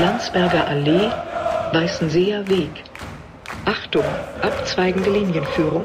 Landsberger 0.00 0.66
Allee, 0.66 1.10
Weißenseer 1.72 2.48
Weg. 2.48 2.70
Achtung, 3.66 4.04
abzweigende 4.40 5.10
Linienführung. 5.10 5.84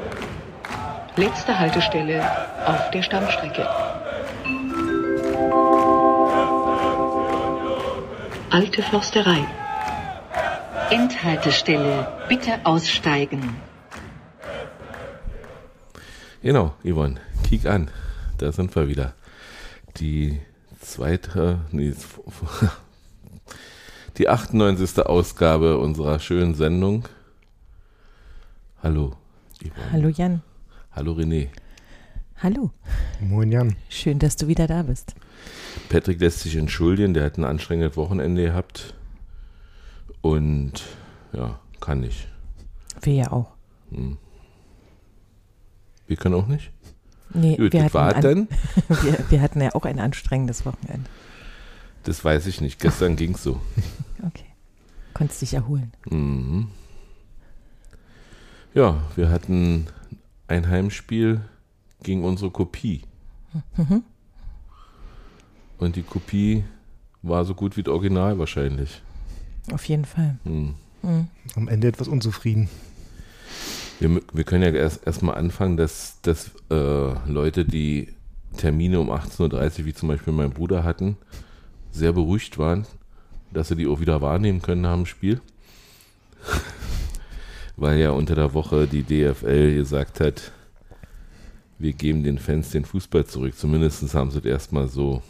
Letzte 1.16 1.58
Haltestelle 1.58 2.22
auf 2.64 2.90
der 2.92 3.02
Stammstrecke. 3.02 3.68
Alte 8.48 8.82
Forsterei. 8.84 9.46
Endhaltestelle, 10.88 12.08
bitte 12.26 12.58
aussteigen. 12.64 13.56
Genau, 16.42 16.72
Yvonne, 16.84 17.20
kick 17.46 17.66
an. 17.66 17.90
Da 18.38 18.50
sind 18.50 18.74
wir 18.74 18.88
wieder. 18.88 19.12
Die 19.98 20.40
zweite, 20.80 21.58
nee, 21.70 21.94
die 24.18 24.28
98. 24.28 25.04
Ausgabe 25.04 25.78
unserer 25.78 26.18
schönen 26.18 26.54
Sendung. 26.54 27.08
Hallo. 28.82 29.14
Yvonne. 29.60 29.92
Hallo 29.92 30.08
Jan. 30.08 30.42
Hallo 30.92 31.12
René. 31.12 31.48
Hallo. 32.42 32.70
Moin 33.20 33.52
Jan. 33.52 33.76
Schön, 33.88 34.18
dass 34.18 34.36
du 34.36 34.48
wieder 34.48 34.66
da 34.66 34.82
bist. 34.82 35.14
Patrick 35.88 36.20
lässt 36.20 36.40
sich 36.40 36.56
entschuldigen, 36.56 37.14
der 37.14 37.24
hat 37.24 37.38
ein 37.38 37.44
anstrengendes 37.44 37.96
Wochenende 37.96 38.42
gehabt. 38.42 38.94
Und 40.20 40.82
ja, 41.32 41.58
kann 41.80 42.00
nicht. 42.00 42.28
Wir 43.02 43.14
ja 43.14 43.32
auch. 43.32 43.52
Hm. 43.90 44.18
Wir 46.06 46.16
können 46.16 46.34
auch 46.34 46.46
nicht? 46.46 46.70
Nee, 47.34 47.56
Gut, 47.56 47.72
wir, 47.72 47.84
hatten 47.84 47.94
war 47.94 48.14
denn? 48.14 48.48
wir, 48.88 49.18
wir, 49.28 49.40
hatten 49.40 49.60
ja 49.60 49.74
auch 49.74 49.84
ein 49.84 49.98
anstrengendes 49.98 50.64
Wochenende. 50.64 51.08
Das 52.06 52.24
weiß 52.24 52.46
ich 52.46 52.60
nicht. 52.60 52.78
Gestern 52.78 53.16
ging 53.16 53.34
es 53.34 53.42
so. 53.42 53.60
Okay. 54.26 54.46
Konntest 55.12 55.42
dich 55.42 55.54
erholen. 55.54 55.92
Mhm. 56.10 56.68
Ja, 58.74 59.02
wir 59.14 59.28
hatten 59.28 59.86
ein 60.48 60.68
Heimspiel 60.68 61.42
gegen 62.02 62.24
unsere 62.24 62.50
Kopie. 62.50 63.02
Mhm. 63.76 64.02
Und 65.78 65.96
die 65.96 66.02
Kopie 66.02 66.64
war 67.22 67.44
so 67.44 67.54
gut 67.54 67.76
wie 67.76 67.82
das 67.82 67.92
Original 67.92 68.38
wahrscheinlich. 68.38 69.02
Auf 69.70 69.84
jeden 69.84 70.06
Fall. 70.06 70.38
Mhm. 70.44 70.74
Mhm. 71.02 71.28
Am 71.54 71.68
Ende 71.68 71.88
etwas 71.88 72.08
unzufrieden. 72.08 72.68
Wir, 74.00 74.20
wir 74.32 74.44
können 74.44 74.62
ja 74.62 74.70
erst 74.70 75.06
erstmal 75.06 75.36
anfangen, 75.36 75.76
dass, 75.76 76.20
dass 76.22 76.50
äh, 76.70 77.30
Leute, 77.30 77.64
die 77.64 78.08
Termine 78.56 78.98
um 78.98 79.10
18.30 79.10 79.80
Uhr, 79.80 79.84
wie 79.86 79.94
zum 79.94 80.08
Beispiel 80.08 80.32
mein 80.32 80.50
Bruder 80.50 80.84
hatten, 80.84 81.16
sehr 81.96 82.12
beruhigt 82.12 82.58
waren, 82.58 82.86
dass 83.52 83.68
sie 83.68 83.76
die 83.76 83.86
auch 83.86 84.00
wieder 84.00 84.20
wahrnehmen 84.20 84.62
können 84.62 84.82
nach 84.82 84.94
dem 84.94 85.06
Spiel. 85.06 85.40
Weil 87.76 87.98
ja 87.98 88.10
unter 88.10 88.34
der 88.34 88.54
Woche 88.54 88.86
die 88.86 89.02
DFL 89.02 89.74
gesagt 89.74 90.20
hat, 90.20 90.52
wir 91.78 91.92
geben 91.92 92.22
den 92.22 92.38
Fans 92.38 92.70
den 92.70 92.84
Fußball 92.84 93.26
zurück. 93.26 93.54
Zumindest 93.56 94.14
haben 94.14 94.30
sie 94.30 94.40
das 94.40 94.50
erstmal 94.50 94.88
so 94.88 95.22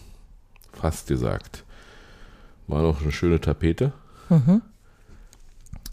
fast 0.73 1.09
gesagt. 1.09 1.65
War 2.69 2.83
noch 2.83 3.03
eine 3.03 3.13
schöne 3.13 3.41
Tapete. 3.41 3.93
Mhm. 4.29 4.63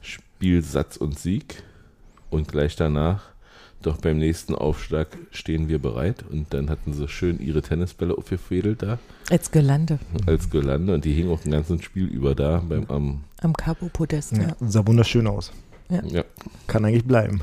Spiel, 0.01 0.61
Satz 0.61 0.97
und 0.97 1.17
Sieg. 1.17 1.63
Und 2.29 2.47
gleich 2.47 2.75
danach, 2.75 3.32
doch 3.85 3.97
beim 3.97 4.17
nächsten 4.17 4.55
Aufschlag 4.55 5.07
stehen 5.31 5.67
wir 5.67 5.79
bereit. 5.79 6.23
Und 6.29 6.53
dann 6.53 6.69
hatten 6.69 6.93
sie 6.93 7.07
schön 7.07 7.39
ihre 7.39 7.61
Tennisbälle 7.61 8.17
aufgefädelt 8.17 8.81
da. 8.81 8.99
Als 9.29 9.51
Gelande. 9.51 9.99
Als 10.25 10.49
Gelande. 10.49 10.93
Und 10.93 11.05
die 11.05 11.13
hingen 11.13 11.31
auch 11.31 11.43
ein 11.45 11.51
ganzes 11.51 11.83
Spiel 11.83 12.07
über 12.07 12.35
da 12.35 12.63
beim, 12.67 12.85
am, 12.89 13.23
am 13.41 13.53
Cabo-Podest. 13.53 14.33
Ja, 14.33 14.43
ja. 14.43 14.55
Sah 14.61 14.85
wunderschön 14.87 15.27
aus. 15.27 15.51
Ja. 15.89 16.03
ja. 16.05 16.23
Kann 16.67 16.85
eigentlich 16.85 17.05
bleiben. 17.05 17.41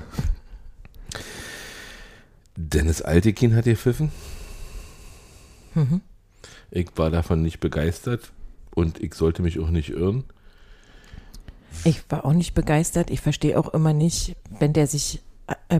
Dennis 2.57 3.03
Altekin 3.03 3.55
hat 3.55 3.65
gepfiffen. 3.65 4.11
Mhm. 5.75 6.01
Ich 6.71 6.89
war 6.97 7.11
davon 7.11 7.43
nicht 7.43 7.61
begeistert 7.61 8.33
und 8.75 9.01
ich 9.01 9.15
sollte 9.15 9.43
mich 9.43 9.59
auch 9.59 9.71
nicht 9.71 9.91
irren. 9.91 10.25
Ich 11.85 12.03
war 12.09 12.25
auch 12.25 12.33
nicht 12.33 12.55
begeistert. 12.55 13.11
Ich 13.11 13.21
verstehe 13.21 13.59
auch 13.59 13.73
immer 13.73 13.93
nicht, 13.93 14.37
wenn 14.59 14.73
der 14.73 14.87
sich 14.87 15.21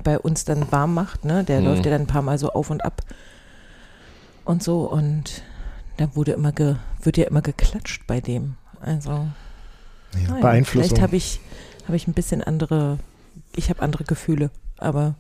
bei 0.03 0.19
uns 0.19 0.45
dann 0.45 0.71
warm 0.73 0.95
macht, 0.95 1.25
ne? 1.25 1.45
Der 1.45 1.61
mhm. 1.61 1.67
läuft 1.67 1.85
ja 1.85 1.91
dann 1.93 2.03
ein 2.03 2.07
paar 2.07 2.23
Mal 2.23 2.39
so 2.39 2.51
auf 2.51 2.71
und 2.71 2.85
ab 2.85 3.03
und 4.45 4.63
so 4.63 4.91
und 4.91 5.43
da 5.97 6.15
wurde 6.17 6.33
immer 6.33 6.53
ge, 6.53 6.77
wird 7.03 7.17
ja 7.17 7.27
immer 7.27 7.43
geklatscht 7.43 8.07
bei 8.07 8.21
dem. 8.21 8.55
Also 8.81 9.11
ja, 9.11 10.29
nein, 10.29 10.41
Beeinflussung. 10.41 10.89
Vielleicht 10.89 11.03
habe 11.03 11.17
ich, 11.17 11.41
habe 11.85 11.97
ich 11.97 12.09
ein 12.09 12.15
bisschen 12.15 12.43
andere, 12.43 12.99
ich 13.55 13.71
habe 13.71 13.83
andere 13.83 14.05
Gefühle, 14.05 14.51
aber. 14.79 15.15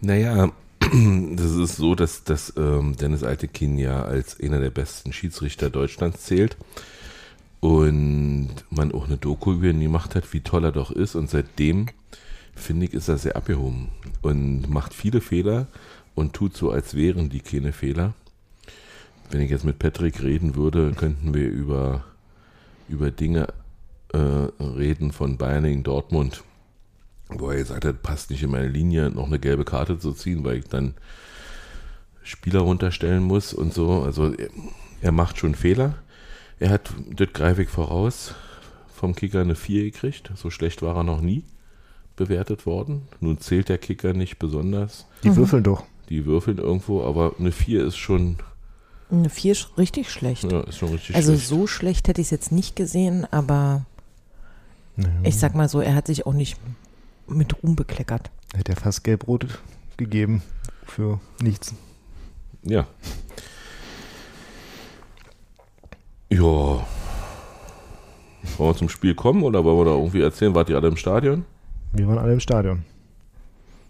Naja, 0.00 0.50
das 0.80 1.52
ist 1.52 1.76
so, 1.76 1.94
dass, 1.94 2.24
dass 2.24 2.52
ähm, 2.56 2.96
Dennis 2.96 3.24
Altekin 3.24 3.78
ja 3.78 4.02
als 4.02 4.38
einer 4.40 4.60
der 4.60 4.70
besten 4.70 5.12
Schiedsrichter 5.12 5.70
Deutschlands 5.70 6.24
zählt 6.24 6.56
und 7.60 8.50
man 8.70 8.92
auch 8.92 9.06
eine 9.06 9.16
Doku 9.16 9.52
über 9.52 9.68
ihn 9.68 9.80
gemacht 9.80 10.14
hat, 10.14 10.32
wie 10.34 10.40
toll 10.40 10.64
er 10.64 10.72
doch 10.72 10.90
ist 10.90 11.14
und 11.14 11.30
seitdem 11.30 11.88
finde 12.56 12.86
ich, 12.86 12.94
ist 12.94 13.08
er 13.08 13.18
sehr 13.18 13.36
abgehoben 13.36 13.88
und 14.22 14.68
macht 14.70 14.94
viele 14.94 15.20
Fehler 15.20 15.66
und 16.14 16.32
tut 16.32 16.56
so, 16.56 16.70
als 16.70 16.94
wären 16.94 17.28
die 17.28 17.40
keine 17.40 17.72
Fehler. 17.72 18.14
Wenn 19.30 19.40
ich 19.40 19.50
jetzt 19.50 19.64
mit 19.64 19.78
Patrick 19.78 20.22
reden 20.22 20.54
würde, 20.54 20.92
könnten 20.92 21.34
wir 21.34 21.48
über, 21.48 22.04
über 22.88 23.10
Dinge 23.10 23.48
äh, 24.12 24.18
reden 24.18 25.12
von 25.12 25.38
Bayern 25.38 25.64
gegen 25.64 25.82
Dortmund, 25.82 26.44
wo 27.28 27.50
er 27.50 27.56
gesagt 27.56 27.84
hat, 27.84 28.02
passt 28.02 28.30
nicht 28.30 28.42
in 28.42 28.50
meine 28.50 28.68
Linie, 28.68 29.10
noch 29.10 29.26
eine 29.26 29.38
gelbe 29.38 29.64
Karte 29.64 29.98
zu 29.98 30.12
ziehen, 30.12 30.44
weil 30.44 30.58
ich 30.58 30.68
dann 30.68 30.94
Spieler 32.22 32.60
runterstellen 32.60 33.24
muss 33.24 33.52
und 33.52 33.74
so. 33.74 34.02
Also 34.02 34.32
er, 34.32 34.50
er 35.00 35.12
macht 35.12 35.38
schon 35.38 35.54
Fehler. 35.54 35.96
Er 36.60 36.70
hat, 36.70 36.90
das 37.10 37.32
greife 37.32 37.62
ich 37.62 37.68
voraus, 37.68 38.34
vom 38.94 39.14
Kicker 39.14 39.40
eine 39.40 39.56
4 39.56 39.84
gekriegt. 39.84 40.30
So 40.36 40.50
schlecht 40.50 40.80
war 40.82 40.96
er 40.96 41.02
noch 41.02 41.20
nie 41.20 41.44
bewertet 42.16 42.66
worden. 42.66 43.02
Nun 43.20 43.38
zählt 43.38 43.68
der 43.68 43.78
Kicker 43.78 44.12
nicht 44.12 44.38
besonders. 44.38 45.06
Die 45.22 45.30
mhm. 45.30 45.36
würfeln 45.36 45.62
doch. 45.62 45.84
Die 46.08 46.26
würfeln 46.26 46.58
irgendwo, 46.58 47.02
aber 47.02 47.34
eine 47.38 47.52
4 47.52 47.84
ist 47.84 47.96
schon. 47.96 48.36
Eine 49.10 49.30
4 49.30 49.52
ist 49.52 49.78
richtig 49.78 50.10
schlecht. 50.10 50.50
Ja, 50.50 50.60
ist 50.60 50.78
schon 50.78 50.90
richtig 50.90 51.16
also 51.16 51.32
schlecht. 51.32 51.48
so 51.48 51.66
schlecht 51.66 52.08
hätte 52.08 52.20
ich 52.20 52.26
es 52.26 52.30
jetzt 52.30 52.52
nicht 52.52 52.76
gesehen, 52.76 53.26
aber 53.30 53.86
ja. 54.96 55.06
ich 55.22 55.38
sag 55.38 55.54
mal 55.54 55.68
so, 55.68 55.80
er 55.80 55.94
hat 55.94 56.06
sich 56.06 56.26
auch 56.26 56.32
nicht 56.32 56.58
mit 57.26 57.62
Ruhm 57.62 57.76
bekleckert. 57.76 58.30
Er 58.52 58.60
hat 58.60 58.68
ja 58.68 58.74
fast 58.76 59.04
gelb-rot 59.04 59.46
gegeben 59.96 60.42
für 60.86 61.20
nichts. 61.40 61.74
Ja. 62.62 62.86
Ja. 66.30 66.86
Wollen 68.56 68.70
wir 68.70 68.76
zum 68.76 68.88
Spiel 68.88 69.14
kommen 69.14 69.42
oder 69.42 69.64
wollen 69.64 69.78
wir 69.78 69.84
da 69.86 69.92
irgendwie 69.92 70.20
erzählen? 70.20 70.54
Wart 70.54 70.68
ihr 70.68 70.76
alle 70.76 70.88
im 70.88 70.96
Stadion? 70.96 71.44
Wir 71.94 72.08
waren 72.08 72.18
alle 72.18 72.32
im 72.32 72.40
Stadion. 72.40 72.84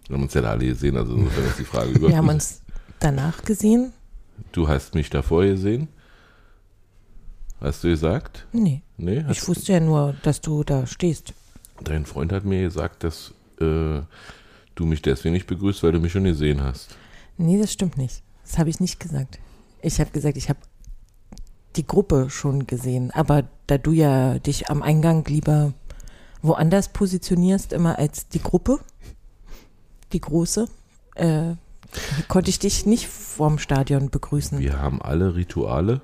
Wir 0.07 0.15
haben 0.15 0.23
uns 0.23 0.33
ja 0.35 0.41
da 0.41 0.51
alle 0.51 0.67
gesehen, 0.67 0.95
also 0.95 1.15
insofern 1.15 1.45
ist 1.45 1.59
die 1.59 1.63
Frage 1.63 1.89
über. 1.95 2.07
Wir 2.07 2.17
haben 2.17 2.29
uns 2.29 2.61
danach 2.99 3.43
gesehen. 3.43 3.93
Du 4.51 4.67
hast 4.67 4.93
mich 4.93 5.09
davor 5.09 5.43
gesehen? 5.43 5.87
Hast 7.59 7.83
du 7.83 7.89
gesagt? 7.89 8.45
Nee. 8.51 8.83
nee 8.97 9.25
ich 9.31 9.47
wusste 9.47 9.73
ja 9.73 9.79
nur, 9.79 10.15
dass 10.21 10.41
du 10.41 10.63
da 10.63 10.85
stehst. 10.85 11.33
Dein 11.83 12.05
Freund 12.05 12.31
hat 12.31 12.45
mir 12.45 12.61
gesagt, 12.61 13.03
dass 13.03 13.33
äh, 13.59 14.01
du 14.75 14.85
mich 14.85 15.01
deswegen 15.01 15.33
nicht 15.33 15.47
begrüßt, 15.47 15.81
weil 15.81 15.93
du 15.93 15.99
mich 15.99 16.11
schon 16.11 16.25
gesehen 16.25 16.61
hast. 16.61 16.95
Nee, 17.37 17.59
das 17.59 17.73
stimmt 17.73 17.97
nicht. 17.97 18.21
Das 18.43 18.59
habe 18.59 18.69
ich 18.69 18.79
nicht 18.79 18.99
gesagt. 18.99 19.39
Ich 19.81 19.99
habe 19.99 20.11
gesagt, 20.11 20.37
ich 20.37 20.49
habe 20.49 20.59
die 21.75 21.87
Gruppe 21.87 22.29
schon 22.29 22.67
gesehen. 22.67 23.09
Aber 23.11 23.47
da 23.65 23.77
du 23.77 23.91
ja 23.91 24.37
dich 24.37 24.69
am 24.69 24.83
Eingang 24.83 25.25
lieber 25.25 25.73
woanders 26.47 26.89
positionierst, 26.89 27.73
immer 27.73 27.99
als 27.99 28.27
die 28.27 28.41
Gruppe, 28.41 28.79
die 30.13 30.21
große, 30.21 30.67
äh, 31.15 31.53
konnte 32.27 32.49
ich 32.49 32.59
dich 32.59 32.85
nicht 32.85 33.07
vorm 33.07 33.59
Stadion 33.59 34.09
begrüßen. 34.09 34.59
Wir 34.59 34.79
haben 34.79 35.01
alle 35.01 35.35
Rituale 35.35 36.01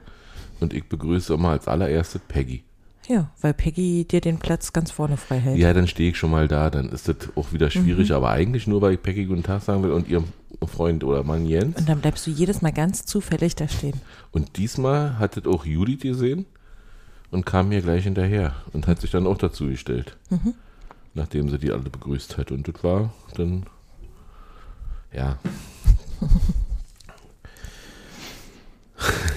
und 0.59 0.73
ich 0.73 0.87
begrüße 0.87 1.33
immer 1.33 1.49
als 1.49 1.67
allererste 1.67 2.19
Peggy. 2.19 2.63
Ja, 3.07 3.29
weil 3.41 3.53
Peggy 3.53 4.05
dir 4.05 4.21
den 4.21 4.37
Platz 4.37 4.73
ganz 4.73 4.91
vorne 4.91 5.17
frei 5.17 5.39
hält. 5.39 5.57
Ja, 5.57 5.73
dann 5.73 5.87
stehe 5.87 6.11
ich 6.11 6.17
schon 6.17 6.31
mal 6.31 6.47
da, 6.47 6.69
dann 6.69 6.89
ist 6.89 7.07
das 7.07 7.17
auch 7.35 7.51
wieder 7.51 7.69
schwierig, 7.69 8.09
mhm. 8.09 8.15
aber 8.15 8.29
eigentlich 8.29 8.67
nur, 8.67 8.81
weil 8.81 8.93
ich 8.93 9.01
Peggy 9.01 9.25
guten 9.25 9.43
Tag 9.43 9.63
sagen 9.63 9.83
will 9.83 9.91
und 9.91 10.07
ihrem 10.07 10.25
Freund 10.67 11.03
oder 11.03 11.23
Mann 11.23 11.45
Jens. 11.45 11.77
Und 11.77 11.89
dann 11.89 11.99
bleibst 11.99 12.27
du 12.27 12.31
jedes 12.31 12.61
Mal 12.61 12.71
ganz 12.71 13.05
zufällig 13.05 13.55
da 13.55 13.67
stehen. 13.67 13.99
Und 14.31 14.57
diesmal 14.57 15.17
hat 15.17 15.35
das 15.35 15.45
auch 15.45 15.65
Judith 15.65 16.01
gesehen 16.01 16.45
und 17.31 17.45
kam 17.45 17.69
mir 17.69 17.81
gleich 17.81 18.03
hinterher 18.03 18.55
und 18.73 18.87
hat 18.87 19.01
sich 19.01 19.11
dann 19.11 19.25
auch 19.25 19.37
dazu 19.37 19.67
gestellt, 19.67 20.17
mhm. 20.29 20.53
nachdem 21.13 21.49
sie 21.49 21.57
die 21.57 21.71
alle 21.71 21.89
begrüßt 21.89 22.37
hat. 22.37 22.51
Und 22.51 22.67
das 22.67 22.83
war 22.83 23.13
dann, 23.35 23.65
ja. 25.11 25.39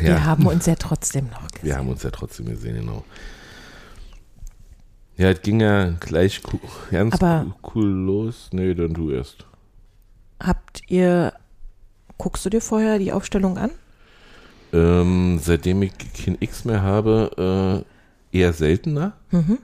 Wir 0.01 0.27
haben 0.27 0.47
uns 0.47 0.67
ja 0.67 0.75
trotzdem 0.75 1.31
noch 1.31 1.49
gesehen. 1.49 1.67
Wir 1.67 1.77
haben 1.79 1.89
uns 1.89 2.03
ja 2.03 2.11
trotzdem 2.11 2.45
gesehen, 2.47 2.75
genau. 2.77 3.03
Ja, 5.17 5.31
es 5.31 5.41
ging 5.41 5.61
ja 5.61 5.91
gleich 6.01 6.43
ganz 6.91 7.15
Aber- 7.15 7.47
cool, 7.63 7.73
cool 7.75 7.89
los. 7.89 8.49
Nee, 8.53 8.75
dann 8.75 8.93
du 8.93 9.11
erst. 9.11 9.47
Habt 10.41 10.83
ihr, 10.89 11.33
guckst 12.19 12.45
du 12.45 12.51
dir 12.51 12.61
vorher 12.61 12.99
die 12.99 13.13
Aufstellung 13.13 13.57
an? 13.57 13.71
Ähm, 14.73 15.39
seitdem 15.41 15.83
ich 15.83 15.93
kein 16.25 16.37
X 16.41 16.65
mehr 16.65 16.83
habe, 16.83 17.85
äh, 18.33 18.39
eher 18.39 18.53
seltener. 18.53 19.13
Mhm. 19.31 19.59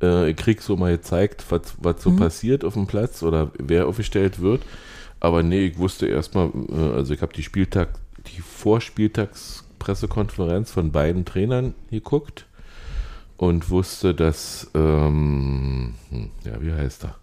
Äh, 0.00 0.30
ich 0.30 0.36
krieg 0.36 0.62
so 0.62 0.76
mal 0.76 0.92
gezeigt, 0.92 1.44
was, 1.50 1.62
was 1.78 2.00
so 2.02 2.14
passiert 2.16 2.64
auf 2.64 2.74
dem 2.74 2.86
Platz 2.86 3.22
oder 3.22 3.50
wer 3.58 3.86
aufgestellt 3.88 4.40
wird. 4.40 4.62
Aber 5.18 5.42
nee, 5.42 5.66
ich 5.66 5.78
wusste 5.78 6.06
erstmal, 6.06 6.50
äh, 6.70 6.92
also 6.94 7.12
ich 7.12 7.22
habe 7.22 7.32
die 7.32 7.42
Spieltag, 7.42 7.88
die 8.34 8.40
Vorspieltagspressekonferenz 8.40 10.70
von 10.70 10.92
beiden 10.92 11.24
Trainern 11.24 11.74
geguckt 11.90 12.46
und 13.36 13.70
wusste, 13.70 14.14
dass, 14.14 14.70
ähm, 14.74 15.94
hm, 16.10 16.30
ja, 16.44 16.62
wie 16.62 16.72
heißt 16.72 17.04
er? 17.04 17.16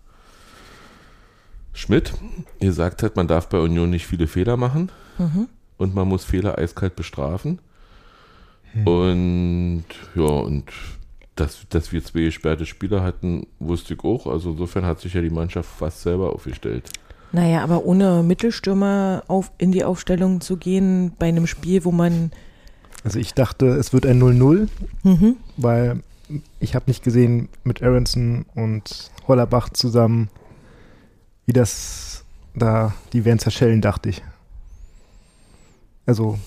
Schmidt 1.74 2.14
gesagt 2.60 3.04
hat, 3.04 3.16
man 3.16 3.28
darf 3.28 3.50
bei 3.50 3.60
Union 3.60 3.92
nicht 3.92 4.08
viele 4.08 4.28
Fehler 4.28 4.58
machen 4.58 4.92
Mhm. 5.18 5.48
Und 5.78 5.96
man 5.96 6.08
muss 6.08 6.24
Fehler 6.24 6.58
eiskalt 6.58 6.96
bestrafen. 6.96 7.60
Und 8.86 9.86
ja, 10.16 10.24
und 10.24 10.72
dass, 11.36 11.66
dass 11.70 11.92
wir 11.92 12.04
zwei 12.04 12.22
gesperrte 12.22 12.66
Spieler 12.66 13.04
hatten, 13.04 13.48
wusste 13.60 13.94
ich 13.94 14.04
auch. 14.04 14.28
Also 14.28 14.52
insofern 14.52 14.86
hat 14.86 15.00
sich 15.00 15.14
ja 15.14 15.22
die 15.22 15.30
Mannschaft 15.30 15.70
fast 15.70 16.02
selber 16.02 16.34
aufgestellt. 16.34 16.90
Naja, 17.32 17.64
aber 17.64 17.86
ohne 17.86 18.24
Mittelstürmer 18.24 19.24
auf, 19.28 19.52
in 19.58 19.72
die 19.72 19.84
Aufstellung 19.84 20.42
zu 20.42 20.58
gehen 20.58 21.12
bei 21.20 21.28
einem 21.28 21.48
Spiel, 21.48 21.84
wo 21.86 21.92
man 21.92 22.32
Also 23.04 23.20
ich 23.20 23.34
dachte, 23.34 23.68
es 23.68 23.94
wird 23.94 24.06
ein 24.06 24.22
0-0, 24.22 24.68
mhm. 25.04 25.36
weil 25.58 26.02
ich 26.60 26.76
habe 26.76 26.86
nicht 26.88 27.04
gesehen 27.04 27.50
mit 27.64 27.84
Aronson 27.84 28.46
und 28.56 29.12
Hollerbach 29.28 29.70
zusammen, 29.70 30.30
wie 31.46 31.54
das 31.54 32.26
da, 32.56 32.94
die 33.14 33.26
werden 33.26 33.40
zerschellen, 33.40 33.82
dachte 33.82 34.10
ich. 34.10 34.24
Also, 36.08 36.40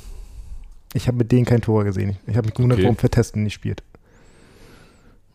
ich 0.95 1.07
habe 1.07 1.19
mit 1.19 1.31
denen 1.31 1.45
kein 1.45 1.61
Tor 1.61 1.85
gesehen. 1.85 2.17
Ich 2.27 2.37
habe 2.37 2.47
mich 2.47 2.55
gewundert, 2.55 2.79
Okay. 2.79 2.85
warum 2.87 2.97
Vertesten 2.97 3.45
nicht 3.45 3.55
spielt. 3.55 3.83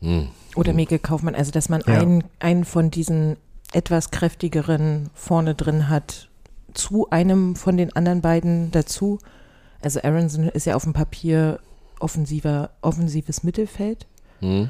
Hm. 0.02 0.28
oder 0.56 0.70
Hm. 0.72 0.76
Mikkel 0.76 1.00
Kaufmann, 1.00 1.36
also 1.36 1.52
dass 1.52 1.70
man 1.70 1.82
Ja. 1.88 2.00
einen, 2.02 2.24
einen 2.40 2.66
von 2.66 2.92
diesen 2.92 3.38
etwas 3.72 4.12
kräftigeren 4.12 5.10
vorne 5.14 5.56
drin 5.56 5.88
hat, 5.90 6.28
zu 6.74 7.10
einem 7.10 7.56
von 7.56 7.78
den 7.78 7.96
anderen 7.96 8.20
beiden 8.22 8.72
dazu. 8.72 9.20
Also 9.82 10.02
Aronson 10.04 10.50
ist 10.50 10.66
ja 10.66 10.76
auf 10.76 10.84
dem 10.84 10.92
Papier 10.94 11.60
offensiver, 12.00 12.72
offensives 12.82 13.44
Mittelfeld 13.44 14.06
Hm. 14.42 14.70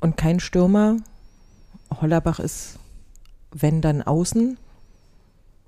und 0.00 0.16
kein 0.16 0.38
Stürmer. 0.38 0.96
Hollerbach 2.00 2.38
ist, 2.38 2.78
wenn 3.52 3.80
dann 3.80 4.02
außen. 4.02 4.58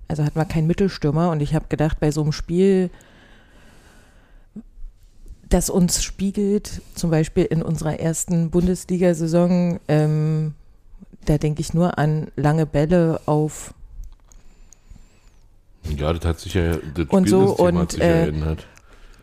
Also 0.09 0.25
hat 0.25 0.37
man 0.37 0.49
keinen 0.49 0.67
Mittelstürmer 0.67 1.31
und 1.31 1.41
ich 1.41 1.55
habe 1.55 1.67
gedacht, 1.69 2.01
bei 2.01 2.11
so 2.11 2.23
einem 2.23 2.33
Spiel, 2.33 2.91
das 5.49 5.69
uns 5.69 6.03
spiegelt, 6.03 6.81
zum 6.95 7.11
Beispiel 7.11 7.45
in 7.45 7.63
unserer 7.63 8.01
ersten 8.01 8.51
Bundesliga-Saison, 8.51 9.81
ähm, 9.89 10.55
da 11.27 11.37
denke 11.37 11.61
ich 11.61 11.75
nur 11.75 11.99
an 11.99 12.29
lange 12.37 12.65
Bälle 12.65 13.21
auf 13.27 13.75
Ja, 15.85 16.13
das 16.13 16.25
hat 16.25 16.41
sich 16.41 16.55
ja, 16.55 16.77
das 16.95 17.09
Und 17.09 17.29
so 17.29 17.55
und, 17.57 17.93
sich 17.93 18.01
äh, 18.01 18.25
geändert. 18.25 18.67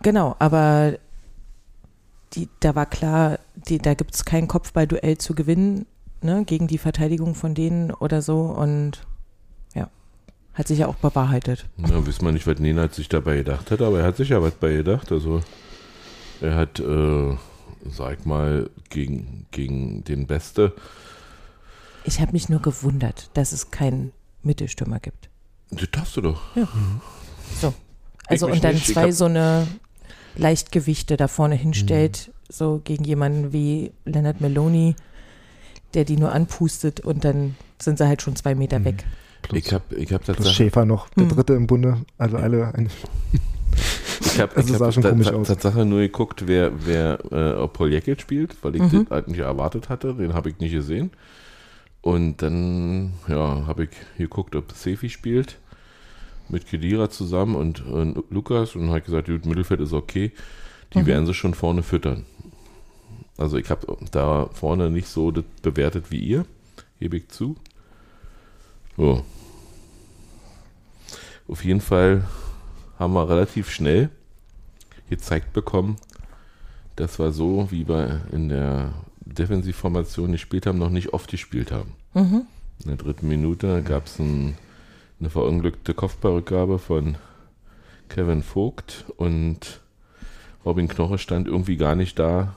Genau, 0.04 0.36
aber 0.38 0.98
die, 2.34 2.48
da 2.60 2.76
war 2.76 2.86
klar, 2.86 3.40
die, 3.56 3.80
da 3.80 3.96
gibt 3.96 4.14
es 4.14 4.24
kein 4.24 4.48
Kopfballduell 4.48 5.18
zu 5.18 5.34
gewinnen, 5.34 5.88
ne, 6.22 6.44
gegen 6.46 6.68
die 6.68 6.78
Verteidigung 6.78 7.34
von 7.34 7.56
denen 7.56 7.92
oder 7.92 8.22
so 8.22 8.42
und 8.42 9.02
hat 10.56 10.68
sich 10.68 10.80
ja 10.80 10.88
auch 10.88 10.96
bewahrheitet. 10.96 11.66
Ja, 11.78 12.06
wissen 12.06 12.26
wir 12.26 12.32
nicht, 12.32 12.48
was 12.48 12.60
Nenad 12.60 12.94
sich 12.96 13.10
dabei 13.10 13.38
gedacht 13.38 13.72
hat, 13.72 13.82
aber 13.82 14.00
er 14.00 14.06
hat 14.06 14.18
sich 14.18 14.30
ja 14.30 14.42
was 14.42 14.54
bei 14.54 14.74
gedacht. 14.74 15.12
Also 15.12 15.42
er 16.42 16.56
hat, 16.56 16.80
äh, 16.80 17.36
sag 17.90 18.26
mal, 18.26 18.70
gegen, 18.90 19.46
gegen 19.52 20.04
den 20.06 20.26
Beste, 20.28 20.74
Ich 22.06 22.20
habe 22.22 22.32
mich 22.32 22.50
nur 22.50 22.62
gewundert, 22.62 23.30
dass 23.34 23.52
es 23.52 23.70
keinen 23.72 24.12
Mittelstürmer 24.44 25.00
gibt. 25.00 25.30
das 25.72 25.90
darfst 25.92 26.16
du 26.18 26.22
doch. 26.22 26.42
So. 27.60 27.74
Also 28.28 28.48
und 28.48 28.64
dann 28.64 28.76
nicht, 28.76 28.88
ich 28.88 28.94
zwei 28.94 29.12
so 29.12 29.26
eine 29.26 29.68
Leichtgewichte 30.36 31.18
da 31.18 31.28
vorne 31.28 31.56
hinstellt, 31.56 32.32
so 32.50 32.82
gegen 32.84 33.04
jemanden 33.04 33.54
wie 33.54 33.92
Leonard 34.06 34.42
Meloni, 34.42 34.96
der 35.94 36.06
die 36.06 36.18
nur 36.18 36.32
anpustet 36.32 37.00
und 37.02 37.24
dann 37.24 37.56
sind 37.80 37.98
sie 37.98 38.08
halt 38.08 38.22
schon 38.22 38.36
zwei 38.36 38.56
Meter 38.56 38.84
weg. 38.84 39.06
Plus, 39.50 39.66
Ich 39.66 39.74
habe 39.74 39.84
ich 39.96 40.12
hab 40.14 40.24
plus 40.24 40.36
tatsächlich 40.38 40.56
Schäfer 40.58 40.86
noch, 40.86 41.10
der 41.10 41.24
Hm. 41.30 41.36
dritte 41.36 41.54
im 41.54 41.68
Bunde. 41.68 41.98
Also 42.18 42.38
alle, 42.38 42.74
ein, 42.76 42.90
Ich 44.22 44.40
habe 44.40 44.56
Also 44.56 44.80
hab 44.86 44.94
schon 44.94 45.04
ta- 45.04 45.10
komisch 45.10 45.28
ta- 45.28 45.34
aus. 45.36 45.48
Tatsache 45.48 45.86
nur 45.86 46.00
geguckt, 46.00 46.44
wer, 46.48 46.72
wer 46.86 47.20
äh, 47.32 47.54
ob 47.56 47.74
Paul 47.74 47.92
Jekyll 47.92 48.20
spielt, 48.20 48.56
weil 48.64 48.76
ich 48.76 48.82
Mhm. 48.82 49.04
das 49.04 49.10
halt 49.12 49.28
nicht 49.28 49.40
erwartet 49.40 49.90
hatte. 49.90 50.14
Den 50.14 50.34
habe 50.34 50.50
ich 50.50 50.60
nicht 50.60 50.72
gesehen. 50.72 51.12
Und 52.02 52.42
dann 52.42 53.14
ja, 53.28 53.66
habe 53.68 53.86
ich 53.86 53.90
geguckt, 54.18 54.56
ob 54.56 54.72
Sefi 54.72 55.10
spielt 55.10 55.58
mit 56.48 56.68
Kedira 56.68 57.10
zusammen 57.10 57.56
und, 57.56 57.84
und 57.86 58.24
Lukas 58.30 58.76
und 58.76 58.90
habe 58.90 59.02
gesagt, 59.02 59.28
gut, 59.28 59.46
Mittelfeld 59.46 59.82
ist 59.82 59.94
okay. 59.94 60.32
Die 60.94 61.00
Mhm. 61.00 61.06
werden 61.08 61.26
sie 61.26 61.34
schon 61.34 61.54
vorne 61.56 61.82
füttern. 61.84 62.26
Also 63.38 63.58
ich 63.58 63.70
habe 63.70 63.98
da 64.12 64.48
vorne 64.54 64.90
nicht 64.92 65.08
so 65.08 65.34
bewertet 65.62 66.06
wie 66.12 66.20
ihr, 66.20 66.46
gebe 67.00 67.18
ich 67.18 67.28
zu. 67.30 67.56
So. 68.96 69.26
Auf 71.48 71.64
jeden 71.64 71.82
Fall 71.82 72.26
haben 72.98 73.14
wir 73.14 73.30
relativ 73.30 73.70
schnell 73.70 74.10
gezeigt 75.10 75.54
bekommen, 75.54 75.98
dass 76.96 77.20
wir 77.20 77.32
so, 77.32 77.68
wie 77.72 77.88
wir 77.88 78.22
in 78.32 78.50
der 78.50 78.94
Defensivformation 79.26 80.32
gespielt 80.32 80.66
haben, 80.66 80.80
noch 80.80 80.90
nicht 80.90 81.14
oft 81.14 81.30
gespielt 81.30 81.72
haben. 81.72 81.94
Mhm. 82.14 82.48
In 82.84 82.88
der 82.88 82.98
dritten 82.98 83.28
Minute 83.28 83.84
gab 83.84 84.08
es 84.08 84.20
ein, 84.20 84.58
eine 85.20 85.30
verunglückte 85.30 85.94
Kopfballrückgabe 85.94 86.80
von 86.80 87.18
Kevin 88.10 88.44
Vogt 88.44 89.06
und 89.18 89.82
Robin 90.66 90.88
Knoche 90.88 91.18
stand 91.18 91.48
irgendwie 91.48 91.78
gar 91.78 91.96
nicht 91.96 92.18
da, 92.18 92.56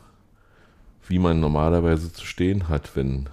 wie 1.07 1.19
man 1.19 1.41
normalerweise 1.41 2.13
zu 2.13 2.25
stehen 2.25 2.69
hat, 2.69 2.97
wenn 2.97 3.29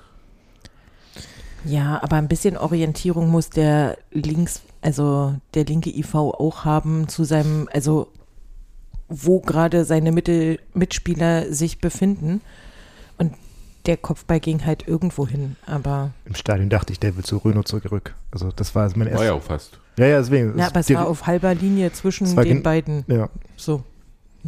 Ja, 1.65 2.01
aber 2.03 2.17
ein 2.17 2.27
bisschen 2.27 2.57
Orientierung 2.57 3.29
muss 3.29 3.49
der 3.49 3.97
links, 4.11 4.61
also 4.81 5.35
der 5.53 5.65
linke 5.65 5.89
IV 5.89 6.15
auch 6.15 6.63
haben 6.63 7.07
zu 7.07 7.23
seinem, 7.23 7.67
also 7.73 8.07
wo 9.07 9.39
gerade 9.39 9.85
seine 9.85 10.11
Mittel, 10.11 10.59
Mitspieler 10.73 11.51
sich 11.51 11.79
befinden. 11.79 12.41
Und 13.17 13.33
der 13.85 13.97
Kopfball 13.97 14.39
ging 14.39 14.65
halt 14.65 14.87
irgendwo 14.87 15.27
hin, 15.27 15.55
aber 15.65 16.11
im 16.25 16.35
Stadion 16.35 16.69
dachte 16.69 16.91
ich, 16.93 16.99
der 16.99 17.15
will 17.15 17.23
zu 17.23 17.37
Röno 17.37 17.63
zurück. 17.63 18.15
Also 18.31 18.51
das 18.55 18.73
war 18.75 18.87
mein 18.95 19.01
war 19.01 19.07
erstes. 19.07 19.27
ja 19.27 19.33
auch 19.33 19.43
fast. 19.43 19.79
Ja, 19.97 20.07
ja, 20.07 20.19
deswegen. 20.19 20.57
ja, 20.57 20.67
aber 20.67 20.79
es 20.79 20.93
war 20.93 21.07
auf 21.07 21.25
halber 21.27 21.53
Linie 21.53 21.91
zwischen 21.93 22.35
war 22.35 22.43
den 22.43 22.63
beiden. 22.63 23.05
ja, 23.07 23.29
So, 23.55 23.83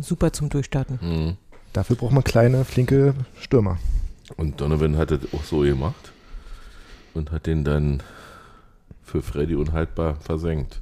super 0.02 0.34
zum 0.34 0.50
Durchstarten. 0.50 1.00
Mhm. 1.02 1.38
dafür 1.74 1.96
braucht 1.96 2.14
man 2.14 2.24
kleine, 2.24 2.66
flinke 2.66 3.14
Stürmer. 3.40 3.78
Und 4.36 4.60
Donovan 4.60 4.98
hat 4.98 5.12
das 5.12 5.20
auch 5.34 5.44
so 5.44 5.60
gemacht 5.60 6.12
und 7.18 7.32
hat 7.32 7.46
den 7.48 7.64
dann 7.64 8.02
für 9.04 9.22
Freddy 9.22 9.56
unhaltbar 9.56 10.16
versenkt. 10.16 10.82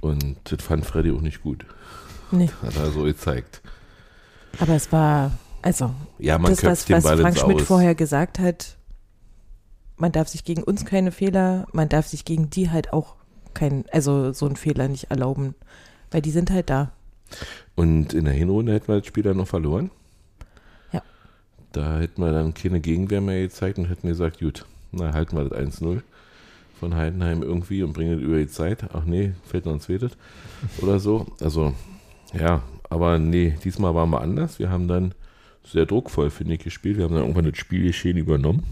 Und 0.00 0.36
das 0.44 0.62
fand 0.62 0.84
Freddy 0.84 1.10
auch 1.10 1.20
nicht 1.20 1.42
gut. 1.42 1.64
Nee, 2.30 2.48
Hat 2.62 2.76
er 2.76 2.90
so 2.90 3.04
gezeigt. 3.04 3.60
aber 4.58 4.74
es 4.74 4.90
war, 4.92 5.32
also 5.62 5.94
Ja, 6.18 6.38
man 6.38 6.52
das, 6.52 6.64
was, 6.64 6.90
was 6.90 7.20
Frank 7.20 7.38
Schmidt 7.38 7.60
Aus. 7.60 7.66
vorher 7.66 7.94
gesagt 7.94 8.38
hat, 8.38 8.76
man 9.96 10.12
darf 10.12 10.28
sich 10.28 10.44
gegen 10.44 10.62
uns 10.62 10.84
keine 10.84 11.12
Fehler, 11.12 11.66
man 11.72 11.88
darf 11.88 12.06
sich 12.06 12.24
gegen 12.24 12.50
die 12.50 12.70
halt 12.70 12.92
auch 12.92 13.14
kein, 13.54 13.84
also 13.90 14.32
so 14.32 14.46
einen 14.46 14.56
Fehler 14.56 14.88
nicht 14.88 15.04
erlauben, 15.10 15.54
weil 16.10 16.20
die 16.20 16.30
sind 16.30 16.50
halt 16.50 16.68
da. 16.68 16.92
Und 17.74 18.12
in 18.12 18.24
der 18.26 18.34
Hinrunde 18.34 18.72
hätten 18.74 18.88
wir 18.88 18.98
das 18.98 19.06
Spiel 19.06 19.22
dann 19.24 19.38
noch 19.38 19.48
verloren. 19.48 19.90
Ja. 20.92 21.02
Da 21.72 21.98
hätten 21.98 22.20
wir 22.22 22.32
dann 22.32 22.52
keine 22.54 22.80
Gegenwehr 22.80 23.20
mehr 23.20 23.40
gezeigt 23.40 23.78
und 23.78 23.86
hätten 23.88 24.06
gesagt, 24.08 24.40
gut, 24.40 24.66
na, 24.92 25.12
halten 25.12 25.36
wir 25.36 25.44
das 25.44 25.58
1-0 25.58 26.02
von 26.78 26.94
Heidenheim 26.94 27.42
irgendwie 27.42 27.82
und 27.82 27.92
bringen 27.92 28.16
das 28.16 28.22
über 28.22 28.38
die 28.38 28.48
Zeit. 28.48 28.84
Ach 28.92 29.04
nee, 29.04 29.32
fällt 29.44 29.66
noch 29.66 29.72
ein 29.72 29.80
zweites 29.80 30.12
oder 30.82 30.98
so. 30.98 31.26
Also, 31.40 31.74
ja, 32.38 32.62
aber 32.90 33.18
nee, 33.18 33.56
diesmal 33.64 33.94
waren 33.94 34.10
wir 34.10 34.20
anders. 34.20 34.58
Wir 34.58 34.70
haben 34.70 34.88
dann 34.88 35.14
sehr 35.64 35.86
druckvoll, 35.86 36.30
finde 36.30 36.54
ich, 36.54 36.60
gespielt. 36.60 36.98
Wir 36.98 37.04
haben 37.04 37.14
dann 37.14 37.22
irgendwann 37.22 37.50
das 37.50 37.58
Spielgeschehen 37.58 38.16
übernommen. 38.16 38.64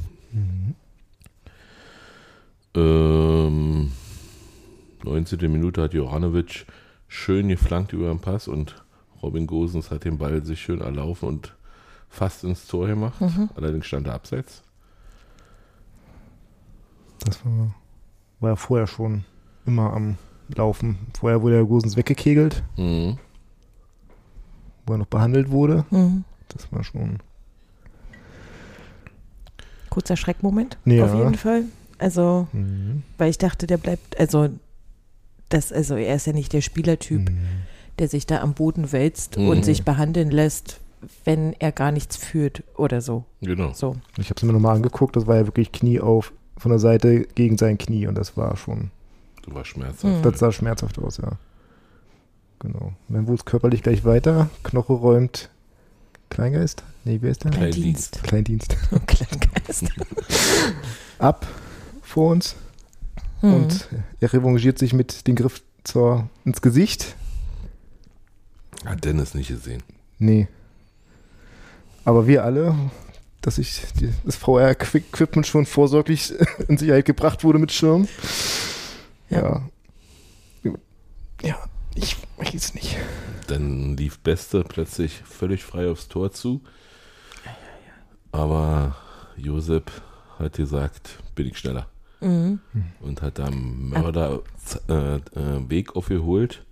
Ähm, 2.74 3.92
19. 5.04 5.38
Minute 5.50 5.82
hat 5.82 5.94
Johanovic 5.94 6.66
schön 7.08 7.48
geflankt 7.48 7.92
über 7.92 8.08
den 8.08 8.20
Pass 8.20 8.48
und 8.48 8.74
Robin 9.22 9.46
Gosens 9.46 9.90
hat 9.90 10.04
den 10.04 10.18
Ball 10.18 10.44
sich 10.44 10.60
schön 10.60 10.80
erlaufen 10.80 11.28
und 11.28 11.54
fast 12.08 12.44
ins 12.44 12.66
Tor 12.66 12.88
gemacht. 12.88 13.20
Mhm. 13.20 13.48
Allerdings 13.54 13.86
stand 13.86 14.06
er 14.06 14.14
abseits. 14.14 14.63
Das 17.24 17.44
war, 17.44 17.74
war 18.40 18.50
ja 18.50 18.56
vorher 18.56 18.86
schon 18.86 19.24
immer 19.66 19.92
am 19.92 20.16
Laufen. 20.54 20.98
Vorher 21.18 21.40
wurde 21.42 21.56
der 21.56 21.64
Gosens 21.64 21.96
weggekegelt, 21.96 22.62
Mhm. 22.76 23.18
wo 24.86 24.92
er 24.94 24.98
noch 24.98 25.06
behandelt 25.06 25.50
wurde. 25.50 25.84
Mhm. 25.90 26.24
Das 26.48 26.70
war 26.72 26.84
schon. 26.84 27.18
Kurzer 29.90 30.16
Schreckmoment, 30.16 30.76
Ja. 30.84 31.04
auf 31.04 31.14
jeden 31.14 31.34
Fall. 31.36 31.64
Also, 31.98 32.48
Mhm. 32.52 33.02
weil 33.18 33.30
ich 33.30 33.38
dachte, 33.38 33.66
der 33.66 33.78
bleibt, 33.78 34.18
also, 34.18 34.48
das, 35.48 35.72
also 35.72 35.94
er 35.94 36.16
ist 36.16 36.26
ja 36.26 36.32
nicht 36.32 36.52
der 36.52 36.60
Spielertyp, 36.60 37.30
Mhm. 37.30 37.38
der 37.98 38.08
sich 38.08 38.26
da 38.26 38.40
am 38.40 38.54
Boden 38.54 38.90
wälzt 38.92 39.38
Mhm. 39.38 39.48
und 39.48 39.64
sich 39.64 39.84
behandeln 39.84 40.30
lässt, 40.30 40.80
wenn 41.24 41.52
er 41.60 41.70
gar 41.70 41.92
nichts 41.92 42.16
führt 42.16 42.64
oder 42.76 43.00
so. 43.00 43.24
Genau. 43.40 43.72
So. 43.72 43.96
Ich 44.18 44.30
habe 44.30 44.34
es 44.36 44.42
mir 44.42 44.52
nochmal 44.52 44.74
angeguckt, 44.76 45.14
das 45.16 45.26
war 45.26 45.36
ja 45.36 45.46
wirklich 45.46 45.70
Knie 45.70 46.00
auf 46.00 46.32
von 46.64 46.70
der 46.70 46.78
Seite 46.78 47.26
gegen 47.34 47.58
sein 47.58 47.76
Knie 47.76 48.06
und 48.06 48.14
das 48.14 48.38
war 48.38 48.56
schon, 48.56 48.90
Du 49.42 49.54
warst 49.54 49.68
schmerzhaft. 49.68 50.04
Mhm. 50.16 50.22
das 50.22 50.38
sah 50.38 50.50
schmerzhaft 50.50 50.98
aus, 50.98 51.18
ja. 51.18 51.32
Genau. 52.58 52.94
Und 53.06 53.14
dann 53.14 53.26
wurde 53.26 53.36
es 53.40 53.44
körperlich 53.44 53.82
gleich 53.82 54.02
weiter. 54.06 54.48
Knoche 54.62 54.94
räumt 54.94 55.50
Kleingeist? 56.30 56.82
Nee, 57.04 57.18
wer 57.20 57.32
ist 57.32 57.44
der? 57.44 57.50
Kleindienst. 57.50 58.22
Kleindienst. 58.22 58.68
Kleindienst. 58.70 59.06
Kleingeist. 59.06 59.84
Ab 61.18 61.46
vor 62.02 62.30
uns 62.32 62.56
Mhm. 63.42 63.54
und 63.54 63.88
er 64.20 64.32
revanchiert 64.32 64.78
sich 64.78 64.94
mit 64.94 65.26
dem 65.26 65.34
Griff 65.34 65.60
zur, 65.84 66.30
ins 66.46 66.62
Gesicht. 66.62 67.14
Hat 68.86 69.04
Dennis 69.04 69.34
nicht 69.34 69.48
gesehen. 69.48 69.82
Nee. 70.18 70.48
Aber 72.06 72.26
wir 72.26 72.42
alle, 72.44 72.74
dass 73.44 73.58
ich 73.58 73.82
die, 74.00 74.10
das 74.24 74.36
VR-Equipment 74.36 75.46
schon 75.46 75.66
vorsorglich 75.66 76.32
in 76.68 76.78
Sicherheit 76.78 77.04
gebracht 77.04 77.44
wurde 77.44 77.58
mit 77.58 77.72
Schirm. 77.72 78.08
Ja. 79.28 79.68
Ja, 81.42 81.58
ich 81.94 82.16
weiß 82.38 82.74
nicht. 82.74 82.96
Dann 83.48 83.98
lief 83.98 84.18
Beste 84.20 84.64
plötzlich 84.64 85.20
völlig 85.26 85.62
frei 85.62 85.90
aufs 85.90 86.08
Tor 86.08 86.32
zu. 86.32 86.62
Aber 88.32 88.96
Josep 89.36 89.90
hat 90.38 90.54
gesagt, 90.54 91.18
bin 91.34 91.48
ich 91.48 91.58
schneller. 91.58 91.86
Mhm. 92.20 92.60
Und 93.00 93.20
hat 93.20 93.38
da 93.38 93.50
Mörder 93.50 94.40
äh, 94.88 95.16
äh, 95.16 95.20
Weg 95.68 95.94
aufgeholt 95.96 96.64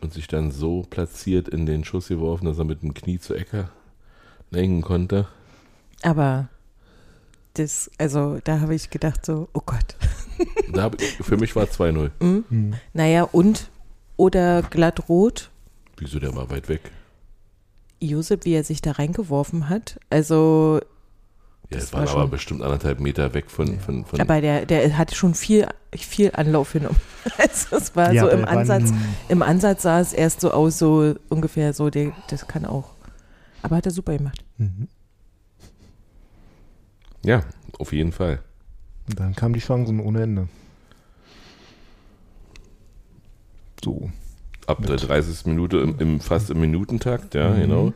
und 0.00 0.12
sich 0.12 0.26
dann 0.26 0.50
so 0.50 0.82
platziert 0.82 1.48
in 1.48 1.64
den 1.64 1.84
Schuss 1.84 2.08
geworfen, 2.08 2.46
dass 2.46 2.58
er 2.58 2.64
mit 2.64 2.82
dem 2.82 2.94
Knie 2.94 3.20
zur 3.20 3.36
Ecke 3.36 3.68
lenken 4.50 4.82
konnte. 4.82 5.28
Aber 6.02 6.48
das, 7.54 7.90
also 7.98 8.38
da 8.44 8.60
habe 8.60 8.74
ich 8.74 8.90
gedacht 8.90 9.24
so, 9.26 9.48
oh 9.52 9.62
Gott. 9.64 9.96
Da 10.72 10.90
für 11.22 11.36
mich 11.36 11.56
war 11.56 11.64
2-0. 11.64 12.10
Mhm. 12.20 12.44
Hm. 12.48 12.74
Naja, 12.92 13.24
und 13.24 13.70
oder 14.16 14.62
glatt 14.62 15.08
rot, 15.08 15.50
Wieso, 15.96 16.20
der 16.20 16.32
war 16.36 16.48
weit 16.50 16.68
weg. 16.68 16.92
Josep, 18.00 18.44
wie 18.44 18.52
er 18.54 18.62
sich 18.62 18.80
da 18.80 18.92
reingeworfen 18.92 19.68
hat. 19.68 19.98
Also, 20.10 20.78
Ja, 21.70 21.76
Das 21.78 21.84
es 21.84 21.92
waren 21.92 22.04
war 22.06 22.12
aber 22.12 22.20
schon- 22.22 22.30
bestimmt 22.30 22.62
anderthalb 22.62 23.00
Meter 23.00 23.34
weg 23.34 23.50
von, 23.50 23.80
von, 23.80 24.04
von 24.04 24.20
aber 24.20 24.40
der, 24.40 24.64
der 24.66 24.96
hat 24.96 25.12
schon 25.12 25.34
viel, 25.34 25.66
viel 25.96 26.30
Anlauf 26.34 26.72
genommen. 26.72 27.00
Also 27.38 27.76
es 27.76 27.96
war 27.96 28.12
Ja, 28.12 28.22
so 28.22 28.28
im 28.30 28.42
war 28.42 28.48
Ansatz, 28.50 28.90
im 29.28 29.42
Ansatz 29.42 29.82
sah 29.82 29.98
es 30.00 30.12
erst 30.12 30.40
so 30.40 30.52
aus, 30.52 30.78
so 30.78 31.14
ungefähr 31.28 31.72
so, 31.72 31.90
der, 31.90 32.12
das 32.30 32.46
kann 32.46 32.64
auch. 32.64 32.94
Aber 33.62 33.76
hat 33.76 33.86
er 33.86 33.92
super 33.92 34.16
gemacht. 34.16 34.44
Mhm. 34.58 34.86
Ja, 37.24 37.42
auf 37.78 37.92
jeden 37.92 38.12
Fall. 38.12 38.40
Und 39.08 39.18
dann 39.20 39.34
kamen 39.34 39.54
die 39.54 39.60
Chancen 39.60 40.00
ohne 40.00 40.22
Ende. 40.22 40.48
So. 43.84 44.10
Ab 44.66 44.82
der 44.82 44.92
Mit- 44.92 45.08
30. 45.08 45.46
Minute 45.46 45.78
im, 45.78 45.98
im 45.98 46.20
fast 46.20 46.50
im 46.50 46.60
Minutentakt, 46.60 47.34
ja, 47.34 47.50
Mhm. 47.50 47.60
genau. 47.60 47.92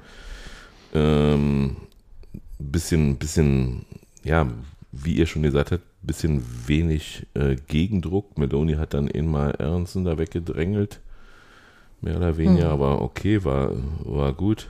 Ähm, 0.94 1.76
bisschen, 2.58 3.16
bisschen, 3.16 3.84
ja, 4.24 4.46
wie 4.92 5.14
ihr 5.14 5.26
schon 5.26 5.42
gesagt 5.42 5.72
habt, 5.72 5.82
bisschen 6.02 6.42
wenig 6.66 7.26
äh, 7.34 7.56
Gegendruck. 7.68 8.38
Meloni 8.38 8.74
hat 8.74 8.94
dann 8.94 9.10
einmal 9.10 9.52
Ernsten 9.52 10.04
da 10.04 10.18
weggedrängelt. 10.18 11.00
Mehr 12.00 12.16
oder 12.16 12.36
weniger, 12.36 12.66
Mhm. 12.66 12.72
aber 12.72 13.02
okay, 13.02 13.44
war, 13.44 13.70
war 14.04 14.32
gut. 14.32 14.68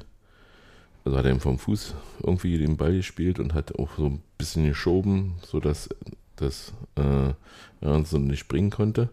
Also 1.04 1.18
hat 1.18 1.24
er 1.24 1.32
ihm 1.32 1.40
vom 1.40 1.58
Fuß 1.58 1.94
irgendwie 2.22 2.58
den 2.58 2.76
Ball 2.76 2.92
gespielt 2.94 3.38
und 3.40 3.54
hat 3.54 3.74
auch 3.78 3.96
so 3.96 4.06
ein 4.06 4.22
bisschen 4.38 4.64
geschoben, 4.66 5.34
sodass 5.44 5.88
dass, 6.36 6.72
äh, 6.96 7.32
Ernsten 7.80 8.26
nicht 8.26 8.40
springen 8.40 8.70
konnte. 8.70 9.10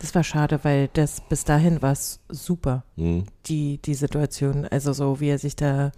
Das 0.00 0.14
war 0.14 0.22
schade, 0.24 0.60
weil 0.62 0.88
das 0.92 1.22
bis 1.28 1.44
dahin 1.44 1.80
war 1.82 1.92
es 1.92 2.20
super, 2.28 2.84
Hm. 2.96 3.24
die, 3.46 3.78
die 3.78 3.94
Situation. 3.94 4.66
Also 4.66 4.92
so, 4.92 5.20
wie 5.20 5.28
er 5.28 5.38
sich 5.38 5.56
da 5.56 5.92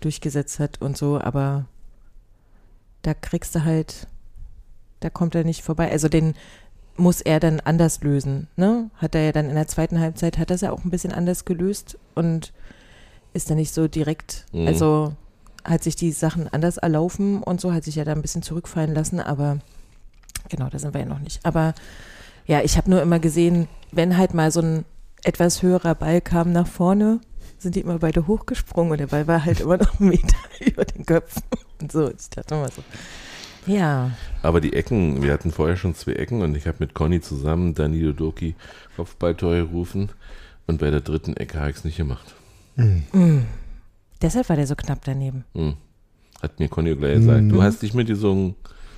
durchgesetzt 0.00 0.60
hat 0.60 0.80
und 0.80 0.96
so, 0.96 1.20
aber 1.20 1.66
da 3.02 3.14
kriegst 3.14 3.54
du 3.54 3.64
halt, 3.64 4.06
da 5.00 5.10
kommt 5.10 5.34
er 5.34 5.44
nicht 5.44 5.62
vorbei. 5.62 5.90
Also 5.90 6.08
den 6.08 6.34
muss 6.96 7.20
er 7.20 7.40
dann 7.40 7.60
anders 7.60 8.02
lösen, 8.02 8.48
ne? 8.56 8.90
Hat 8.96 9.14
er 9.14 9.22
ja 9.22 9.32
dann 9.32 9.48
in 9.48 9.54
der 9.56 9.68
zweiten 9.68 9.98
Halbzeit, 10.00 10.38
hat 10.38 10.50
das 10.50 10.60
ja 10.60 10.70
auch 10.72 10.84
ein 10.84 10.90
bisschen 10.90 11.12
anders 11.12 11.44
gelöst 11.44 11.98
und 12.14 12.52
ist 13.34 13.50
dann 13.50 13.56
nicht 13.58 13.72
so 13.74 13.88
direkt, 13.88 14.46
Mhm. 14.52 14.66
also 14.66 15.14
hat 15.64 15.82
sich 15.82 15.96
die 15.96 16.12
Sachen 16.12 16.48
anders 16.48 16.78
erlaufen 16.78 17.42
und 17.42 17.60
so, 17.60 17.72
hat 17.72 17.84
sich 17.84 17.96
ja 17.96 18.04
da 18.04 18.12
ein 18.12 18.22
bisschen 18.22 18.42
zurückfallen 18.42 18.94
lassen, 18.94 19.20
aber 19.20 19.58
genau, 20.48 20.68
da 20.70 20.78
sind 20.78 20.94
wir 20.94 21.00
ja 21.00 21.06
noch 21.06 21.18
nicht. 21.18 21.44
Aber 21.44 21.74
ja, 22.46 22.62
ich 22.62 22.76
habe 22.78 22.88
nur 22.90 23.02
immer 23.02 23.18
gesehen, 23.18 23.68
wenn 23.92 24.16
halt 24.16 24.32
mal 24.34 24.50
so 24.50 24.60
ein 24.60 24.84
etwas 25.24 25.62
höherer 25.62 25.94
Ball 25.94 26.20
kam 26.20 26.52
nach 26.52 26.66
vorne, 26.66 27.20
sind 27.58 27.74
die 27.74 27.80
immer 27.80 27.98
beide 27.98 28.26
hochgesprungen 28.26 28.92
und 28.92 28.98
der 29.00 29.08
Ball 29.08 29.26
war 29.26 29.44
halt 29.44 29.60
immer 29.60 29.76
noch 29.76 29.98
einen 30.00 30.10
Meter 30.10 30.36
über 30.64 30.84
den 30.84 31.04
Köpfen 31.04 31.42
und 31.80 31.92
so. 31.92 32.08
Ich 32.08 32.30
dachte 32.30 32.54
immer 32.54 32.68
so, 32.70 32.82
ja, 33.66 34.12
Aber 34.42 34.60
die 34.62 34.72
Ecken, 34.72 35.22
wir 35.22 35.32
hatten 35.32 35.50
vorher 35.50 35.76
schon 35.76 35.94
zwei 35.94 36.12
Ecken 36.12 36.40
und 36.40 36.54
ich 36.54 36.66
habe 36.66 36.78
mit 36.80 36.94
Conny 36.94 37.20
zusammen 37.20 37.74
Danilo 37.74 38.12
Doki 38.12 38.54
Kopfballtor 38.96 39.56
gerufen 39.56 40.10
und 40.66 40.78
bei 40.80 40.90
der 40.90 41.00
dritten 41.00 41.36
Ecke 41.36 41.58
habe 41.60 41.70
ich 41.70 41.76
es 41.76 41.84
nicht 41.84 41.98
gemacht. 41.98 42.34
Mm. 42.78 43.42
deshalb 44.22 44.48
war 44.48 44.56
der 44.56 44.66
so 44.66 44.74
knapp 44.76 45.00
daneben. 45.04 45.44
Hm. 45.54 45.74
Hat 46.40 46.58
mir 46.60 46.68
Conny 46.68 46.94
gleich 46.94 47.16
gesagt, 47.16 47.42
Mhm. 47.42 47.48
du 47.48 47.62
hast 47.62 47.82
dich 47.82 47.94
mitgesungen 47.94 48.54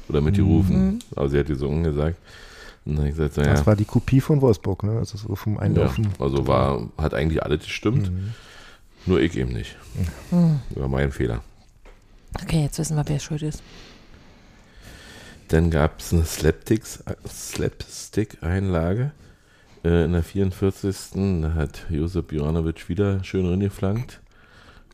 oder 0.08 0.20
mitgerufen, 0.20 0.86
Mhm. 0.86 0.98
aber 1.16 1.28
sie 1.28 1.38
hat 1.38 1.46
gesungen 1.46 1.84
gesagt. 1.84 2.18
Und 2.84 2.92
dann 2.96 2.98
habe 2.98 3.08
ich 3.08 3.14
gesagt, 3.16 3.34
so, 3.34 3.42
Das 3.42 3.60
ja, 3.60 3.66
war 3.66 3.76
die 3.76 3.84
Kopie 3.84 4.20
von 4.20 4.40
Wolfsburg, 4.40 4.82
ne? 4.82 4.92
Also 4.98 5.16
so 5.18 5.34
vom 5.36 5.54
ja, 5.54 5.60
Einlaufen. 5.60 6.08
also 6.18 6.46
war, 6.46 6.88
hat 6.98 7.14
eigentlich 7.14 7.42
alles 7.42 7.60
gestimmt, 7.64 8.10
Mhm. 8.10 8.32
nur 9.06 9.20
ich 9.20 9.36
eben 9.36 9.52
nicht. 9.52 9.76
Mm. 10.30 10.56
War 10.78 10.88
mein 10.88 11.12
Fehler. 11.12 11.42
Okay, 12.42 12.62
jetzt 12.62 12.78
wissen 12.78 12.96
wir, 12.96 13.04
wer 13.08 13.18
schuld 13.18 13.42
ist. 13.42 13.62
Dann 15.48 15.70
gab 15.70 15.98
es 16.00 16.12
eine 16.12 16.22
Slapsticks- 16.24 17.02
Slapstick-Einlage 17.28 19.12
äh, 19.84 20.04
in 20.04 20.12
der 20.12 20.22
44. 20.22 21.40
Da 21.42 21.54
hat 21.54 21.86
Josep 21.90 22.32
Juranovic 22.32 22.88
wieder 22.88 23.22
schön 23.24 23.46
reingeflankt. 23.46 24.20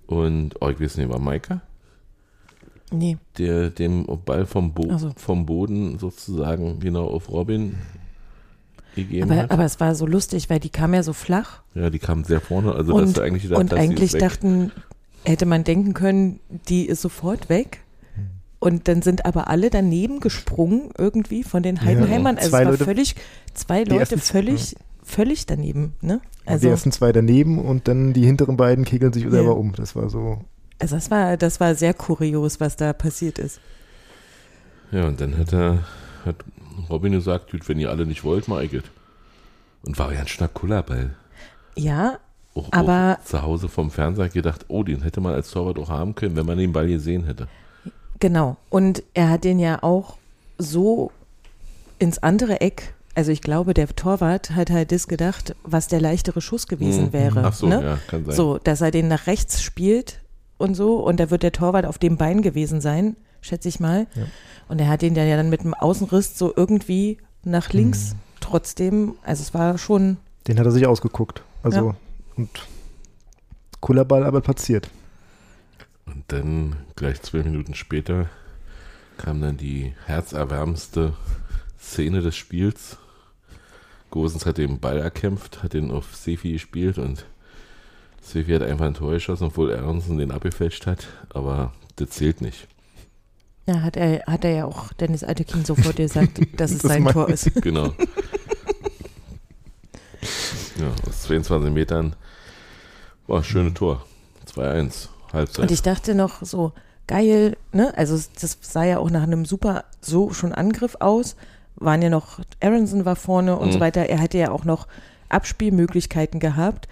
Und, 0.06 0.54
oh, 0.60 0.68
ich 0.68 0.80
weiß 0.80 0.98
nicht, 0.98 1.08
war 1.08 1.18
Maika, 1.18 1.62
Nee, 2.92 3.18
der 3.36 3.70
dem 3.70 4.06
Ball 4.24 4.46
vom, 4.46 4.72
Bo 4.72 4.96
so. 4.96 5.10
vom 5.16 5.44
Boden 5.44 5.98
sozusagen 5.98 6.78
genau 6.78 7.06
auf 7.08 7.28
Robin 7.28 7.74
gegeben 8.94 9.30
aber, 9.30 9.42
hat. 9.42 9.50
aber 9.50 9.64
es 9.64 9.80
war 9.80 9.94
so 9.96 10.06
lustig, 10.06 10.48
weil 10.50 10.60
die 10.60 10.68
kam 10.68 10.94
ja 10.94 11.02
so 11.02 11.12
flach 11.12 11.62
ja, 11.74 11.90
die 11.90 11.98
kam 11.98 12.24
sehr 12.24 12.40
vorne. 12.40 12.72
Also, 12.72 12.92
dass 12.92 13.08
und, 13.08 13.16
du 13.16 13.22
eigentlich 13.22 13.42
gedacht 13.42 13.60
und 13.60 13.74
eigentlich 13.74 14.12
dachten, 14.12 14.72
hätte 15.24 15.44
man 15.44 15.62
denken 15.62 15.92
können, 15.92 16.40
die 16.68 16.86
ist 16.86 17.02
sofort 17.02 17.48
weg. 17.48 17.82
Und 18.58 18.88
dann 18.88 19.02
sind 19.02 19.26
aber 19.26 19.48
alle 19.48 19.68
daneben 19.70 20.20
gesprungen 20.20 20.90
irgendwie 20.96 21.42
von 21.44 21.62
den 21.62 21.82
Heidenheimern. 21.82 22.36
Also 22.36 22.50
Zwei 22.50 22.60
es 22.60 22.64
war 22.66 22.72
Leute- 22.72 22.84
völlig, 22.84 23.14
zwei 23.54 23.80
Leute 23.84 24.00
ersten- 24.00 24.18
völlig, 24.20 24.74
völlig 25.04 25.46
daneben. 25.46 25.92
Ne? 26.00 26.20
Also, 26.46 26.66
die 26.66 26.70
ersten 26.70 26.90
zwei 26.92 27.12
daneben 27.12 27.58
und 27.58 27.86
dann 27.88 28.12
die 28.12 28.24
hinteren 28.24 28.56
beiden 28.56 28.84
kegeln 28.84 29.12
sich 29.12 29.28
selber 29.28 29.56
um. 29.56 29.72
Das 29.74 29.94
war 29.94 30.08
so. 30.08 30.40
also 30.78 30.94
das 30.96 31.10
war, 31.10 31.36
das 31.36 31.60
war 31.60 31.74
sehr 31.74 31.92
kurios, 31.94 32.60
was 32.60 32.76
da 32.76 32.92
passiert 32.92 33.38
ist. 33.38 33.60
Ja, 34.92 35.06
und 35.06 35.20
dann 35.20 35.36
hat 35.36 35.52
er, 35.52 35.84
hat 36.24 36.36
Robin 36.88 37.12
gesagt, 37.12 37.50
"Gut, 37.50 37.68
wenn 37.68 37.78
ihr 37.78 37.90
alle 37.90 38.06
nicht 38.06 38.24
wollt, 38.24 38.48
es. 38.48 38.84
Und 39.84 39.98
war 39.98 40.12
ja 40.12 40.20
ein 40.20 40.28
Schnackuller-Ball. 40.28 41.14
Ja, 41.76 42.18
auch, 42.54 42.72
Aber- 42.72 43.18
auch 43.20 43.24
zu 43.24 43.42
Hause 43.42 43.68
vom 43.68 43.90
Fernseher 43.90 44.28
gedacht, 44.28 44.64
oh, 44.68 44.82
den 44.82 45.02
hätte 45.02 45.20
man 45.20 45.34
als 45.34 45.50
Torwart 45.50 45.78
auch 45.78 45.90
haben 45.90 46.14
können, 46.14 46.36
wenn 46.36 46.46
man 46.46 46.56
den 46.58 46.72
Ball 46.72 46.88
gesehen 46.88 47.24
hätte. 47.24 47.48
Genau. 48.20 48.56
Und 48.70 49.02
er 49.14 49.28
hat 49.30 49.44
den 49.44 49.58
ja 49.58 49.82
auch 49.82 50.16
so 50.58 51.10
ins 51.98 52.18
andere 52.18 52.60
Eck. 52.60 52.94
Also 53.14 53.30
ich 53.32 53.40
glaube, 53.40 53.72
der 53.74 53.88
Torwart 53.88 54.50
hat 54.50 54.70
halt 54.70 54.92
das 54.92 55.08
gedacht, 55.08 55.54
was 55.64 55.88
der 55.88 56.00
leichtere 56.00 56.40
Schuss 56.40 56.66
gewesen 56.66 57.06
Mhm. 57.06 57.12
wäre. 57.12 57.44
Ach 57.46 57.54
so, 57.54 57.66
ne? 57.66 57.82
ja, 57.82 57.98
kann 58.08 58.24
sein. 58.26 58.34
So, 58.34 58.58
dass 58.58 58.80
er 58.82 58.90
den 58.90 59.08
nach 59.08 59.26
rechts 59.26 59.62
spielt 59.62 60.20
und 60.58 60.74
so. 60.74 60.96
Und 60.96 61.18
da 61.20 61.30
wird 61.30 61.42
der 61.42 61.52
Torwart 61.52 61.86
auf 61.86 61.98
dem 61.98 62.16
Bein 62.18 62.42
gewesen 62.42 62.80
sein, 62.80 63.16
schätze 63.40 63.68
ich 63.68 63.80
mal. 63.80 64.06
Ja. 64.14 64.24
Und 64.68 64.80
er 64.80 64.88
hat 64.88 65.02
ihn 65.02 65.14
ja 65.14 65.24
dann 65.36 65.48
mit 65.50 65.62
dem 65.62 65.72
Außenriss 65.74 66.38
so 66.38 66.52
irgendwie 66.54 67.18
nach 67.42 67.72
links 67.72 68.12
Mhm. 68.12 68.18
trotzdem. 68.40 69.14
Also 69.24 69.42
es 69.42 69.54
war 69.54 69.78
schon, 69.78 70.18
Den 70.46 70.58
hat 70.58 70.66
er 70.66 70.72
sich 70.72 70.86
ausgeguckt. 70.86 71.42
Also, 71.62 71.94
und 72.36 72.50
cooler 73.80 74.04
Ball, 74.04 74.24
aber 74.24 74.40
platziert. 74.40 74.88
Und 76.06 76.24
dann, 76.28 76.76
gleich 76.94 77.20
zwölf 77.22 77.44
Minuten 77.44 77.74
später, 77.74 78.28
kam 79.16 79.40
dann 79.40 79.56
die 79.56 79.94
herzerwärmendste 80.06 81.14
Szene 81.78 82.20
des 82.20 82.36
Spiels. 82.36 82.96
Gosens 84.10 84.46
hat 84.46 84.58
den 84.58 84.78
Ball 84.80 84.98
erkämpft, 84.98 85.62
hat 85.62 85.72
den 85.72 85.90
auf 85.90 86.14
Sefi 86.14 86.52
gespielt 86.52 86.98
und 86.98 87.26
Sefi 88.22 88.52
hat 88.52 88.62
einfach 88.62 88.86
ein 88.86 88.94
Tor 88.94 89.12
geschossen, 89.12 89.44
obwohl 89.44 89.70
Ernsten 89.70 90.18
den 90.18 90.30
abgefälscht 90.32 90.86
hat. 90.86 91.06
Aber 91.30 91.72
das 91.96 92.10
zählt 92.10 92.40
nicht. 92.40 92.66
ja, 93.66 93.82
hat 93.82 93.96
er, 93.96 94.24
hat 94.26 94.44
er 94.44 94.50
ja 94.50 94.64
auch 94.64 94.92
Dennis 94.94 95.24
Altekin 95.24 95.64
sofort 95.64 95.96
gesagt, 95.96 96.40
dass 96.60 96.70
es 96.72 96.78
Das 96.78 96.90
sein 96.92 97.04
Tor 97.06 97.28
ist. 97.28 97.52
Genau. 97.62 97.86
ja, 100.78 100.92
aus 101.06 101.22
22 101.22 101.72
Metern 101.72 102.16
war 103.26 103.42
schönes 103.44 103.74
Tor. 103.74 104.04
2-1, 104.52 105.08
Halbzeit. 105.32 105.62
Und 105.62 105.70
ich 105.70 105.82
dachte 105.82 106.14
noch 106.14 106.42
so, 106.42 106.72
geil, 107.06 107.56
ne? 107.72 107.92
Also 107.96 108.18
das 108.40 108.58
sah 108.60 108.84
ja 108.84 108.98
auch 108.98 109.10
nach 109.10 109.22
einem 109.22 109.44
super, 109.44 109.84
so 110.00 110.32
schon 110.32 110.52
Angriff 110.52 110.96
aus. 111.00 111.36
Waren 111.76 112.00
ja 112.02 112.08
noch, 112.10 112.40
Aronson 112.62 113.04
war 113.04 113.16
vorne 113.16 113.56
und 113.58 113.68
Mhm. 113.68 113.72
so 113.72 113.80
weiter. 113.80 114.06
Er 114.08 114.18
hätte 114.18 114.38
ja 114.38 114.50
auch 114.50 114.64
noch 114.64 114.86
Abspielmöglichkeiten 115.28 116.40
gehabt. 116.40 116.88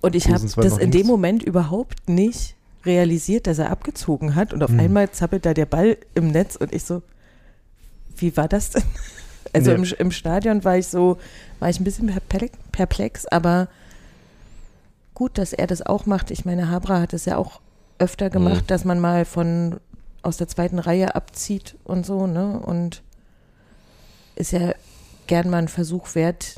Und 0.00 0.14
ich 0.14 0.28
habe 0.28 0.46
das 0.56 0.78
in 0.78 0.90
dem. 0.90 1.06
Moment 1.06 1.42
überhaupt 1.42 2.08
nicht 2.08 2.54
realisiert, 2.84 3.46
dass 3.46 3.58
er 3.58 3.70
abgezogen 3.70 4.34
hat. 4.34 4.52
Und 4.52 4.62
auf 4.62 4.70
Mhm. 4.70 4.80
einmal 4.80 5.10
zappelt 5.10 5.44
da 5.46 5.54
der 5.54 5.66
Ball 5.66 5.96
im 6.14 6.28
Netz 6.28 6.56
und 6.56 6.72
ich 6.72 6.84
so, 6.84 7.02
wie 8.16 8.36
war 8.36 8.48
das 8.48 8.70
denn? 8.70 8.82
Also 9.54 9.70
Ja. 9.70 9.76
im, 9.78 9.84
im 9.84 10.10
Stadion 10.10 10.62
war 10.62 10.76
ich 10.76 10.88
so, 10.88 11.16
war 11.58 11.70
ich 11.70 11.80
ein 11.80 11.84
bisschen 11.84 12.12
perplex, 12.70 13.24
aber 13.24 13.68
gut, 15.14 15.38
dass 15.38 15.54
er 15.54 15.66
das 15.66 15.80
auch 15.80 16.04
macht. 16.04 16.30
Ich 16.30 16.44
meine, 16.44 16.70
Habra 16.70 17.00
hat 17.00 17.14
es 17.14 17.24
ja 17.24 17.38
auch 17.38 17.60
öfter 17.98 18.30
gemacht, 18.30 18.62
Mhm. 18.62 18.66
dass 18.68 18.84
man 18.84 19.00
mal 19.00 19.24
von 19.24 19.80
aus 20.22 20.36
der 20.36 20.48
zweiten 20.48 20.78
Reihe 20.78 21.14
abzieht 21.14 21.76
und 21.84 22.04
so, 22.06 22.26
ne? 22.26 22.58
Und 22.60 23.02
ist 24.36 24.52
ja 24.52 24.72
gern 25.26 25.50
mal 25.50 25.58
ein 25.58 25.68
Versuch 25.68 26.14
wert. 26.14 26.56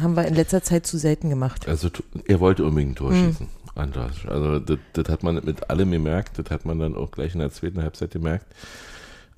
Haben 0.00 0.16
wir 0.16 0.26
in 0.26 0.34
letzter 0.34 0.62
Zeit 0.62 0.86
zu 0.86 0.98
selten 0.98 1.28
gemacht. 1.30 1.66
Also 1.68 1.88
er 2.26 2.40
wollte 2.40 2.64
unbedingt 2.64 2.92
ein 2.92 2.96
Tor 2.96 3.10
Mhm. 3.12 3.26
schießen. 3.30 3.48
Anders. 3.74 4.26
Also 4.26 4.58
das, 4.58 4.78
das 4.92 5.08
hat 5.08 5.22
man 5.22 5.36
mit 5.44 5.70
allem 5.70 5.90
gemerkt. 5.92 6.38
Das 6.38 6.50
hat 6.50 6.64
man 6.64 6.78
dann 6.78 6.96
auch 6.96 7.10
gleich 7.12 7.34
in 7.34 7.40
der 7.40 7.50
zweiten 7.52 7.80
Halbzeit 7.82 8.10
gemerkt, 8.10 8.46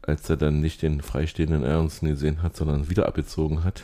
als 0.03 0.29
er 0.31 0.37
dann 0.39 0.61
nicht 0.61 0.81
den 0.83 1.03
freistehenden 1.03 1.63
Ernsten 1.63 2.07
gesehen 2.09 2.43
hat, 2.43 2.57
sondern 2.57 2.89
wieder 2.89 3.07
abgezogen 3.07 3.65
hat. 3.65 3.83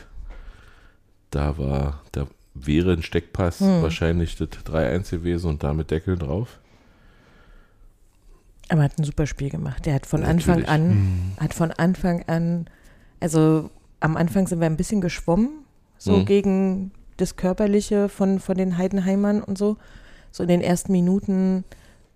Da 1.29 1.57
war, 1.57 2.01
da 2.11 2.27
wäre 2.53 2.93
ein 2.93 3.03
Steckpass 3.03 3.59
Mhm. 3.61 3.81
wahrscheinlich 3.83 4.35
das 4.35 4.49
3-1 4.65 5.11
gewesen 5.11 5.47
und 5.49 5.63
damit 5.63 5.91
Deckel 5.91 6.17
drauf. 6.17 6.59
Aber 8.69 8.81
er 8.81 8.85
hat 8.85 8.97
ein 8.99 9.03
super 9.03 9.25
Spiel 9.27 9.49
gemacht. 9.49 9.85
Der 9.85 9.93
hat 9.95 10.05
von 10.05 10.21
Natürlich. 10.21 10.47
Anfang 10.49 10.65
an, 10.65 10.89
Mhm. 10.89 11.31
hat 11.39 11.53
von 11.53 11.71
Anfang 11.71 12.23
an, 12.27 12.67
also 13.19 13.69
am 13.99 14.17
Anfang 14.17 14.47
sind 14.47 14.59
wir 14.59 14.67
ein 14.67 14.77
bisschen 14.77 15.01
geschwommen, 15.01 15.49
so 15.97 16.17
Mhm. 16.17 16.25
gegen 16.25 16.91
das 17.17 17.35
Körperliche 17.35 18.09
von, 18.09 18.39
von 18.39 18.57
den 18.57 18.77
Heidenheimern 18.77 19.41
und 19.41 19.57
so. 19.57 19.77
So 20.31 20.43
in 20.43 20.49
den 20.49 20.61
ersten 20.61 20.91
Minuten, 20.91 21.63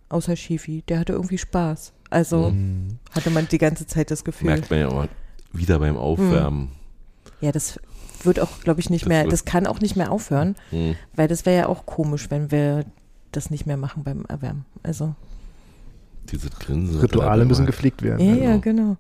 außer 0.10 0.36
Schifi, 0.36 0.84
der 0.88 1.00
hatte 1.00 1.14
irgendwie 1.14 1.38
Spaß. 1.38 1.94
Also 2.10 2.52
Mhm. 2.52 3.00
hatte 3.16 3.30
man 3.30 3.48
die 3.48 3.58
ganze 3.58 3.88
Zeit 3.88 4.12
das 4.12 4.24
Gefühl. 4.24 4.48
Merkt 4.48 4.70
man 4.70 4.80
ja 4.80 4.90
auch 4.90 5.08
wieder 5.54 5.80
beim 5.80 5.98
Aufwärmen. 5.98 6.70
Ja, 7.40 7.52
das 7.52 7.80
wird 8.24 8.40
auch, 8.40 8.60
glaube 8.60 8.80
ich, 8.82 8.90
nicht 8.90 9.04
Das 9.06 9.10
mehr, 9.10 9.26
das 9.26 9.46
kann 9.46 9.66
auch 9.66 9.80
nicht 9.80 9.96
mehr 9.96 10.12
aufhören, 10.12 10.56
Hm. 10.70 10.96
weil 11.16 11.28
das 11.28 11.46
wäre 11.46 11.58
ja 11.58 11.68
auch 11.68 11.86
komisch, 11.88 12.30
wenn 12.30 12.52
wir 12.52 12.86
das 13.32 13.50
nicht 13.50 13.66
mehr 13.66 13.78
machen 13.78 14.04
beim 14.04 14.26
Erwärmen. 14.26 14.66
Also, 14.84 15.16
Dieses 16.32 16.50
Grinsen. 16.60 17.00
Rituale 17.00 17.46
müssen 17.46 17.66
gepflegt 17.66 18.02
werden. 18.02 18.26
ja, 18.26 18.32
Also. 18.34 18.44
ja, 18.44 18.58
genau. 18.58 18.98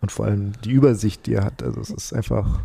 Und 0.00 0.12
vor 0.12 0.26
allem 0.26 0.52
die 0.64 0.70
Übersicht, 0.70 1.26
die 1.26 1.34
er 1.34 1.44
hat. 1.44 1.62
Also 1.62 1.80
es 1.80 1.90
ist 1.90 2.12
einfach. 2.12 2.60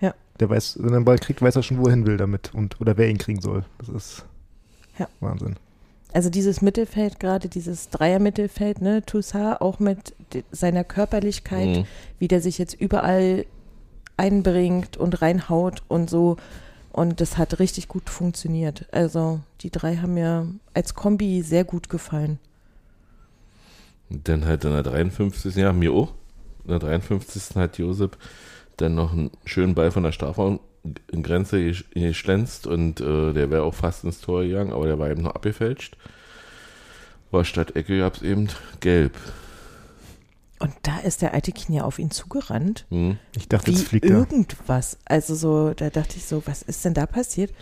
Ja. 0.00 0.14
Der 0.38 0.48
weiß, 0.48 0.78
wenn 0.80 0.90
er 0.90 0.96
einen 0.96 1.04
Ball 1.04 1.18
kriegt, 1.18 1.42
weiß 1.42 1.56
er 1.56 1.62
schon, 1.62 1.78
wo 1.78 1.84
er 1.86 1.90
hin 1.90 2.06
will 2.06 2.16
damit 2.16 2.54
und 2.54 2.80
oder 2.80 2.96
wer 2.96 3.08
ihn 3.10 3.18
kriegen 3.18 3.40
soll. 3.40 3.64
Das 3.78 3.88
ist 3.88 4.24
Ja. 4.98 5.08
Wahnsinn. 5.20 5.56
Also 6.12 6.28
dieses 6.30 6.60
Mittelfeld 6.62 7.20
gerade, 7.20 7.48
dieses 7.48 7.88
Dreier-Mittelfeld, 7.90 8.80
ne, 8.80 9.04
Toussaint 9.06 9.60
auch 9.60 9.78
mit 9.78 10.14
seiner 10.50 10.82
Körperlichkeit, 10.82 11.76
Hm. 11.78 11.84
wie 12.18 12.26
der 12.28 12.40
sich 12.40 12.58
jetzt 12.58 12.74
überall 12.74 13.44
einbringt 14.16 14.96
und 14.96 15.22
reinhaut 15.22 15.82
und 15.88 16.10
so. 16.10 16.36
Und 16.92 17.20
das 17.20 17.38
hat 17.38 17.58
richtig 17.60 17.86
gut 17.88 18.10
funktioniert. 18.10 18.86
Also 18.92 19.40
die 19.60 19.70
drei 19.70 19.96
haben 19.96 20.14
mir 20.14 20.48
als 20.74 20.94
Kombi 20.94 21.42
sehr 21.42 21.64
gut 21.64 21.88
gefallen. 21.88 22.38
Und 24.10 24.28
Dann 24.28 24.44
halt 24.44 24.64
in 24.64 24.72
der 24.72 24.82
53. 24.82 25.54
Ja, 25.56 25.72
mir 25.72 25.92
auch. 25.92 26.12
In 26.64 26.70
der 26.70 26.78
53. 26.80 27.56
hat 27.56 27.78
Josep 27.78 28.16
dann 28.76 28.94
noch 28.94 29.12
einen 29.12 29.30
schönen 29.44 29.74
Ball 29.74 29.90
von 29.90 30.02
der 30.02 30.12
Strafraumgrenze 30.12 31.56
gesch- 31.58 31.84
geschlänzt 31.94 32.66
und 32.66 33.00
äh, 33.00 33.32
der 33.32 33.50
wäre 33.50 33.62
auch 33.62 33.74
fast 33.74 34.04
ins 34.04 34.20
Tor 34.20 34.42
gegangen, 34.42 34.72
aber 34.72 34.86
der 34.86 34.98
war 34.98 35.10
eben 35.10 35.22
noch 35.22 35.34
abgefälscht. 35.34 35.96
War 37.30 37.44
statt 37.44 37.76
Ecke 37.76 37.98
gab 37.98 38.16
es 38.16 38.22
eben 38.22 38.48
gelb. 38.80 39.16
Und 40.58 40.72
da 40.82 40.98
ist 40.98 41.22
der 41.22 41.32
alte 41.32 41.52
ja 41.68 41.84
auf 41.84 41.98
ihn 41.98 42.10
zugerannt. 42.10 42.84
Hm. 42.90 43.16
Ich 43.36 43.48
dachte, 43.48 43.70
jetzt 43.70 43.84
fliegt 43.88 44.04
er. 44.04 44.10
irgendwas. 44.18 44.98
Also 45.06 45.34
so, 45.34 45.72
da 45.72 45.88
dachte 45.90 46.16
ich 46.16 46.26
so, 46.26 46.42
was 46.46 46.62
ist 46.62 46.84
denn 46.84 46.92
da 46.94 47.06
passiert? 47.06 47.52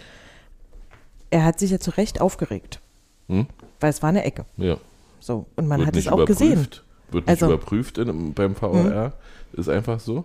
Er 1.30 1.44
hat 1.44 1.58
sich 1.58 1.70
ja 1.70 1.78
zu 1.78 1.90
Recht 1.90 2.20
aufgeregt, 2.20 2.80
Hm? 3.28 3.46
weil 3.80 3.90
es 3.90 4.02
war 4.02 4.08
eine 4.08 4.24
Ecke. 4.24 4.46
Ja. 4.56 4.78
So, 5.28 5.44
und 5.56 5.68
man 5.68 5.80
Wird 5.80 5.88
hat 5.88 5.96
es 5.96 6.08
auch 6.08 6.24
gesehen. 6.24 6.66
Wird 7.10 7.26
nicht 7.26 7.28
Also- 7.28 7.48
Hm. 7.48 7.52
überprüft 7.52 7.98
in, 7.98 8.32
beim 8.32 8.56
VAR. 8.58 9.12
Ist 9.52 9.68
einfach 9.68 10.00
so. 10.00 10.24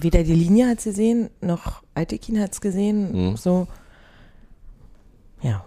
Weder 0.00 0.22
die 0.22 0.32
Linie 0.34 0.66
hat 0.70 0.80
sie 0.80 0.90
gesehen, 0.90 1.28
noch 1.42 1.82
Altekin 1.94 2.40
hat 2.40 2.52
es 2.54 2.62
gesehen. 2.62 3.32
Mhm. 3.32 3.36
So. 3.36 3.68
Ja. 5.42 5.62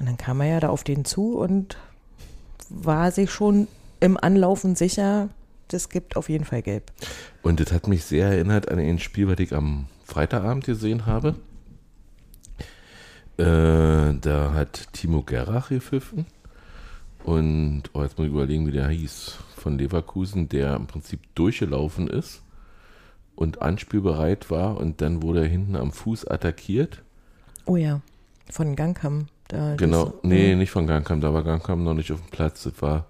Und 0.00 0.06
dann 0.06 0.16
kam 0.16 0.40
er 0.40 0.48
ja 0.48 0.58
da 0.60 0.70
auf 0.70 0.82
den 0.82 1.04
zu 1.04 1.38
und 1.38 1.76
war 2.68 3.12
sich 3.12 3.30
schon 3.30 3.68
im 4.00 4.16
Anlaufen 4.20 4.74
sicher, 4.74 5.28
das 5.68 5.88
gibt 5.88 6.16
auf 6.16 6.28
jeden 6.28 6.44
Fall 6.44 6.62
gelb. 6.62 6.90
Und 7.42 7.60
das 7.60 7.70
hat 7.70 7.86
mich 7.86 8.04
sehr 8.04 8.26
erinnert 8.26 8.68
an 8.68 8.80
ein 8.80 8.98
Spiel, 8.98 9.28
was 9.28 9.38
ich 9.38 9.54
am 9.54 9.86
Freitagabend 10.04 10.64
gesehen 10.64 11.06
habe. 11.06 11.36
Äh, 13.38 14.14
da 14.20 14.52
hat 14.52 14.88
Timo 14.94 15.22
Gerrach 15.22 15.68
gepfiffen. 15.68 16.26
Und 17.26 17.82
oh, 17.92 18.02
jetzt 18.02 18.16
muss 18.18 18.28
ich 18.28 18.32
überlegen, 18.32 18.68
wie 18.68 18.72
der 18.72 18.88
hieß. 18.88 19.36
Von 19.56 19.78
Leverkusen, 19.78 20.48
der 20.48 20.76
im 20.76 20.86
Prinzip 20.86 21.20
durchgelaufen 21.34 22.06
ist 22.06 22.42
und 23.34 23.62
anspielbereit 23.62 24.48
war. 24.48 24.76
Und 24.76 25.00
dann 25.00 25.22
wurde 25.24 25.40
er 25.40 25.48
hinten 25.48 25.74
am 25.74 25.90
Fuß 25.90 26.28
attackiert. 26.28 27.02
Oh 27.64 27.74
ja, 27.76 28.00
von 28.48 28.76
Gangkam. 28.76 29.26
Da 29.48 29.74
Genau, 29.74 30.04
das- 30.06 30.14
nee, 30.22 30.54
nicht 30.54 30.70
von 30.70 30.86
Gangkam, 30.86 31.20
da 31.20 31.34
war 31.34 31.42
Gangkam 31.42 31.82
noch 31.82 31.94
nicht 31.94 32.12
auf 32.12 32.20
dem 32.20 32.30
Platz. 32.30 32.62
Das 32.62 32.80
war. 32.80 33.06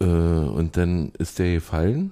Äh, 0.00 0.04
und 0.06 0.76
dann 0.76 1.12
ist 1.18 1.38
der 1.38 1.54
gefallen 1.54 2.10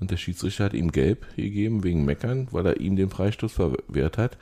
und 0.00 0.10
der 0.10 0.16
Schiedsrichter 0.16 0.64
hat 0.64 0.74
ihm 0.74 0.90
gelb 0.90 1.24
gegeben 1.36 1.84
wegen 1.84 2.04
Meckern, 2.04 2.48
weil 2.50 2.66
er 2.66 2.80
ihm 2.80 2.96
den 2.96 3.10
Freistoß 3.10 3.52
verwehrt 3.52 4.18
hat. 4.18 4.36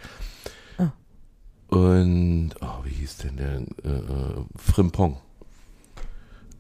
Und, 1.69 2.51
oh, 2.61 2.85
wie 2.85 2.91
hieß 2.95 3.19
denn 3.19 3.37
der? 3.37 3.57
Äh, 3.85 3.97
äh, 3.97 4.45
Frimpong. 4.57 5.17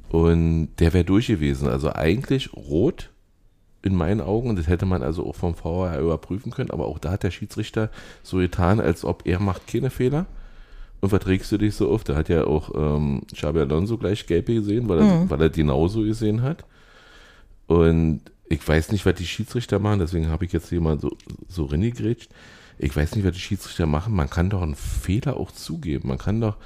Und 0.08 0.68
der 0.78 0.92
wäre 0.92 1.04
durch 1.04 1.26
gewesen. 1.28 1.68
Also 1.68 1.92
eigentlich 1.92 2.52
rot 2.54 3.10
in 3.82 3.94
meinen 3.94 4.20
Augen. 4.20 4.56
Das 4.56 4.66
hätte 4.68 4.86
man 4.86 5.02
also 5.02 5.26
auch 5.26 5.34
vom 5.34 5.54
VAR 5.62 5.98
überprüfen 6.00 6.50
können. 6.52 6.70
Aber 6.70 6.86
auch 6.86 6.98
da 6.98 7.12
hat 7.12 7.22
der 7.22 7.30
Schiedsrichter 7.30 7.90
so 8.22 8.38
getan, 8.38 8.80
als 8.80 9.04
ob 9.04 9.26
er 9.26 9.38
macht 9.40 9.66
keine 9.66 9.90
Fehler. 9.90 10.26
Und 11.00 11.10
verträgst 11.10 11.52
du 11.52 11.58
dich 11.58 11.74
so 11.74 11.90
oft? 11.90 12.08
Da 12.08 12.16
hat 12.16 12.28
ja 12.28 12.44
auch 12.44 12.70
ähm, 12.74 13.22
Xabi 13.32 13.60
Alonso 13.60 13.98
gleich 13.98 14.26
gelb 14.26 14.46
gesehen, 14.46 14.88
weil 14.88 14.98
er, 15.00 15.04
Mhm. 15.04 15.30
weil 15.30 15.42
er 15.42 15.50
genauso 15.50 16.02
gesehen 16.02 16.42
hat. 16.42 16.64
Und 17.66 18.22
ich 18.48 18.66
weiß 18.66 18.92
nicht, 18.92 19.04
was 19.04 19.14
die 19.16 19.26
Schiedsrichter 19.26 19.78
machen, 19.78 19.98
deswegen 19.98 20.28
habe 20.28 20.44
ich 20.44 20.52
jetzt 20.52 20.68
hier 20.68 20.80
mal 20.80 20.98
so, 21.00 21.16
so 21.48 21.64
reingegrätscht. 21.64 22.30
Ich 22.78 22.94
weiß 22.94 23.14
nicht, 23.16 23.24
was 23.24 23.32
die 23.32 23.40
Schiedsrichter 23.40 23.86
machen. 23.86 24.14
Man 24.14 24.28
kann 24.30 24.50
doch 24.50 24.62
einen 24.62 24.74
Fehler 24.74 25.36
auch 25.38 25.50
zugeben. 25.50 26.08
Man 26.08 26.18
kann 26.18 26.40
doch, 26.40 26.56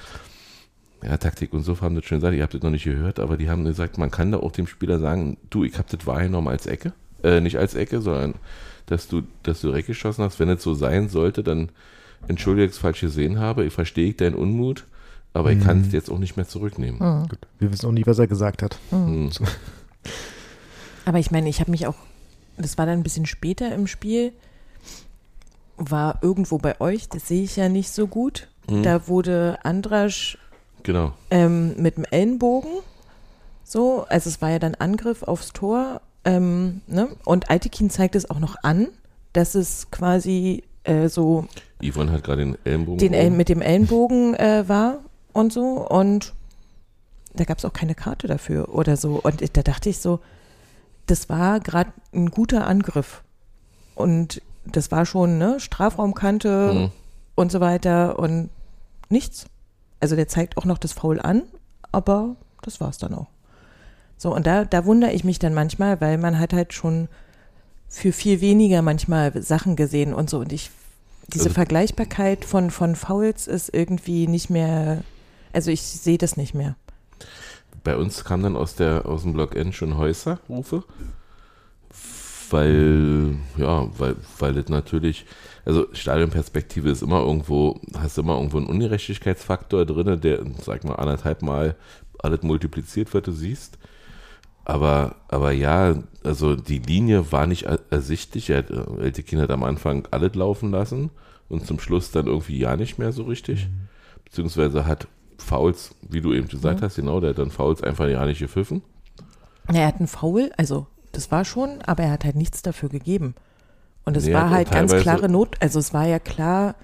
ja, 1.02 1.16
Taktik 1.16 1.52
und 1.52 1.62
so 1.62 1.80
haben 1.80 1.94
das 1.94 2.04
schon 2.04 2.18
gesagt, 2.18 2.34
ihr 2.36 2.42
habt 2.42 2.52
das 2.54 2.62
noch 2.62 2.70
nicht 2.70 2.84
gehört, 2.84 3.20
aber 3.20 3.36
die 3.36 3.48
haben 3.48 3.64
gesagt, 3.64 3.96
man 3.98 4.10
kann 4.10 4.32
da 4.32 4.38
auch 4.38 4.52
dem 4.52 4.66
Spieler 4.66 4.98
sagen, 4.98 5.36
du, 5.50 5.64
ich 5.64 5.78
habe 5.78 5.88
das 5.94 6.06
wahrgenommen 6.06 6.48
als 6.48 6.66
Ecke. 6.66 6.92
Äh, 7.22 7.40
nicht 7.40 7.58
als 7.58 7.74
Ecke, 7.74 8.00
sondern 8.00 8.34
dass 8.86 9.06
du, 9.08 9.22
dass 9.42 9.60
du 9.60 9.72
weggeschossen 9.72 10.24
hast. 10.24 10.40
Wenn 10.40 10.48
es 10.48 10.62
so 10.62 10.74
sein 10.74 11.08
sollte, 11.08 11.42
dann 11.44 11.70
entschuldige, 12.28 12.66
ich 12.66 12.72
es 12.72 12.78
falsch 12.78 13.00
gesehen 13.00 13.38
habe. 13.38 13.64
Ich 13.64 13.72
verstehe 13.72 14.12
deinen 14.14 14.34
Unmut. 14.34 14.86
aber 15.32 15.52
ich 15.52 15.58
Mhm. 15.58 15.62
kann 15.64 15.80
es 15.82 15.92
jetzt 15.92 16.10
auch 16.10 16.18
nicht 16.18 16.36
mehr 16.36 16.48
zurücknehmen. 16.48 16.98
Mhm. 16.98 17.28
Gut. 17.28 17.38
Wir 17.60 17.70
wissen 17.72 17.86
auch 17.86 17.92
nie, 17.92 18.04
was 18.04 18.18
er 18.18 18.26
gesagt 18.26 18.62
hat. 18.64 18.78
Mhm. 18.90 19.30
Aber 21.04 21.18
ich 21.18 21.30
meine, 21.30 21.48
ich 21.48 21.60
habe 21.60 21.70
mich 21.70 21.86
auch, 21.86 21.94
das 22.56 22.78
war 22.78 22.86
dann 22.86 22.98
ein 22.98 23.02
bisschen 23.04 23.26
später 23.26 23.72
im 23.74 23.86
Spiel, 23.86 24.32
war 25.80 26.18
irgendwo 26.22 26.58
bei 26.58 26.80
euch, 26.80 27.08
das 27.08 27.26
sehe 27.26 27.42
ich 27.42 27.56
ja 27.56 27.68
nicht 27.68 27.90
so 27.90 28.06
gut. 28.06 28.48
Mhm. 28.68 28.82
Da 28.82 29.08
wurde 29.08 29.58
Andrasch 29.64 30.38
Genau. 30.82 31.12
ähm, 31.30 31.74
mit 31.76 31.96
dem 31.96 32.04
Ellenbogen 32.04 32.70
so, 33.64 34.04
also 34.08 34.28
es 34.28 34.40
war 34.42 34.50
ja 34.50 34.58
dann 34.58 34.74
Angriff 34.74 35.22
aufs 35.22 35.52
Tor 35.52 36.00
ähm, 36.24 36.80
ne? 36.86 37.08
und 37.24 37.50
Altekin 37.50 37.88
zeigt 37.90 38.14
es 38.14 38.28
auch 38.28 38.38
noch 38.40 38.56
an, 38.62 38.88
dass 39.32 39.54
es 39.54 39.90
quasi 39.90 40.64
äh, 40.84 41.08
so 41.08 41.46
Yvonne 41.82 42.10
hat 42.12 42.24
gerade 42.24 42.42
den 42.44 42.58
Ellenbogen. 42.64 42.98
den. 42.98 43.12
El 43.14 43.30
mit 43.30 43.48
dem 43.48 43.62
Ellenbogen 43.62 44.34
äh, 44.34 44.64
war 44.68 44.98
und 45.32 45.52
so 45.52 45.86
und 45.88 46.34
da 47.34 47.44
gab 47.44 47.58
es 47.58 47.64
auch 47.64 47.72
keine 47.72 47.94
Karte 47.94 48.26
dafür 48.26 48.74
oder 48.74 48.96
so 48.96 49.20
und 49.22 49.56
da 49.56 49.62
dachte 49.62 49.88
ich 49.88 49.98
so, 49.98 50.18
das 51.06 51.28
war 51.28 51.60
gerade 51.60 51.92
ein 52.12 52.30
guter 52.30 52.66
Angriff 52.66 53.22
und 53.94 54.42
das 54.76 54.90
war 54.90 55.06
schon 55.06 55.38
ne 55.38 55.58
Strafraumkante 55.60 56.72
Mhm. 56.74 56.90
und 57.34 57.52
so 57.52 57.60
weiter 57.60 58.18
und 58.18 58.50
nichts. 59.08 59.46
Also 60.00 60.16
der 60.16 60.28
zeigt 60.28 60.56
auch 60.56 60.64
noch 60.64 60.78
das 60.78 60.92
Foul 60.92 61.20
an, 61.20 61.42
aber 61.92 62.36
das 62.62 62.80
war's 62.80 62.98
dann 62.98 63.14
auch. 63.14 63.26
So, 64.16 64.34
und 64.34 64.46
da, 64.46 64.64
da 64.64 64.84
wundere 64.84 65.12
ich 65.12 65.24
mich 65.24 65.38
dann 65.38 65.54
manchmal, 65.54 66.00
weil 66.00 66.18
man 66.18 66.38
hat 66.38 66.52
halt 66.52 66.72
schon 66.74 67.08
für 67.88 68.12
viel 68.12 68.40
weniger 68.40 68.82
manchmal 68.82 69.42
Sachen 69.42 69.76
gesehen 69.76 70.12
und 70.14 70.28
so. 70.30 70.38
Und 70.40 70.52
ich, 70.52 70.70
diese 71.28 71.44
Also- 71.46 71.54
Vergleichbarkeit 71.54 72.44
von, 72.44 72.70
von 72.70 72.96
Fouls 72.96 73.46
ist 73.46 73.72
irgendwie 73.74 74.26
nicht 74.26 74.50
mehr, 74.50 75.02
also 75.52 75.70
ich 75.70 75.82
sehe 75.82 76.18
das 76.18 76.36
nicht 76.36 76.54
mehr. 76.54 76.76
Bei 77.82 77.96
uns 77.96 78.24
kam 78.24 78.42
dann 78.42 78.56
aus, 78.56 78.74
der, 78.74 79.06
aus 79.06 79.22
dem 79.22 79.32
Block 79.32 79.56
N 79.56 79.72
schon 79.72 79.96
Häuser-Rufe, 79.96 80.84
weil, 82.50 83.36
ja, 83.56 83.88
weil, 83.98 84.16
weil 84.38 84.54
das 84.54 84.68
natürlich, 84.68 85.24
also 85.64 85.86
Stadionperspektive 85.92 86.90
ist 86.90 87.02
immer 87.02 87.20
irgendwo, 87.20 87.80
hast 87.96 88.18
immer 88.18 88.36
irgendwo 88.36 88.58
einen 88.58 88.66
Ungerechtigkeitsfaktor 88.66 89.86
drin, 89.86 90.20
der, 90.20 90.40
sag 90.62 90.84
mal, 90.84 90.94
anderthalb 90.96 91.42
Mal 91.42 91.76
alles 92.18 92.42
multipliziert 92.42 93.12
wird, 93.14 93.26
du 93.26 93.32
siehst. 93.32 93.78
Aber, 94.64 95.16
aber 95.28 95.52
ja, 95.52 96.02
also 96.22 96.54
die 96.54 96.78
Linie 96.78 97.32
war 97.32 97.46
nicht 97.46 97.64
er- 97.64 97.80
ersichtlich. 97.90 98.50
Er 98.50 98.58
hat, 98.58 98.70
äh, 98.70 99.02
Eltekin 99.02 99.40
hat 99.40 99.50
am 99.50 99.64
Anfang 99.64 100.06
alles 100.10 100.34
laufen 100.34 100.70
lassen 100.70 101.10
und 101.48 101.66
zum 101.66 101.80
Schluss 101.80 102.10
dann 102.10 102.26
irgendwie 102.26 102.58
ja 102.58 102.76
nicht 102.76 102.98
mehr 102.98 103.12
so 103.12 103.24
richtig. 103.24 103.68
Beziehungsweise 104.24 104.86
hat 104.86 105.08
Fouls, 105.38 105.94
wie 106.08 106.20
du 106.20 106.34
eben 106.34 106.46
gesagt 106.48 106.82
hast, 106.82 106.96
genau, 106.96 107.20
der 107.20 107.30
hat 107.30 107.38
dann 107.38 107.50
Fouls 107.50 107.82
einfach 107.82 108.06
ja 108.08 108.24
nicht 108.26 108.38
gepfiffen. 108.38 108.82
Er 109.72 109.86
hat 109.86 109.96
einen 109.96 110.06
Foul, 110.08 110.52
also 110.56 110.86
das 111.12 111.30
war 111.30 111.44
schon, 111.44 111.80
aber 111.82 112.04
er 112.04 112.10
hat 112.12 112.24
halt 112.24 112.36
nichts 112.36 112.62
dafür 112.62 112.88
gegeben. 112.88 113.34
Und 114.04 114.16
es 114.16 114.24
Nee, 114.26 114.34
war 114.34 114.50
halt 114.50 114.70
ganz 114.70 114.92
klare 114.96 115.28
Not, 115.28 115.56
also 115.60 115.78
es 115.78 115.92
war 115.92 116.06
ja 116.06 116.18
klar, 116.18 116.74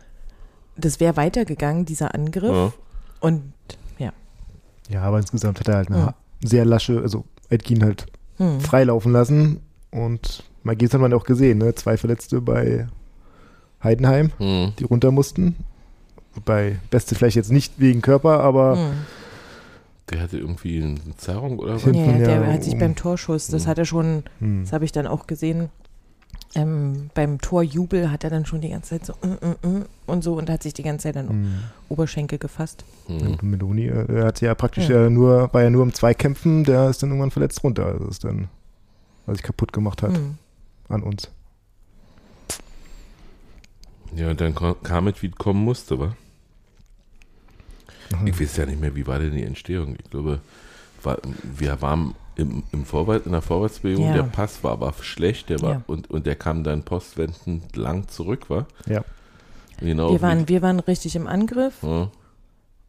das 0.77 1.01
wäre 1.01 1.17
weitergegangen, 1.17 1.85
dieser 1.87 2.15
Angriff. 2.15 2.51
Ja. 2.53 2.73
Und 3.21 3.53
ja. 3.99 4.13
Ja, 4.89 5.03
aber 5.03 5.19
insgesamt 5.19 5.59
hat 5.61 5.69
er 5.69 5.77
halt 5.77 5.89
eine 5.89 5.99
Ja. 5.99 6.15
sehr 6.45 6.65
lasche, 6.65 7.01
also 7.01 7.25
Edkin 7.49 7.83
halt 7.83 8.07
Hm. 8.37 8.61
freilaufen 8.61 9.13
lassen. 9.13 9.61
Und 9.91 10.45
mal 10.63 10.77
geht's 10.77 10.93
hat 10.93 11.01
man 11.01 11.15
auch 11.15 11.25
gesehen, 11.25 11.59
ne? 11.59 11.75
Zwei 11.75 11.97
Verletzte 11.97 12.41
bei 12.43 12.87
Heidenheim, 13.83 14.33
Hm. 14.39 14.73
die 14.79 14.85
runter 14.85 15.11
mussten. 15.11 15.57
Wobei 16.35 16.79
Beste 16.91 17.15
vielleicht 17.15 17.37
jetzt 17.37 17.51
nicht 17.51 17.75
wegen 17.79 18.03
Körper, 18.03 18.41
aber 18.41 18.77
Hm. 18.77 18.93
Der 20.11 20.21
hatte 20.21 20.39
irgendwie 20.39 20.83
eine 20.83 21.17
Zerrung 21.17 21.59
oder 21.59 21.75
was? 21.75 21.85
Ja, 21.85 21.93
der 21.93 22.41
ja, 22.43 22.47
hat 22.53 22.63
sich 22.65 22.75
um- 22.75 22.79
beim 22.81 22.95
Torschuss, 22.95 23.49
das 23.49 23.65
Mhm. 23.65 23.69
hat 23.71 23.79
er 23.79 23.85
schon, 23.85 24.23
hm. 24.39 24.63
das 24.63 24.73
habe 24.73 24.85
ich 24.85 24.93
dann 24.93 25.07
auch 25.07 25.27
gesehen, 25.27 25.69
ähm, 26.55 27.11
beim 27.15 27.41
Torjubel 27.41 28.11
hat 28.11 28.23
er 28.25 28.31
dann 28.31 28.47
schon 28.47 28.61
die 28.61 28.69
ganze 28.71 28.91
Zeit 28.99 29.05
so 29.07 29.15
mm, 29.27 29.67
mm, 29.67 29.69
mm 29.79 29.85
und 30.07 30.23
so 30.23 30.35
und 30.39 30.49
hat 30.49 30.63
sich 30.63 30.73
die 30.75 30.85
ganze 30.85 31.05
Zeit 31.05 31.17
dann 31.17 31.29
Hm. 31.29 31.55
Oberschenkel 31.89 32.39
gefasst. 32.39 32.85
Hm. 33.09 33.19
gut, 33.33 33.43
Meloni, 33.43 33.87
äh, 33.89 34.07
er 34.21 34.27
hat 34.27 34.41
ja 34.41 34.55
praktisch 34.55 34.89
Ja. 34.89 35.03
ja. 35.03 35.11
nur, 35.11 35.53
war 35.53 35.63
ja 35.63 35.71
nur 35.71 35.83
im 35.83 35.93
Zweikämpfen, 35.93 36.63
der 36.65 36.89
ist 36.89 37.03
dann 37.03 37.11
irgendwann 37.11 37.31
verletzt 37.33 37.63
runter. 37.65 37.87
Also 37.87 38.07
ist 38.07 38.23
dann, 38.25 38.49
weil 39.27 39.35
sich 39.35 39.43
kaputt 39.43 39.73
gemacht 39.73 40.03
hat 40.03 40.15
Hm. 40.17 40.39
an 40.89 41.03
uns. 41.03 41.31
Ja, 44.15 44.31
und 44.31 44.41
dann 44.41 44.55
kam 44.55 45.09
es, 45.09 45.21
wie 45.23 45.27
es 45.27 45.35
kommen 45.35 45.63
musste, 45.65 45.99
wa? 45.99 46.17
Ich 48.25 48.41
weiß 48.41 48.57
ja 48.59 48.67
nicht 48.67 48.81
mehr, 48.81 48.95
wie 48.95 49.07
war 49.07 49.19
denn 49.19 49.33
die 49.33 49.43
Entstehung? 49.45 49.97
Ich 50.03 50.11
glaube, 50.11 50.41
war, 51.03 51.19
wir 51.43 51.81
waren 51.83 52.15
im, 52.37 52.63
im 52.73 52.85
Vorwärts, 52.85 53.27
in 53.27 53.33
der 53.33 53.43
Vorwärtsbewegung, 53.43 54.07
Ja. 54.07 54.15
der 54.15 54.23
Pass 54.25 54.63
war 54.63 54.73
aber 54.73 54.93
schlecht, 55.01 55.49
der 55.49 55.61
war, 55.63 55.73
Ja. 55.73 55.83
und, 55.87 56.11
und 56.11 56.27
der 56.27 56.37
kam 56.37 56.65
dann 56.65 56.83
postwendend 56.83 57.77
lang 57.77 58.09
zurück, 58.09 58.51
war? 58.51 58.67
Ja. 58.87 59.05
Genau. 59.81 60.11
Wir, 60.13 60.23
waren, 60.23 60.49
wir 60.49 60.63
waren 60.63 60.81
richtig 60.81 61.17
im 61.17 61.27
Angriff 61.27 61.83
ja. 61.83 62.11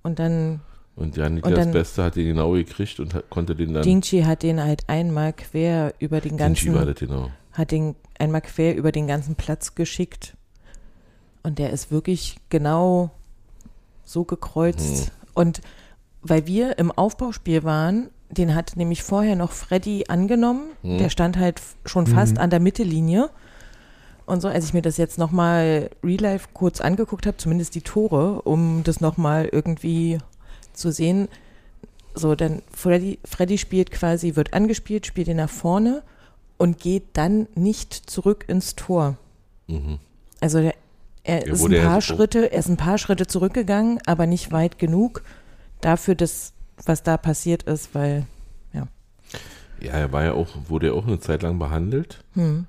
und 0.04 0.20
dann 0.20 0.62
Und 0.96 1.18
ja, 1.18 1.30
Niklas 1.30 1.52
Und 1.52 1.58
dann- 1.60 1.72
Beste 1.74 2.04
hat 2.04 2.16
den 2.16 2.28
genau 2.28 2.52
gekriegt 2.54 3.00
und 3.00 3.14
hat, 3.14 3.30
konnte 3.30 3.56
den 3.56 3.74
dann. 3.74 3.84
Dingchi 3.84 4.22
hat 4.24 4.42
den 4.44 4.62
halt 4.64 4.84
einmal 4.88 5.34
quer 5.34 5.94
über 6.00 6.22
den 6.22 6.38
Dinci 6.38 6.68
war 6.74 6.86
ganzen, 6.86 6.88
das 6.88 7.00
genau. 7.00 7.32
hat 7.54 7.72
den 7.72 7.96
einmal 8.20 8.42
quer 8.42 8.76
über 8.76 8.92
den 8.92 9.06
ganzen 9.08 9.36
Platz 9.36 9.76
geschickt 9.76 10.36
und 11.44 11.60
der 11.60 11.72
ist 11.72 11.92
wirklich 11.92 12.38
genau 12.50 13.12
so 14.08 14.24
gekreuzt 14.24 15.06
Hm. 15.06 15.12
und 15.34 15.62
weil 16.22 16.48
wir 16.48 16.78
im 16.80 16.92
Aufbauspiel 16.92 17.64
waren, 17.64 18.10
den 18.30 18.56
hat 18.56 18.76
nämlich 18.76 19.04
vorher 19.04 19.36
noch 19.36 19.52
Freddy 19.52 20.06
angenommen. 20.10 20.72
Hm. 20.82 20.98
Der 20.98 21.10
stand 21.10 21.38
halt 21.38 21.62
schon 21.86 22.08
fast 22.08 22.34
Mhm. 22.34 22.40
an 22.40 22.50
der 22.50 22.60
Mittellinie. 22.60 23.30
Und 24.26 24.42
so, 24.42 24.50
als 24.50 24.66
ich 24.66 24.74
mir 24.74 24.82
das 24.82 24.98
jetzt 24.98 25.18
nochmal 25.18 25.90
Real 26.04 26.20
Life 26.22 26.50
kurz 26.54 26.82
angeguckt 26.82 27.26
habe, 27.26 27.38
zumindest 27.38 27.76
die 27.76 27.82
Tore, 27.82 28.42
um 28.42 28.84
das 28.84 29.00
nochmal 29.00 29.48
irgendwie 29.50 30.18
zu 30.74 30.92
sehen, 30.92 31.30
so, 32.14 32.36
dann 32.36 32.62
Freddy, 32.74 33.20
Freddy 33.24 33.58
spielt 33.58 33.92
quasi, 33.92 34.36
wird 34.36 34.54
angespielt, 34.54 35.06
spielt 35.06 35.28
ihn 35.30 35.38
nach 35.38 35.50
vorne 35.50 36.02
und 36.58 36.80
geht 36.80 37.04
dann 37.14 37.48
nicht 37.56 37.94
zurück 37.94 38.44
ins 38.50 38.76
Tor. 38.76 39.16
Mhm. 39.68 40.00
Also 40.42 40.60
der, 40.60 40.74
er 41.28 41.46
Ja, 41.48 41.54
ist 41.54 41.64
ein 41.64 41.84
paar 41.84 42.02
Schritte, 42.02 42.52
er 42.52 42.60
ist 42.60 42.70
ein 42.70 42.78
paar 42.78 42.98
Schritte 42.98 43.28
zurückgegangen, 43.28 44.00
aber 44.06 44.26
nicht 44.26 44.52
weit 44.52 44.80
genug 44.80 45.24
dafür, 45.82 46.16
dass, 46.16 46.54
was 46.86 47.04
da 47.04 47.18
passiert 47.18 47.64
ist, 47.64 47.94
weil, 47.94 48.26
Ja, 49.80 49.92
er 49.92 50.12
war 50.12 50.24
ja 50.24 50.34
auch, 50.34 50.48
wurde 50.70 50.88
ja 50.88 50.94
auch 50.94 51.06
eine 51.06 51.20
Zeit 51.20 51.44
lang 51.44 51.60
behandelt. 51.60 52.24
hm, 52.34 52.66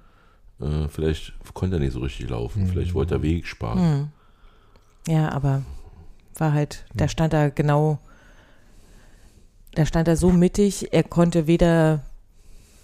Äh, 0.61 0.89
vielleicht 0.89 1.33
konnte 1.55 1.77
er 1.77 1.81
nicht 1.81 1.93
so 1.95 2.01
richtig 2.01 2.29
laufen. 2.29 2.65
Mhm. 2.65 2.67
Vielleicht 2.69 2.93
wollte 2.93 3.15
er 3.15 3.23
Weg 3.23 3.47
sparen. 3.47 3.79
hm. 5.07 5.15
Ja, 5.15 5.31
aber 5.33 5.63
war 6.37 6.53
halt, 6.53 6.85
da 6.95 7.09
stand 7.09 7.33
er 7.33 7.51
genau, 7.51 7.99
da 9.75 9.87
stand 9.87 10.07
er 10.09 10.17
so 10.17 10.31
mittig, 10.33 10.93
er 10.93 11.03
konnte 11.03 11.47
weder 11.47 12.01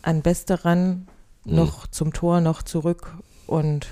an 0.03 0.23
Beste 0.23 0.65
ran, 0.65 1.07
Mhm. 1.45 1.57
noch 1.57 1.87
zum 1.89 2.13
Tor, 2.15 2.41
noch 2.41 2.63
zurück 2.63 3.13
und 3.47 3.89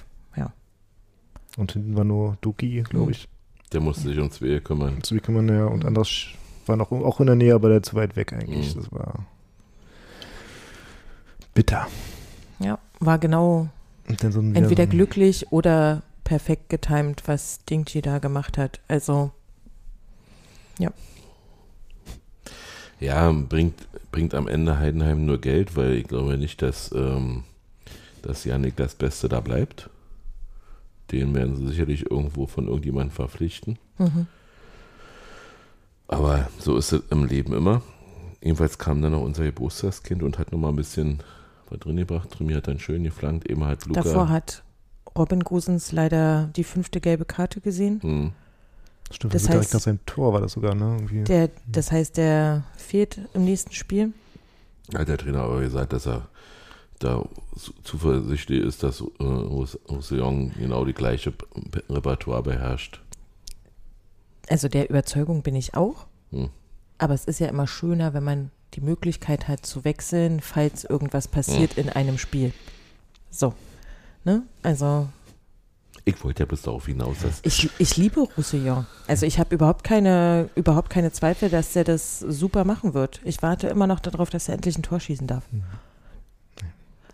Und 1.57 1.73
hinten 1.73 1.97
war 1.97 2.05
nur 2.05 2.37
Doki, 2.41 2.83
glaube 2.83 3.07
Hm. 3.07 3.12
ich. 3.12 3.29
Der 3.73 3.81
musste 3.81 4.09
sich 4.09 4.19
um 4.19 4.31
zwei 4.31 4.61
kümmern. 4.61 5.03
Zu 5.03 5.17
kümmern, 5.19 5.49
ja. 5.49 5.67
Und 5.67 5.85
anders 5.85 6.27
war 6.67 6.77
noch 6.77 6.93
auch 6.93 7.21
in 7.21 7.27
der 7.27 7.37
Nähe, 7.37 7.55
aber 7.55 7.69
der 7.71 7.83
zu 7.83 7.97
weit 7.97 8.17
weg 8.17 8.33
eigentlich. 8.33 8.75
Mhm. 8.75 8.81
Das 8.81 8.93
war 8.93 9.27
bitter. 11.55 11.87
ja, 12.59 12.79
war 13.01 13.19
genau 13.19 13.69
so 14.09 14.41
entweder 14.41 14.85
ja, 14.85 14.91
glücklich 14.91 15.53
oder 15.53 16.03
perfekt 16.25 16.69
getimt, 16.69 17.23
was 17.27 17.65
Dingchi 17.65 18.01
da 18.03 18.19
gemacht 18.19 18.59
hat. 18.59 18.81
Also, 18.88 19.33
Ja, 23.01 23.33
bringt, 23.33 23.88
bringt 24.12 24.33
am 24.33 24.47
Ende 24.47 24.79
Heidenheim 24.79 25.27
nur 25.27 25.41
Geld, 25.41 25.75
weil 25.77 25.95
ich 25.95 26.07
glaube 26.07 26.38
nicht, 26.38 26.62
dass, 26.62 26.93
ähm, 26.93 27.43
dass 28.23 28.45
Janik 28.45 28.77
das 28.77 28.95
Beste 28.95 29.29
da 29.29 29.41
bleibt. 29.41 29.91
Den 31.12 31.35
werden 31.35 31.57
sie 31.57 31.66
sicherlich 31.68 32.11
irgendwo 32.11 32.46
von 32.46 32.66
irgendjemandem 32.66 33.11
verpflichten. 33.14 33.79
mhm. 33.98 34.27
Aber 36.09 36.48
so 36.59 36.77
ist 36.77 36.92
es 36.92 37.03
im 37.11 37.25
Leben 37.25 37.55
immer. 37.55 37.81
Jedenfalls 38.42 38.77
kam 38.79 39.01
dann 39.03 39.12
noch 39.12 39.22
unser 39.22 39.44
Geburtstagskind 39.44 40.22
und 40.22 40.38
hat 40.38 40.53
nochmal 40.53 40.72
ein 40.72 40.77
bisschen 40.77 41.20
was 41.70 41.79
drin 41.79 41.96
gebracht. 41.96 42.31
Trimi 42.31 42.53
hat 42.53 42.66
dann 42.68 42.79
schön 42.79 43.03
geflankt. 43.05 43.48
Eben 43.48 43.64
hat 43.64 43.87
Luca. 43.87 44.03
davor 44.03 44.29
hat 44.29 44.62
Robin 45.16 45.40
Gosens 45.40 45.92
leider 45.92 46.51
die 46.57 46.64
fünfte 46.64 47.01
gelbe 47.01 47.25
Karte 47.25 47.61
gesehen. 47.61 48.01
Hm, 48.03 48.33
Stimmt, 49.11 49.33
das 49.35 49.42
das 49.44 49.51
direkt 49.53 49.68
heißt- 49.70 49.75
nach 49.75 49.81
seinem 49.81 50.05
Tor 50.07 50.33
war 50.35 50.40
das 50.42 50.53
sogar, 50.53 50.75
ne? 50.75 50.96
Irgendwie. 50.96 51.25
Der, 51.25 51.51
das 51.66 51.90
heißt, 51.92 52.16
der 52.16 52.64
fehlt 52.77 53.18
im 53.33 53.44
nächsten 53.44 53.72
Spiel. 53.72 54.12
hat 54.94 55.09
der 55.09 55.16
Trainer 55.18 55.42
aber 55.42 55.61
gesagt, 55.61 55.92
dass 55.94 56.07
er 56.07 56.29
da 57.05 57.25
zu- 57.57 57.73
zuversichtlich 57.83 58.61
ist, 58.62 58.83
dass 58.83 59.01
äh, 59.01 59.05
Roussillon 59.25 60.53
genau 60.59 60.85
die 60.85 60.93
gleiche 60.93 61.33
P- 61.33 61.47
Repertoire 61.91 62.43
beherrscht. 62.43 63.01
Also 64.49 64.69
der 64.69 64.91
Überzeugung 64.91 65.43
bin 65.43 65.55
ich 65.55 65.75
auch. 65.75 66.07
Hm. 66.31 66.51
Aber 66.99 67.15
es 67.15 67.25
ist 67.25 67.41
ja 67.41 67.49
immer 67.49 67.67
schöner, 67.67 68.15
wenn 68.15 68.25
man 68.25 68.51
die 68.75 68.81
Möglichkeit 68.81 69.49
hat 69.49 69.67
zu 69.67 69.85
wechseln, 69.85 70.41
falls 70.41 70.85
irgendwas 70.85 71.29
passiert 71.29 71.77
in 71.77 71.88
einem 71.88 72.19
Spiel. 72.19 72.53
So. 73.31 73.55
Ne? 74.25 74.43
Also 74.62 75.09
Ich 76.05 76.23
wollte 76.25 76.43
ja 76.45 76.47
bis 76.47 76.62
darauf 76.62 76.87
hinaus, 76.87 77.17
dass 77.23 77.41
ich, 77.43 77.69
ich 77.79 77.97
liebe 77.97 78.21
Roussillon. 78.37 78.87
Also 79.09 79.27
ich 79.27 79.38
habe 79.38 79.55
überhaupt 79.55 79.85
keine, 79.85 80.49
überhaupt 80.55 80.91
keine 80.91 81.12
Zweifel, 81.12 81.51
dass 81.51 81.75
er 81.77 81.85
das 81.85 82.19
super 82.21 82.65
machen 82.65 82.95
wird. 82.95 83.21
Ich 83.25 83.43
warte 83.43 83.69
immer 83.69 83.87
noch 83.87 84.01
darauf, 84.01 84.31
dass 84.31 84.49
er 84.49 84.55
endlich 84.55 84.79
ein 84.79 84.83
Tor 84.83 85.01
schießen 85.01 85.27
darf. 85.27 85.45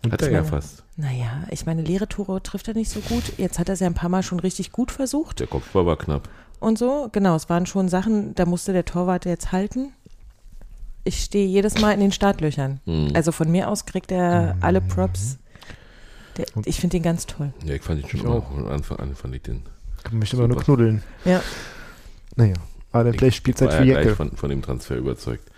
Und 0.03 0.13
hat 0.13 0.21
er 0.21 0.31
ja 0.31 0.43
fast. 0.43 0.83
Naja, 0.95 1.43
ich 1.49 1.65
meine, 1.65 1.81
leere 1.81 2.07
Tore 2.07 2.41
trifft 2.41 2.67
er 2.67 2.73
nicht 2.73 2.89
so 2.89 2.99
gut. 3.01 3.23
Jetzt 3.37 3.59
hat 3.59 3.69
er 3.69 3.73
es 3.73 3.79
ja 3.81 3.87
ein 3.87 3.93
paar 3.93 4.09
Mal 4.09 4.23
schon 4.23 4.39
richtig 4.39 4.71
gut 4.71 4.91
versucht 4.91 5.39
Der 5.39 5.47
Kopfball 5.47 5.85
war 5.85 5.97
knapp. 5.97 6.29
und 6.59 6.77
so. 6.77 7.09
Genau, 7.11 7.35
es 7.35 7.49
waren 7.49 7.65
schon 7.65 7.89
Sachen, 7.89 8.33
da 8.35 8.45
musste 8.45 8.71
der 8.73 8.85
Torwart 8.85 9.25
jetzt 9.25 9.51
halten. 9.51 9.91
Ich 11.03 11.23
stehe 11.23 11.47
jedes 11.47 11.79
Mal 11.81 11.91
in 11.93 11.99
den 12.01 12.11
Startlöchern. 12.11 12.79
Hm. 12.85 13.09
Also 13.13 13.31
von 13.31 13.49
mir 13.51 13.69
aus 13.69 13.85
kriegt 13.85 14.11
er 14.11 14.55
alle 14.61 14.79
Props. 14.81 15.37
Der, 16.37 16.45
ich 16.65 16.79
finde 16.79 16.97
den 16.97 17.03
ganz 17.03 17.25
toll. 17.25 17.51
Ja, 17.65 17.75
ich 17.75 17.81
fand 17.81 18.01
ihn 18.03 18.09
schon 18.09 18.19
Ich 18.21 18.25
auch. 18.25 18.53
von 18.53 18.67
Anfang 18.69 18.99
an 18.99 19.15
fand 19.15 19.35
ich 19.35 19.41
den. 19.41 19.63
Ich 20.05 20.11
möchte 20.13 20.37
immer 20.37 20.47
nur 20.47 20.57
knuddeln. 20.61 21.01
Ja. 21.25 21.41
Naja, 22.35 22.53
aber 22.93 23.09
Ich 23.09 23.17
gleich 23.17 23.35
Spielzeit 23.35 23.73
für 23.73 23.83
Jeckel. 23.83 24.15
von, 24.15 24.31
von 24.37 24.49
dem 24.49 24.61
Transfer 24.61 24.95
überzeugt. 24.95 25.49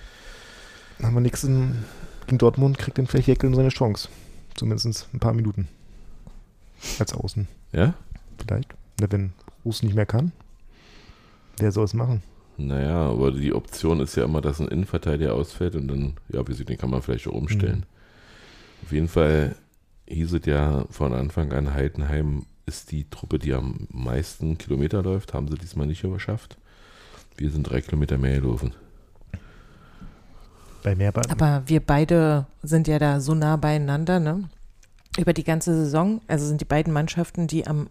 Haben 1.02 1.14
wir 1.16 1.22
nichts 1.22 1.44
in, 1.44 1.84
gegen 2.28 2.38
Dortmund, 2.38 2.78
kriegt 2.78 2.98
dann 2.98 3.08
vielleicht 3.08 3.28
Jeckel 3.28 3.54
seine 3.54 3.70
Chance. 3.70 4.10
Zumindest 4.56 5.08
ein 5.14 5.20
paar 5.20 5.34
Minuten. 5.34 5.68
Als 7.00 7.14
Außen. 7.14 7.48
Ja? 7.72 7.94
Vielleicht. 8.38 8.74
Wenn 8.98 9.34
Ruß 9.66 9.84
nicht 9.84 9.96
mehr 9.96 10.06
kann, 10.06 10.32
wer 11.58 11.72
soll 11.72 11.86
es 11.86 11.94
machen? 11.94 12.22
Naja, 12.58 13.10
aber 13.10 13.32
die 13.32 13.54
Option 13.54 14.00
ist 14.00 14.16
ja 14.16 14.26
immer, 14.26 14.42
dass 14.42 14.60
ein 14.60 14.68
Innenverteidiger 14.68 15.34
ausfällt 15.34 15.76
und 15.76 15.88
dann, 15.88 16.14
ja, 16.30 16.48
wie 16.48 16.54
sieht, 16.54 16.70
den 16.70 16.78
kann 16.78 16.90
man 16.90 17.02
vielleicht 17.02 17.28
auch 17.28 17.34
umstellen. 17.34 17.78
Mhm. 17.78 18.84
Auf 18.84 18.92
jeden 18.92 19.08
Fall 19.08 19.56
hieß 20.08 20.34
es 20.34 20.46
ja 20.46 20.86
von 20.90 21.14
Anfang 21.14 21.52
an, 21.54 21.74
Heidenheim 21.74 22.46
ist 22.66 22.92
die 22.92 23.10
Truppe, 23.10 23.40
die 23.40 23.54
am 23.54 23.88
meisten 23.90 24.58
Kilometer 24.58 25.02
läuft. 25.02 25.34
Haben 25.34 25.48
sie 25.48 25.56
diesmal 25.56 25.88
nicht 25.88 26.04
überschafft. 26.04 26.58
Wir 27.38 27.50
sind 27.50 27.64
drei 27.64 27.82
Kilometer 27.82 28.18
mehr 28.18 28.40
gelaufen. 28.40 28.74
Bei 30.84 30.96
Mehrbad. 30.96 31.30
Aber 31.32 31.64
wir 31.66 31.80
beide 31.80 32.48
sind 32.64 32.88
ja 32.88 32.98
da 33.00 33.20
so 33.20 33.34
nah 33.34 33.56
beieinander, 33.56 34.20
ne? 34.20 34.50
Über 35.18 35.34
die 35.34 35.44
ganze 35.44 35.76
Saison. 35.76 36.22
Also 36.28 36.48
sind 36.48 36.62
die 36.62 36.66
beiden 36.66 36.94
Mannschaften, 36.94 37.48
die 37.48 37.68
am 37.68 37.90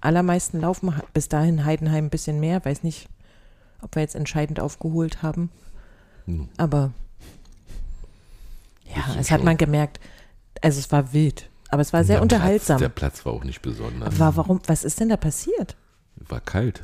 allermeisten 0.00 0.60
laufen. 0.60 0.94
Bis 1.12 1.28
dahin 1.28 1.64
Heidenheim 1.64 2.06
ein 2.06 2.10
bisschen 2.10 2.38
mehr. 2.40 2.64
Weiß 2.64 2.82
nicht, 2.82 3.08
ob 3.80 3.94
wir 3.94 4.02
jetzt 4.02 4.14
entscheidend 4.14 4.60
aufgeholt 4.60 5.22
haben. 5.22 5.50
Hm. 6.26 6.48
Aber 6.58 6.92
ja, 8.94 9.16
es 9.18 9.30
hat 9.30 9.42
man 9.42 9.56
gemerkt. 9.56 9.98
Also 10.62 10.78
es 10.78 10.92
war 10.92 11.12
wild. 11.12 11.50
Aber 11.70 11.82
es 11.82 11.92
war 11.92 12.04
sehr 12.04 12.16
Der 12.16 12.22
unterhaltsam. 12.22 12.78
Platz, 12.78 12.80
der 12.80 12.88
Platz 12.94 13.26
war 13.26 13.32
auch 13.32 13.44
nicht 13.44 13.62
besonders. 13.62 14.18
war, 14.18 14.36
warum, 14.36 14.60
was 14.66 14.84
ist 14.84 15.00
denn 15.00 15.08
da 15.08 15.16
passiert? 15.16 15.76
War 16.28 16.40
kalt. 16.40 16.82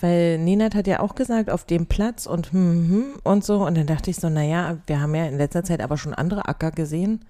Weil 0.00 0.38
Nenad 0.38 0.74
hat 0.74 0.86
ja 0.86 1.00
auch 1.00 1.14
gesagt, 1.14 1.50
auf 1.50 1.64
dem 1.64 1.86
Platz 1.86 2.26
und 2.26 2.52
hm, 2.52 2.88
hm 2.88 3.04
und 3.22 3.44
so. 3.44 3.64
Und 3.64 3.76
dann 3.76 3.86
dachte 3.86 4.10
ich 4.10 4.16
so, 4.16 4.28
naja, 4.28 4.78
wir 4.86 5.00
haben 5.00 5.14
ja 5.14 5.26
in 5.26 5.38
letzter 5.38 5.62
Zeit 5.64 5.80
aber 5.80 5.96
schon 5.96 6.14
andere 6.14 6.48
Acker 6.48 6.72
gesehen. 6.72 7.24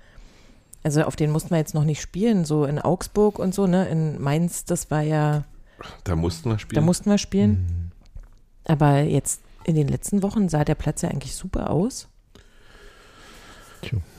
Also 0.83 1.03
auf 1.03 1.17
den 1.17 1.31
mussten 1.31 1.51
wir 1.51 1.59
jetzt 1.59 1.75
noch 1.75 1.85
nicht 1.85 2.01
spielen, 2.01 2.45
so 2.45 2.65
in 2.65 2.79
Augsburg 2.79 3.39
und 3.39 3.55
so, 3.55 3.67
ne? 3.67 3.89
In 3.89 4.21
Mainz, 4.21 4.65
das 4.65 4.91
war 4.91 5.01
ja, 5.03 5.45
Da 6.05 6.15
mussten 6.17 6.51
wir 6.51 6.59
spielen. 6.59 6.75
da 6.81 6.85
mussten 6.85 7.11
wir 7.11 7.19
spielen. 7.19 7.91
Aber 8.67 9.01
jetzt 9.01 9.41
in 9.65 9.77
den 9.77 9.89
letzten 9.89 10.23
Wochen 10.23 10.49
sah 10.49 10.65
der 10.65 10.75
Platz 10.75 11.03
ja 11.03 11.09
eigentlich 11.11 11.35
super 11.35 11.71
aus. 11.71 12.09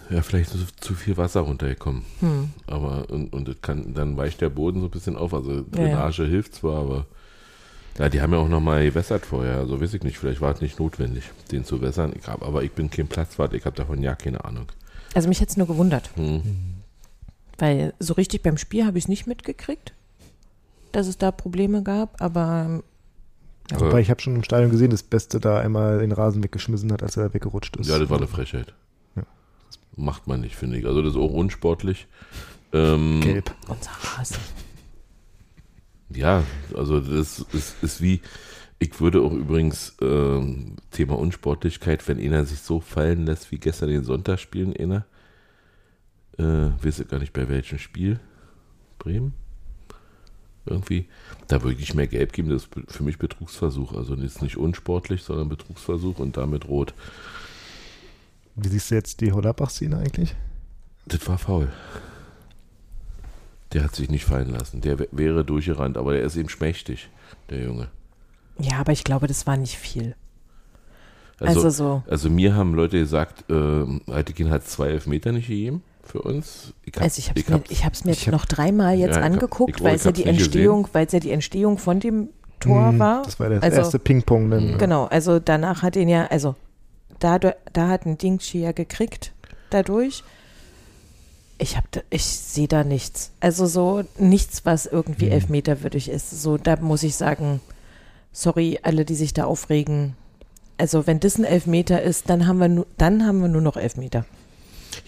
ja, 0.09 0.21
vielleicht 0.21 0.53
ist 0.53 0.83
zu 0.83 0.93
viel 0.93 1.17
Wasser 1.17 1.41
runtergekommen. 1.41 2.03
Hm. 2.19 2.49
Aber 2.67 3.09
und, 3.09 3.33
und 3.33 3.61
kann, 3.61 3.93
dann 3.93 4.17
weicht 4.17 4.41
der 4.41 4.49
Boden 4.49 4.79
so 4.79 4.87
ein 4.87 4.91
bisschen 4.91 5.17
auf. 5.17 5.33
Also 5.33 5.51
Ja, 5.51 5.57
ja. 5.57 5.61
Drainage 5.71 6.25
hilft 6.25 6.55
zwar, 6.55 6.79
aber 6.81 7.05
ja, 7.97 8.09
die 8.09 8.21
haben 8.21 8.33
ja 8.33 8.39
auch 8.39 8.49
nochmal 8.49 8.83
gewässert 8.85 9.25
vorher. 9.25 9.57
Also 9.57 9.79
weiß 9.81 9.93
ich 9.93 10.03
nicht, 10.03 10.17
vielleicht 10.17 10.41
war 10.41 10.53
es 10.53 10.61
nicht 10.61 10.79
notwendig, 10.79 11.23
den 11.51 11.63
zu 11.65 11.81
wässern. 11.81 12.13
Ich 12.19 12.27
hab, 12.27 12.43
aber 12.43 12.63
ich 12.63 12.71
bin 12.71 12.89
kein 12.89 13.07
Platzwart, 13.07 13.53
ich 13.53 13.65
habe 13.65 13.75
davon 13.75 14.01
ja 14.01 14.15
keine 14.15 14.43
Ahnung. 14.45 14.65
Also 15.13 15.29
mich 15.29 15.39
hätte 15.39 15.51
es 15.51 15.57
nur 15.57 15.67
gewundert, 15.67 16.09
Hm. 16.15 16.41
weil 17.57 17.93
so 17.99 18.13
richtig 18.13 18.43
beim 18.43 18.57
Spiel 18.57 18.85
habe 18.85 18.97
ich 18.97 19.05
es 19.05 19.07
nicht 19.07 19.27
mitgekriegt, 19.27 19.93
dass 20.91 21.07
es 21.07 21.17
da 21.17 21.31
Probleme 21.31 21.83
gab, 21.83 22.21
aber 22.21 22.81
Aber- 23.71 23.87
Wobei 23.87 23.99
ich 24.01 24.11
habe 24.11 24.21
schon 24.21 24.35
im 24.35 24.43
Stadion 24.43 24.69
gesehen, 24.69 24.91
das 24.91 25.01
Beste 25.01 25.39
da 25.39 25.57
einmal 25.59 25.97
den 25.99 26.11
Rasen 26.11 26.43
weggeschmissen 26.43 26.91
hat, 26.91 27.01
als 27.01 27.17
er 27.17 27.29
da 27.29 27.33
weggerutscht 27.33 27.75
ist. 27.77 27.87
Ja, 27.89 27.97
das 27.97 28.09
war 28.11 28.17
eine 28.17 28.27
Frechheit. 28.27 28.75
Ja. 29.15 29.23
Macht 29.95 30.27
man 30.27 30.41
nicht, 30.41 30.55
finde 30.55 30.77
ich. 30.77 30.85
Also 30.85 31.01
das 31.01 31.13
ist 31.13 31.17
auch 31.19 31.31
unsportlich. 31.33 32.05
Ähm, 32.73 33.21
Gelb. 33.21 33.55
unser 33.67 33.89
Rasen. 34.03 34.37
Ja, 36.09 36.43
also 36.75 36.99
das 36.99 37.39
ist, 37.53 37.83
ist 37.83 38.01
wie, 38.01 38.21
ich 38.79 38.99
würde 38.99 39.21
auch 39.21 39.33
übrigens 39.33 39.95
ähm, 40.01 40.75
Thema 40.91 41.17
Unsportlichkeit, 41.17 42.07
wenn 42.07 42.19
einer 42.19 42.45
sich 42.45 42.59
so 42.59 42.79
fallen 42.79 43.25
lässt 43.25 43.51
wie 43.51 43.57
gestern 43.57 43.89
den 43.89 44.03
Sonntag 44.03 44.39
spielen, 44.39 44.75
einer, 44.75 45.05
äh, 46.37 46.71
weiß 46.83 46.99
ich 46.99 47.07
gar 47.07 47.19
nicht 47.19 47.33
bei 47.33 47.49
welchem 47.49 47.79
Spiel, 47.79 48.19
Bremen, 48.99 49.33
irgendwie, 50.65 51.07
da 51.47 51.61
würde 51.61 51.79
ich 51.79 51.93
mehr 51.93 52.07
Gelb 52.07 52.33
geben, 52.33 52.49
das 52.49 52.63
ist 52.63 52.91
für 52.91 53.03
mich 53.03 53.17
Betrugsversuch, 53.17 53.93
also 53.93 54.15
ist 54.15 54.41
nicht 54.41 54.57
unsportlich, 54.57 55.23
sondern 55.23 55.49
Betrugsversuch 55.49 56.19
und 56.19 56.37
damit 56.37 56.67
rot. 56.67 56.93
Wie 58.55 58.67
siehst 58.67 58.91
du 58.91 58.95
jetzt 58.95 59.21
die 59.21 59.31
Hollerbach-Szene 59.31 59.97
eigentlich? 59.97 60.35
Das 61.05 61.27
war 61.27 61.37
faul. 61.37 61.71
Der 63.75 63.83
hat 63.83 63.93
sich 63.95 64.09
nicht 64.09 64.23
fallen 64.25 64.51
lassen, 64.51 64.79
der 64.81 64.97
wär- 64.99 65.07
wäre 65.11 65.43
durchgerannt, 65.45 65.97
aber 65.97 66.13
der 66.13 66.23
ist 66.23 66.35
eben 66.37 66.47
schmächtig, 66.49 67.09
der 67.49 67.61
Junge. 67.61 67.89
Ja, 68.57 68.77
aber 68.79 68.93
ich 68.93 69.03
glaube, 69.03 69.27
das 69.27 69.45
war 69.47 69.57
nicht 69.57 69.77
viel. 69.77 70.15
Also, 71.41 71.59
Also 71.65 71.69
so. 71.69 72.03
Also 72.09 72.29
mir 72.29 72.55
haben 72.55 72.73
Leute 72.73 72.97
gesagt, 72.97 73.43
ähm, 73.49 74.01
Altekin 74.07 74.49
hat 74.49 74.65
zwei 74.65 74.87
Elfmeter 74.87 75.33
nicht 75.33 75.49
gegeben 75.49 75.83
für 76.03 76.21
uns. 76.21 76.73
Ich 76.85 76.93
hab- 76.95 77.03
Also 77.03 77.19
ich 77.19 77.29
habe 77.29 77.39
es 77.41 77.49
mir, 77.49 77.55
hab's- 77.55 77.69
ich 77.71 77.85
hab's 77.85 78.05
mir 78.05 78.11
ich 78.13 78.25
hab- 78.27 78.31
noch 78.31 78.45
dreimal 78.45 78.95
jetzt 78.97 79.17
Ja, 79.17 79.21
angeguckt, 79.23 79.83
weil 79.83 79.95
es 79.95 80.05
ja 80.05 80.13
die 80.13 80.23
Entstehung, 80.25 80.87
weil 80.93 81.05
es 81.07 81.11
ja 81.11 81.19
die 81.19 81.31
Entstehung 81.31 81.77
von 81.77 81.99
dem 81.99 82.29
Tor 82.61 82.87
Hm, 82.93 82.99
war. 82.99 83.23
Das 83.23 83.37
war 83.41 83.49
das 83.49 83.61
Also- 83.61 83.77
erste 83.77 83.99
Ping-Pong 83.99 84.49
dann. 84.49 84.65
ne? 84.71 84.77
Genau, 84.77 85.05
also 85.07 85.39
danach 85.39 85.81
hat 85.83 85.97
ihn 85.97 86.07
ja, 86.07 86.27
also 86.27 86.55
da, 87.19 87.37
da 87.39 87.87
hat 87.89 88.05
ein 88.05 88.17
Dingshi 88.17 88.61
ja 88.61 88.71
gekriegt 88.71 89.33
dadurch. 89.69 90.23
Ich 91.57 91.77
habe, 91.77 91.87
ich 92.09 92.23
sehe 92.25 92.67
da 92.67 92.83
nichts. 92.83 93.31
Also 93.39 93.65
so 93.65 94.03
nichts, 94.19 94.65
was 94.65 94.85
irgendwie 94.85 95.27
Hm. 95.27 95.31
elfmeterwürdig 95.33 96.09
ist. 96.09 96.41
So, 96.41 96.57
da 96.57 96.75
muss 96.77 97.03
ich 97.03 97.15
sagen, 97.15 97.61
sorry, 98.33 98.79
alle, 98.83 99.05
die 99.05 99.15
sich 99.15 99.33
da 99.33 99.45
aufregen. 99.45 100.15
Also 100.77 101.07
wenn 101.07 101.21
das 101.21 101.37
ein 101.37 101.45
Elfmeter 101.45 102.01
ist, 102.01 102.29
dann 102.29 102.47
haben 102.47 102.59
wir 102.59 102.67
nur, 102.67 102.85
dann 102.97 103.25
haben 103.25 103.41
wir 103.41 103.47
nur 103.47 103.61
noch 103.61 103.77
Elfmeter. 103.77 104.25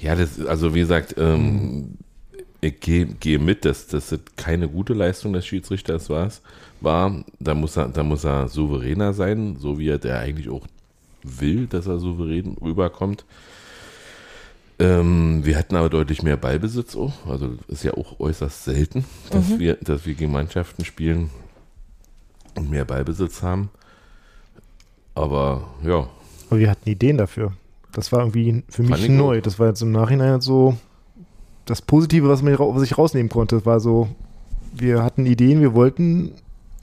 Ja, 0.02 0.16
das, 0.16 0.40
also 0.46 0.74
wie 0.74 0.80
gesagt, 0.80 1.16
ähm, 1.18 1.98
ich 2.62 2.80
gehe 2.80 3.06
gehe 3.06 3.40
mit, 3.40 3.66
dass, 3.66 3.88
das 3.88 4.18
keine 4.38 4.70
gute 4.70 4.94
Leistung 4.94 5.34
des 5.34 5.46
Schiedsrichters 5.46 6.10
war. 6.10 6.32
war. 6.80 7.24
Da, 7.40 7.54
muss 7.54 7.76
er, 7.78 7.90
da 7.90 8.04
muss 8.04 8.24
er 8.24 8.48
souveräner 8.48 9.14
sein, 9.14 9.58
so 9.60 9.78
wie 9.78 9.90
er 9.90 9.98
der 9.98 10.20
eigentlich 10.20 10.50
auch 10.50 10.66
will, 11.24 11.68
dass 11.68 11.88
er 11.88 12.00
souverän 12.00 12.56
rüberkommt. 12.62 13.26
Ähm, 14.80 15.44
wir 15.44 15.58
hatten 15.58 15.76
aber 15.76 15.90
deutlich 15.90 16.22
mehr 16.22 16.38
Ballbesitz 16.38 16.96
auch. 16.96 17.26
Also 17.28 17.56
ist 17.68 17.84
ja 17.84 17.94
auch 17.94 18.20
äußerst 18.20 18.64
selten, 18.64 19.06
dass, 19.32 19.58
wir, 19.58 19.76
dass 19.76 20.06
wir 20.06 20.14
gegen 20.14 20.32
Mannschaften 20.32 20.86
spielen 20.86 21.32
und 22.56 22.70
mehr 22.70 22.86
Ballbesitz 22.86 23.42
haben. 23.42 23.70
Aber 25.16 25.64
ja, 25.84 26.08
Aber 26.50 26.60
wir 26.60 26.70
hatten 26.70 26.90
Ideen 26.90 27.18
dafür. 27.18 27.54
Das 27.92 28.12
war 28.12 28.20
irgendwie 28.20 28.64
für 28.70 28.84
Fand 28.84 28.90
mich 28.90 29.04
ich 29.06 29.10
neu. 29.10 29.40
auch. 29.40 29.42
Das 29.42 29.58
war 29.58 29.68
jetzt 29.68 29.82
im 29.82 29.92
Nachhinein 29.92 30.42
so 30.42 30.78
das 31.66 31.82
Positive, 31.82 32.30
was, 32.30 32.44
man, 32.44 32.58
was 32.60 32.84
ich 32.84 32.98
rausnehmen 32.98 33.30
konnte. 33.30 33.56
Das 33.56 33.66
war 33.66 33.80
so, 33.80 34.10
wir 34.74 35.04
hatten 35.04 35.26
Ideen, 35.26 35.62
wir 35.62 35.74
wollten 35.74 36.34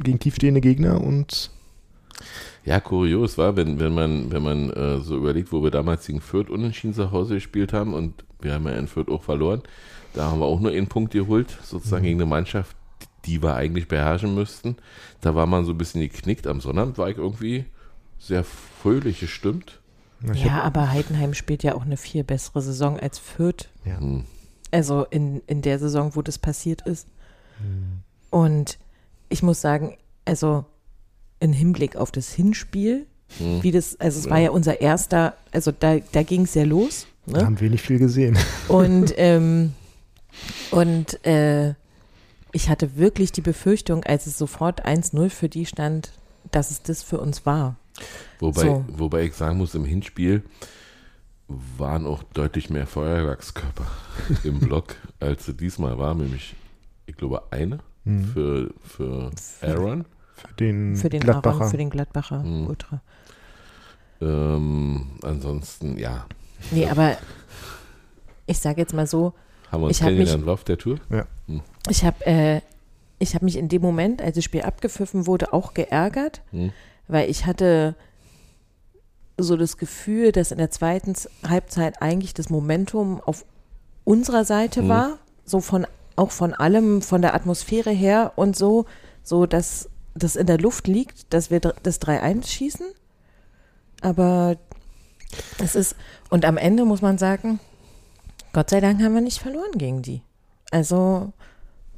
gegen 0.00 0.18
tiefstehende 0.18 0.60
Gegner 0.60 1.00
und 1.00 1.52
Ja, 2.64 2.80
kurios 2.80 3.36
war, 3.36 3.56
wenn, 3.56 3.78
wenn 3.78 3.92
man, 3.92 4.32
wenn 4.32 4.42
man 4.42 4.70
äh, 4.70 4.98
so 5.00 5.16
überlegt, 5.16 5.52
wo 5.52 5.62
wir 5.62 5.70
damals 5.70 6.06
gegen 6.06 6.20
Fürth 6.20 6.48
unentschieden 6.48 6.94
zu 6.94 7.10
Hause 7.10 7.34
gespielt 7.34 7.72
haben 7.72 7.92
und 7.92 8.24
wir 8.40 8.54
haben 8.54 8.66
ja 8.66 8.72
in 8.72 8.88
Fürth 8.88 9.10
auch 9.10 9.22
verloren. 9.22 9.62
Da 10.14 10.30
haben 10.30 10.40
wir 10.40 10.46
auch 10.46 10.60
nur 10.60 10.72
einen 10.72 10.86
Punkt 10.86 11.12
geholt, 11.12 11.58
sozusagen 11.62 12.04
gegen 12.04 12.20
eine 12.20 12.30
Mannschaft, 12.30 12.76
die 13.26 13.42
wir 13.42 13.54
eigentlich 13.54 13.88
beherrschen 13.88 14.34
müssten. 14.34 14.76
Da 15.20 15.34
war 15.34 15.46
man 15.46 15.64
so 15.64 15.72
ein 15.72 15.78
bisschen 15.78 16.00
geknickt. 16.00 16.46
Am 16.46 16.60
Sonnabend 16.60 16.96
war 16.96 17.10
ich 17.10 17.18
irgendwie 17.18 17.64
sehr 18.18 18.44
fröhlich 18.44 19.20
gestimmt. 19.20 19.80
ich 20.32 20.44
Ja, 20.44 20.62
aber 20.62 20.90
Heidenheim 20.90 21.34
spielt 21.34 21.62
ja 21.64 21.74
auch 21.74 21.84
eine 21.84 21.96
viel 21.96 22.24
bessere 22.24 22.62
Saison 22.62 22.98
als 22.98 23.18
Fürth. 23.18 23.68
ja. 23.84 23.98
Hm. 23.98 24.24
Also 24.70 25.04
in, 25.04 25.40
in 25.46 25.62
der 25.62 25.78
Saison, 25.78 26.16
wo 26.16 26.22
das 26.22 26.36
passiert 26.36 26.82
ist. 26.82 27.06
Hm. 27.58 28.00
Und 28.30 28.78
ich 29.28 29.44
muss 29.44 29.60
sagen, 29.60 29.96
also 30.24 30.64
in 31.44 31.52
Hinblick 31.52 31.94
auf 31.96 32.10
das 32.10 32.32
Hinspiel, 32.32 33.06
Hm. 33.38 33.62
wie 33.62 33.70
das, 33.70 33.98
also 34.00 34.18
es 34.18 34.24
Ja. 34.26 34.30
war 34.32 34.38
ja 34.38 34.50
unser 34.50 34.80
erster, 34.80 35.34
also 35.52 35.72
da, 35.72 35.98
da 36.12 36.22
ging 36.22 36.42
es 36.42 36.54
ja 36.54 36.64
los. 36.64 37.06
Da 37.26 37.38
Ne? 37.38 37.46
haben 37.46 37.60
wir 37.60 37.70
nicht 37.70 37.84
viel 37.84 37.98
gesehen. 37.98 38.36
Und, 38.68 39.14
ähm, 39.16 39.72
und 40.70 41.24
äh, 41.26 41.74
ich 42.52 42.68
hatte 42.68 42.96
wirklich 42.96 43.32
die 43.32 43.40
Befürchtung, 43.40 44.04
als 44.04 44.26
es 44.26 44.36
sofort 44.38 44.86
1-0 44.86 45.30
für 45.30 45.48
die 45.48 45.66
stand, 45.66 46.12
dass 46.50 46.70
es 46.70 46.82
das 46.82 47.02
für 47.02 47.18
uns 47.18 47.46
war. 47.46 47.76
Wobei, 48.40 48.62
So. 48.62 48.84
wobei 48.88 49.22
ich 49.24 49.34
sagen 49.34 49.58
muss, 49.58 49.74
im 49.74 49.84
Hinspiel 49.84 50.42
waren 51.78 52.06
auch 52.06 52.22
deutlich 52.22 52.70
mehr 52.70 52.86
Feuerwerkskörper 52.86 53.86
im 54.44 54.60
Block, 54.60 54.96
als 55.20 55.46
sie 55.46 55.54
diesmal 55.54 55.98
war, 55.98 56.14
nämlich, 56.14 56.54
ich 57.06 57.16
glaube, 57.16 57.42
eine 57.50 57.80
Mhm. 58.06 58.24
für, 58.26 58.74
für 58.82 59.30
Aaron. 59.62 60.04
Für 60.48 60.54
den, 60.54 60.96
Für 60.96 61.08
den 61.08 61.20
Gladbacher. 61.20 61.56
Aaron, 61.60 61.70
für 61.70 61.76
den 61.76 61.90
Gladbacher 61.90 62.42
Hm. 62.42 62.66
Ultra. 62.66 63.00
Ähm, 64.20 65.06
ansonsten, 65.22 65.98
ja, 65.98 66.26
Nee, 66.70 66.86
aber 66.88 67.16
ich 68.46 68.58
sage 68.58 68.80
jetzt 68.80 68.94
mal 68.94 69.06
so, 69.06 69.34
haben 69.70 69.82
wir 69.82 69.86
uns 69.88 69.96
Ich 69.96 70.02
hab 70.02 70.08
mich- 70.10 70.16
kennengelernt 70.18 70.42
im 70.42 70.46
Lauf 70.46 70.64
der 70.64 70.78
Tour. 70.78 70.98
ich 71.90 72.04
habe 72.04 72.24
äh, 72.26 72.60
ich 73.18 73.34
hab 73.34 73.42
mich 73.42 73.56
in 73.56 73.68
dem 73.68 73.82
Moment, 73.82 74.22
als 74.22 74.36
das 74.36 74.44
Spiel 74.44 74.62
abgepfiffen 74.62 75.26
wurde, 75.26 75.52
auch 75.52 75.74
geärgert, 75.74 76.42
Hm. 76.52 76.72
weil 77.08 77.28
ich 77.28 77.44
hatte 77.46 77.94
so 79.36 79.56
das 79.56 79.76
Gefühl, 79.78 80.30
dass 80.32 80.52
in 80.52 80.58
der 80.58 80.70
zweiten 80.70 81.14
Halbzeit 81.46 82.00
eigentlich 82.00 82.34
das 82.34 82.50
Momentum 82.50 83.20
auf 83.20 83.44
unserer 84.04 84.44
Seite 84.44 84.82
Mhm. 84.82 84.88
war, 84.88 85.18
so 85.44 85.60
von 85.60 85.86
auch 86.16 86.30
von 86.30 86.54
allem, 86.54 87.02
von 87.02 87.20
der 87.20 87.34
Atmosphäre 87.34 87.90
her 87.90 88.32
und 88.36 88.56
so, 88.56 88.84
so 89.24 89.46
dass 89.46 89.90
das 90.14 90.36
in 90.36 90.46
der 90.46 90.58
Luft 90.58 90.86
liegt, 90.86 91.32
dass 91.32 91.50
wir 91.50 91.60
das 91.60 92.00
3-1 92.00 92.46
schießen. 92.48 92.86
Aber 94.00 94.56
es 95.62 95.74
ist, 95.74 95.96
und 96.30 96.44
am 96.44 96.56
Ende 96.56 96.84
muss 96.84 97.02
man 97.02 97.18
sagen, 97.18 97.58
Gott 98.52 98.70
sei 98.70 98.80
Dank 98.80 99.02
haben 99.02 99.14
wir 99.14 99.20
nicht 99.20 99.40
verloren 99.40 99.72
gegen 99.76 100.02
die. 100.02 100.22
Also, 100.70 101.32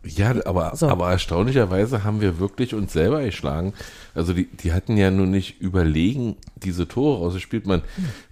Ja, 0.05 0.35
aber, 0.46 0.74
So. 0.76 0.88
aber 0.88 1.11
erstaunlicherweise 1.11 2.05
haben 2.05 2.20
wir 2.20 2.38
wirklich 2.38 2.74
uns 2.74 2.92
selber 2.92 3.22
geschlagen. 3.22 3.74
Also 4.14 4.33
die, 4.33 4.46
die 4.46 4.72
hatten 4.72 4.96
ja 4.96 5.11
nun 5.11 5.31
nicht 5.31 5.61
überlegen 5.61 6.37
diese 6.55 6.88
Tore 6.88 7.18
rausgespielt. 7.18 7.66
Man, 7.66 7.83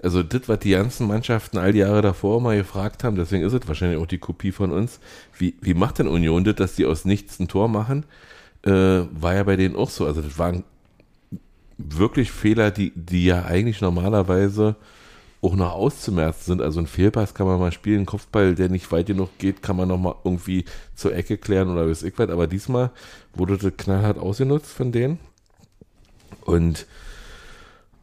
also 0.03 0.23
das, 0.23 0.49
was 0.49 0.61
die 0.61 0.71
ganzen 0.71 1.07
Mannschaften 1.07 1.59
all 1.59 1.73
die 1.73 1.81
Jahre 1.81 2.01
davor 2.01 2.41
mal 2.41 2.57
gefragt 2.57 3.05
haben, 3.05 3.17
deswegen 3.17 3.45
ist 3.45 3.53
es 3.53 3.67
wahrscheinlich 3.69 3.99
auch 3.99 4.07
die 4.07 4.19
Kopie 4.19 4.53
von 4.53 4.71
uns. 4.71 5.01
Wie, 5.37 5.57
wie 5.61 5.75
macht 5.75 5.99
denn 5.99 6.09
Union 6.09 6.45
das, 6.45 6.55
dass 6.55 6.75
die 6.77 6.87
aus 6.87 7.05
nichts 7.05 7.39
ein 7.41 7.49
Tor 7.49 7.69
machen? 7.69 8.07
Äh, 8.65 8.71
war 8.71 9.35
ja 9.35 9.43
bei 9.43 9.57
denen 9.57 9.77
auch 9.77 9.91
so. 9.91 10.07
Also 10.07 10.23
das 10.23 10.39
waren 10.39 10.65
wirklich 11.77 12.31
Fehler, 12.31 12.71
die, 12.71 12.93
die 12.95 13.27
ja 13.27 13.45
eigentlich 13.45 13.81
normalerweise 13.81 14.77
auch 15.43 15.55
noch 15.57 15.73
auszumerzen 15.73 16.45
sind. 16.45 16.63
Also 16.63 16.81
ein 16.81 16.87
Fehlpass 16.87 17.35
kann 17.35 17.47
man 17.47 17.61
mal 17.61 17.73
spielen, 17.73 18.01
ein 18.01 18.07
Kopfball, 18.07 18.55
der 18.55 18.71
nicht 18.71 18.91
weit 18.91 19.07
genug 19.07 19.37
geht, 19.39 19.63
kann 19.63 19.77
man 19.77 19.89
noch 19.89 19.99
mal 19.99 20.15
irgendwie 20.25 20.65
zur 20.95 21.15
Ecke 21.15 21.37
klären 21.37 21.69
oder 21.69 21.85
bis 21.85 22.03
ich 22.03 22.19
weit. 22.19 22.31
Aber 22.31 22.47
diesmal 22.47 22.91
wurde 23.35 23.59
das 23.59 23.77
knallhart 23.77 24.19
ausgenutzt 24.19 24.73
von 24.73 24.93
denen. 24.93 25.19
Und 26.45 26.87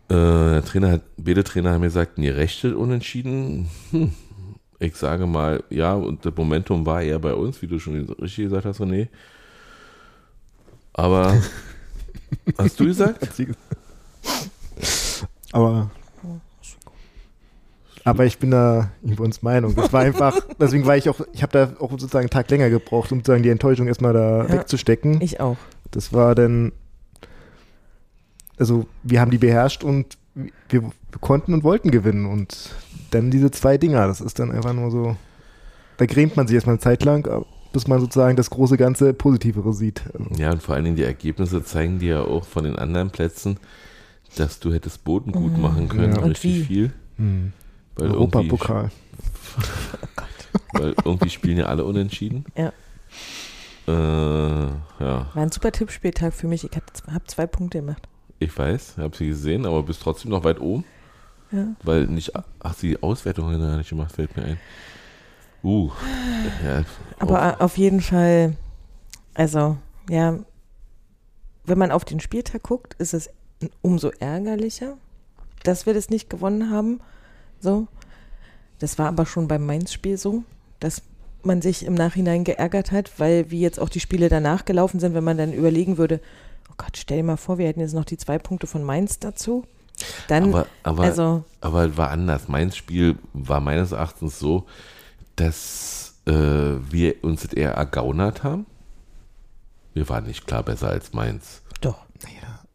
äh, 0.10 0.14
der 0.14 0.66
Trainer 0.66 0.92
hat, 0.92 1.02
beide 1.18 1.44
Trainer 1.44 1.72
haben 1.72 1.82
gesagt, 1.82 2.18
nee, 2.18 2.30
rechte 2.30 2.78
unentschieden. 2.78 3.70
Hm. 3.92 4.12
Ich 4.80 4.96
sage 4.96 5.28
mal, 5.28 5.64
ja, 5.70 5.94
und 5.94 6.26
das 6.26 6.34
Momentum 6.36 6.88
war 6.88 7.04
eher 7.04 7.20
bei 7.20 7.36
uns, 7.36 7.62
wie 7.62 7.68
du 7.68 7.78
schon 7.78 8.10
richtig 8.20 8.46
gesagt 8.46 8.66
hast, 8.66 8.82
René. 8.82 9.10
Aber 10.94 11.42
hast 12.58 12.80
du 12.80 12.86
gesagt? 12.86 13.20
Aber, 15.52 15.90
aber 18.04 18.26
ich 18.26 18.40
bin 18.40 18.52
da 18.52 18.90
über 19.04 19.24
uns 19.24 19.42
Meinung. 19.42 19.76
Das 19.76 19.92
war 19.94 20.02
einfach, 20.02 20.40
deswegen 20.60 20.86
war 20.86 20.98
ich 20.98 21.10
auch, 21.10 21.20
ich 21.34 21.44
habe 21.44 21.52
da 21.52 21.74
auch 21.80 21.92
sozusagen 21.92 22.24
einen 22.26 22.30
Tag 22.30 22.50
länger 22.50 22.70
gebraucht, 22.70 23.12
um 23.12 23.20
sozusagen 23.20 23.44
die 23.44 23.50
Enttäuschung 23.50 23.88
erstmal 23.88 24.14
da 24.14 24.44
Ja. 24.48 24.52
wegzustecken. 24.54 25.22
ich 25.22 25.40
auch. 25.40 25.58
Das 25.92 26.14
war 26.14 26.36
dann, 26.36 26.72
also 28.58 28.86
wir 29.04 29.20
haben 29.20 29.32
die 29.32 29.38
beherrscht 29.38 29.84
und 29.84 30.18
wir, 30.34 30.84
wir 30.84 30.92
konnten 31.20 31.54
und 31.54 31.64
wollten 31.64 31.92
gewinnen 31.92 32.26
und 32.26 32.70
dann 33.12 33.30
diese 33.30 33.52
zwei 33.52 33.78
Dinger, 33.78 34.08
das 34.08 34.22
ist 34.22 34.40
dann 34.40 34.52
einfach 34.52 34.72
nur 34.72 34.90
so, 34.90 35.18
da 35.98 36.06
grämt 36.06 36.38
man 36.38 36.48
sich 36.48 36.56
erstmal 36.56 36.76
eine 36.76 36.80
Zeit 36.82 37.04
lang, 37.04 37.28
bis 37.74 37.88
man 37.88 38.00
sozusagen 38.00 38.36
das 38.36 38.50
große 38.50 38.78
Ganze 38.78 39.14
Positivere 39.14 39.74
sieht. 39.74 40.02
Ja, 40.38 40.52
und 40.52 40.62
vor 40.62 40.76
allen 40.76 40.84
Dingen 40.86 40.96
die 40.98 41.04
Ergebnisse 41.04 41.64
zeigen 41.64 42.00
dir 42.00 42.16
ja 42.16 42.22
auch 42.22 42.44
von 42.46 42.64
den 42.64 42.78
anderen 42.78 43.10
Plätzen, 43.12 43.58
dass 44.36 44.60
du 44.60 44.74
hättest 44.74 45.04
Boden 45.04 45.32
gut 45.32 45.58
machen 45.58 45.88
können, 45.90 46.16
Ja. 46.16 46.22
Und 46.22 46.30
richtig 46.32 46.60
wie? 46.60 46.64
viel. 46.64 46.94
hm. 47.18 47.54
Weil 47.96 48.08
irgendwie, 48.08 48.38
Europapokal. 48.38 48.92
weil 50.74 50.96
irgendwie 51.04 51.30
spielen 51.30 51.58
ja 51.58 51.66
alle 51.66 51.84
unentschieden. 51.84 52.46
Ja. 52.56 52.72
Äh, 53.88 53.92
ja, 53.92 55.28
War 55.34 55.36
ein 55.36 55.52
super 55.52 55.72
Tippspieltag 55.72 56.34
für 56.34 56.48
mich. 56.48 56.64
Ich 56.64 56.72
habe 57.12 57.24
zwei 57.26 57.48
Punkte 57.48 57.80
gemacht. 57.80 58.08
ich 58.40 58.56
weiß, 58.58 58.98
habe 58.98 59.16
sie 59.16 59.28
gesehen, 59.28 59.66
aber 59.66 59.84
bist 59.84 60.02
trotzdem 60.02 60.32
noch 60.32 60.44
weit 60.44 60.60
oben, 60.62 60.86
Ja. 61.52 61.68
weil 61.84 62.08
nicht, 62.08 62.32
ach, 62.36 62.76
die 62.82 63.02
Auswertung 63.04 63.52
hat 63.52 63.60
er 63.60 63.78
nicht 63.78 63.90
gemacht, 63.90 64.14
fällt 64.16 64.36
mir 64.38 64.44
ein. 64.44 64.58
Uh, 65.64 65.92
ja, 66.66 66.84
Aber 67.20 67.62
auf 67.62 67.78
jeden 67.78 68.02
Fall, 68.02 68.56
also, 69.34 69.78
ja, 70.10 70.40
wenn 71.66 71.78
man 71.78 71.92
auf 71.92 72.06
den 72.06 72.20
Spieltag 72.20 72.64
guckt, 72.64 72.96
ist 72.96 73.14
es 73.14 73.30
umso 73.82 74.10
ärgerlicher, 74.20 74.98
dass 75.64 75.86
wir 75.86 75.94
das 75.94 76.10
nicht 76.10 76.30
gewonnen 76.30 76.72
haben. 76.72 77.00
So. 77.60 77.88
Das 78.80 78.98
war 78.98 79.08
aber 79.08 79.28
schon 79.28 79.48
beim 79.48 79.66
Mainz-Spiel 79.66 80.18
so, 80.18 80.44
dass 80.80 81.04
man 81.44 81.62
sich 81.62 81.86
im 81.86 81.94
Nachhinein 81.94 82.44
geärgert 82.44 82.92
hat, 82.92 83.20
weil 83.20 83.52
wie 83.52 83.62
jetzt 83.62 83.80
auch 83.80 83.90
die 83.90 84.00
Spiele 84.00 84.30
danach 84.30 84.66
gelaufen 84.66 85.00
sind, 85.00 85.14
wenn 85.14 85.24
man 85.24 85.38
dann 85.38 85.54
überlegen 85.54 85.98
würde, 85.98 86.20
oh 86.70 86.74
Gott, 86.78 86.98
stell 86.98 87.18
dir 87.18 87.24
mal 87.24 87.38
vor, 87.38 87.58
wir 87.58 87.68
hätten 87.68 87.80
jetzt 87.80 87.94
noch 87.94 88.06
die 88.06 88.18
zwei 88.18 88.40
Punkte 88.40 88.66
von 88.66 88.84
Mainz 88.84 89.20
dazu. 89.20 89.66
Dann, 90.28 90.50
aber, 90.50 90.66
aber, 90.82 91.04
also, 91.04 91.44
aber 91.62 91.96
war 91.96 92.10
anders. 92.10 92.48
Mein 92.48 92.72
Spiel 92.72 93.18
war 93.34 93.60
meines 93.60 93.92
Erachtens 93.92 94.40
so, 94.40 94.66
dass 95.46 96.14
äh, 96.28 96.32
wir 96.34 97.24
uns 97.24 97.42
das 97.44 97.54
eher 97.54 97.72
ergaunert 97.72 98.44
haben. 98.44 98.66
Wir 99.94 100.08
waren 100.10 100.26
nicht 100.26 100.48
klar 100.48 100.64
besser 100.64 100.90
als 100.90 101.14
Mainz. 101.14 101.62
doch. 101.82 101.98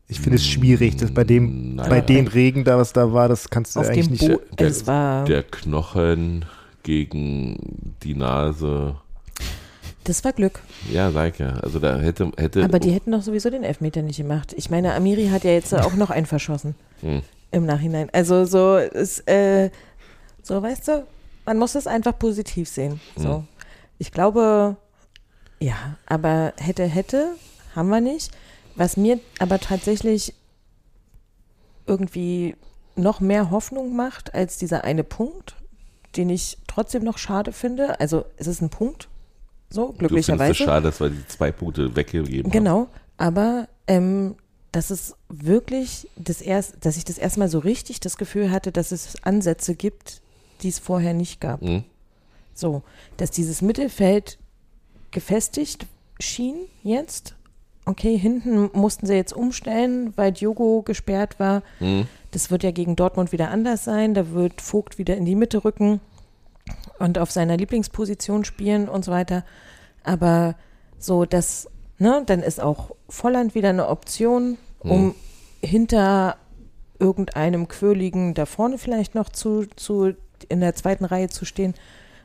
Ich 0.09 0.21
finde 0.21 0.37
es 0.37 0.47
schwierig, 0.47 0.97
dass 0.99 1.11
bei 1.13 1.25
dem, 1.25 1.75
Nein, 1.75 1.89
bei 1.91 2.01
dem 2.01 2.29
Regen 2.29 2.63
da, 2.63 2.79
was 2.79 2.93
da 2.93 3.13
war, 3.13 3.29
das 3.29 3.51
kannst 3.51 3.75
du 3.75 3.81
Auf 3.81 3.89
eigentlich 3.89 4.21
dem 4.21 4.29
nicht. 4.29 4.29
Bo 4.49 4.55
der- 4.57 4.69
es 4.69 4.87
war, 4.87 5.25
Der 5.25 5.43
Knochen 5.43 6.45
gegen 6.85 7.95
die 8.05 8.15
Nase. 8.15 8.95
das 10.05 10.23
war 10.23 10.33
Glück. 10.33 10.61
Ja, 10.93 11.11
sag 11.11 11.41
ja. 11.41 11.55
Also 11.55 11.81
da 11.81 11.99
hätte, 11.99 12.31
hätte 12.37 12.63
Aber 12.63 12.79
die 12.79 12.93
hätten 12.93 13.11
doch 13.11 13.23
sowieso 13.23 13.51
den 13.51 13.65
Elfmeter 13.65 14.03
nicht 14.03 14.19
gemacht. 14.19 14.55
Ich 14.57 14.71
meine, 14.71 14.95
Amiri 14.95 15.27
hat 15.27 15.43
ja 15.43 15.51
jetzt 15.51 15.75
auch 15.75 15.95
noch 15.95 16.11
einen 16.11 16.27
verschossen 16.27 16.77
Hm. 17.01 17.23
im 17.51 17.67
Nachhinein. 17.67 18.09
Also 18.13 18.45
so 18.45 18.77
ist, 18.77 19.29
äh, 19.29 19.71
so 20.45 20.63
weißt 20.63 20.87
du, 20.87 21.05
man 21.47 21.59
muss 21.59 21.75
es 21.75 21.87
einfach 21.87 22.19
positiv 22.19 22.69
sehen. 22.69 23.01
So. 23.17 23.39
Mhm. 23.39 23.49
Ich 23.99 24.13
glaube, 24.13 24.77
ja, 25.61 25.97
aber 26.07 26.53
hätte, 26.59 26.85
hätte, 26.85 27.35
haben 27.75 27.89
wir 27.89 28.01
nicht. 28.01 28.31
Was 28.75 28.97
mir 28.97 29.21
aber 29.39 29.59
tatsächlich 29.59 30.35
irgendwie 31.87 32.57
noch 32.97 33.21
mehr 33.21 33.51
Hoffnung 33.51 33.97
macht 33.97 34.35
als 34.35 34.59
dieser 34.59 34.85
eine 34.85 35.05
Punkt, 35.05 35.57
den 36.17 36.31
ich 36.31 36.59
trotzdem 36.67 37.05
noch 37.05 37.19
schade 37.19 37.53
finde. 37.53 38.01
Also 38.01 38.25
es 38.37 38.47
ist 38.47 38.61
ein 38.61 38.71
Punkt, 38.71 39.09
so 39.71 39.93
glücklicherweise. 39.93 40.53
es 40.53 40.59
schade, 40.59 40.83
dass 40.83 41.01
wir 41.01 41.11
die 41.11 41.27
zwei 41.27 41.53
Punkte 41.53 41.95
weggegeben 41.95 42.45
haben. 42.45 42.51
Genau, 42.51 42.89
aber 43.17 43.69
ähm, 43.87 44.35
das 44.73 44.91
ist 44.91 45.17
wirklich 45.29 46.09
das 46.17 46.43
erst, 46.43 46.85
dass 46.85 46.97
ich 46.97 47.05
das 47.05 47.19
erstmal 47.19 47.49
so 47.49 47.59
richtig 47.59 48.01
das 48.01 48.17
Gefühl 48.17 48.51
hatte, 48.51 48.73
dass 48.73 48.93
es 48.93 49.23
Ansätze 49.23 49.75
gibt, 49.75 50.21
die 50.63 50.69
es 50.69 50.79
vorher 50.79 51.15
nicht 51.15 51.41
gab. 51.41 51.61
Hm? 51.61 51.85
So, 52.55 52.83
dass 53.17 53.31
dieses 53.31 53.63
Mittelfeld 53.63 54.39
gefestigt 55.11 55.87
schien 56.19 56.57
jetzt. 56.83 57.35
Okay, 57.85 58.19
hinten 58.19 58.71
mussten 58.73 59.07
sie 59.07 59.15
jetzt 59.15 59.33
umstellen, 59.33 60.13
weil 60.17 60.33
Diogo 60.33 60.83
gesperrt 60.83 61.39
war. 61.39 61.63
Hm? 61.79 62.07
Das 62.33 62.51
wird 62.51 62.63
ja 62.63 62.73
gegen 62.73 62.97
Dortmund 62.97 63.33
wieder 63.33 63.51
anders 63.51 63.85
sein. 63.85 64.15
Da 64.15 64.33
wird 64.33 64.61
Vogt 64.61 64.99
wieder 64.99 65.17
in 65.17 65.25
die 65.25 65.37
Mitte 65.37 65.65
rücken 65.65 66.01
und 66.99 67.19
auf 67.19 67.31
seiner 67.31 67.57
Lieblingsposition 67.57 68.45
spielen 68.45 68.89
und 68.89 69.05
so 69.05 69.13
weiter. 69.13 69.45
Aber 70.03 70.57
so, 70.99 71.25
dass, 71.25 71.69
ne, 71.99 72.23
dann 72.27 72.41
ist 72.41 72.61
auch 72.61 72.91
Volland 73.09 73.55
wieder 73.55 73.69
eine 73.69 73.89
Option, 73.89 74.59
um 74.81 75.15
hinter 75.61 76.37
irgendeinem 76.99 77.69
Quirligen 77.69 78.35
da 78.35 78.47
vorne 78.47 78.79
vielleicht 78.79 79.15
noch 79.15 79.29
zu, 79.29 79.67
zu 79.77 80.15
in 80.49 80.61
der 80.61 80.75
zweiten 80.75 81.05
Reihe 81.05 81.29
zu 81.29 81.45
stehen 81.45 81.75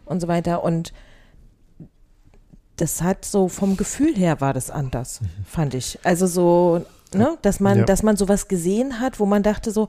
und 0.06 0.20
so 0.22 0.28
weiter. 0.28 0.64
Und 0.64 0.94
das 2.78 3.02
hat 3.02 3.26
so 3.26 3.48
vom 3.48 3.78
Gefühl 3.78 4.16
her 4.16 4.42
war 4.42 4.54
das 4.54 4.70
anders, 4.72 5.20
fand 5.46 5.74
ich. 5.74 6.00
Also 6.04 6.26
so, 6.28 6.86
ne, 7.14 7.38
dass 7.42 7.60
man, 7.60 7.80
Ja. 7.80 7.86
dass 7.86 8.02
man 8.04 8.18
sowas 8.18 8.48
gesehen 8.48 9.00
hat, 9.00 9.20
wo 9.20 9.26
man 9.26 9.44
dachte 9.44 9.72
so, 9.72 9.88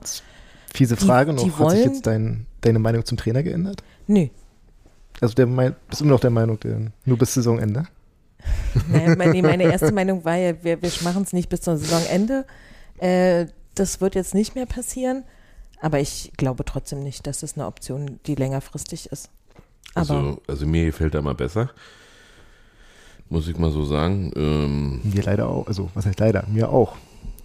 Fiese 0.73 0.95
Die- 0.95 1.05
Frage 1.05 1.33
die 1.35 1.45
noch. 1.47 1.59
Hat 1.59 1.69
sich 1.71 1.79
wollen- 1.81 1.93
jetzt 1.93 2.07
dein, 2.07 2.45
deine 2.61 2.79
Meinung 2.79 3.05
zum 3.05 3.17
Trainer 3.17 3.43
geändert? 3.43 3.83
nö, 4.07 4.27
Also 5.21 5.33
der 5.35 5.45
mein, 5.47 5.75
bist 5.87 6.01
immer 6.01 6.11
noch 6.11 6.19
der 6.19 6.29
Meinung, 6.31 6.59
der, 6.59 6.91
nur 7.05 7.17
bis 7.17 7.33
Saisonende? 7.35 7.85
Naja, 8.89 9.15
meine, 9.17 9.41
meine 9.41 9.63
erste 9.63 9.91
Meinung 9.91 10.25
war 10.25 10.35
ja, 10.35 10.53
wir, 10.63 10.81
wir 10.81 10.91
machen 11.03 11.23
es 11.23 11.31
nicht 11.33 11.49
bis 11.49 11.61
zum 11.61 11.77
Saisonende. 11.77 12.45
Äh, 12.97 13.45
das 13.75 14.01
wird 14.01 14.15
jetzt 14.15 14.33
nicht 14.35 14.55
mehr 14.55 14.65
passieren. 14.65 15.23
Aber 15.83 15.99
ich 15.99 16.31
glaube 16.37 16.63
trotzdem 16.63 17.03
nicht, 17.03 17.27
dass 17.27 17.43
es 17.43 17.55
eine 17.55 17.67
Option, 17.67 18.17
die 18.25 18.35
längerfristig 18.35 19.07
ist. 19.11 19.29
Aber 19.93 20.15
Also, 20.15 20.41
also 20.47 20.65
mir 20.65 20.85
gefällt 20.85 21.13
er 21.13 21.21
mal 21.21 21.35
besser. 21.35 21.71
Muss 23.27 23.49
ich 23.49 23.57
mal 23.57 23.69
so 23.69 23.83
sagen. 23.83 24.31
Ähm, 24.37 25.01
Mir 25.03 25.23
leider 25.23 25.49
auch. 25.49 25.67
Also, 25.67 25.89
was 25.93 26.05
heißt 26.05 26.21
leider? 26.21 26.45
Mir 26.47 26.69
auch. 26.69 26.95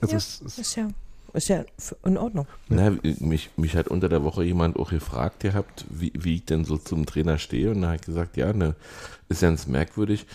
Also, 0.00 0.12
Ja. 0.12 0.18
es, 0.18 0.40
es, 0.46 0.56
ist 0.56 0.76
ja, 0.76 0.88
ist 1.32 1.48
ja 1.48 1.64
in 2.04 2.16
Ordnung. 2.16 2.46
na, 2.68 2.92
mich, 3.18 3.50
mich 3.56 3.74
hat 3.74 3.88
unter 3.88 4.08
der 4.08 4.22
Woche 4.22 4.44
jemand 4.44 4.78
auch 4.78 4.90
gefragt 4.90 5.40
gehabt, 5.40 5.84
wie, 5.90 6.12
wie 6.16 6.36
ich 6.36 6.44
denn 6.44 6.64
so 6.64 6.78
zum 6.78 7.06
Trainer 7.06 7.38
stehe. 7.38 7.72
Und 7.72 7.82
da 7.82 7.94
ich 7.94 8.02
gesagt, 8.02 8.36
ja, 8.36 8.52
ne, 8.52 8.76
ist 9.28 9.40
ganz 9.40 9.66
merkwürdig. 9.66 10.26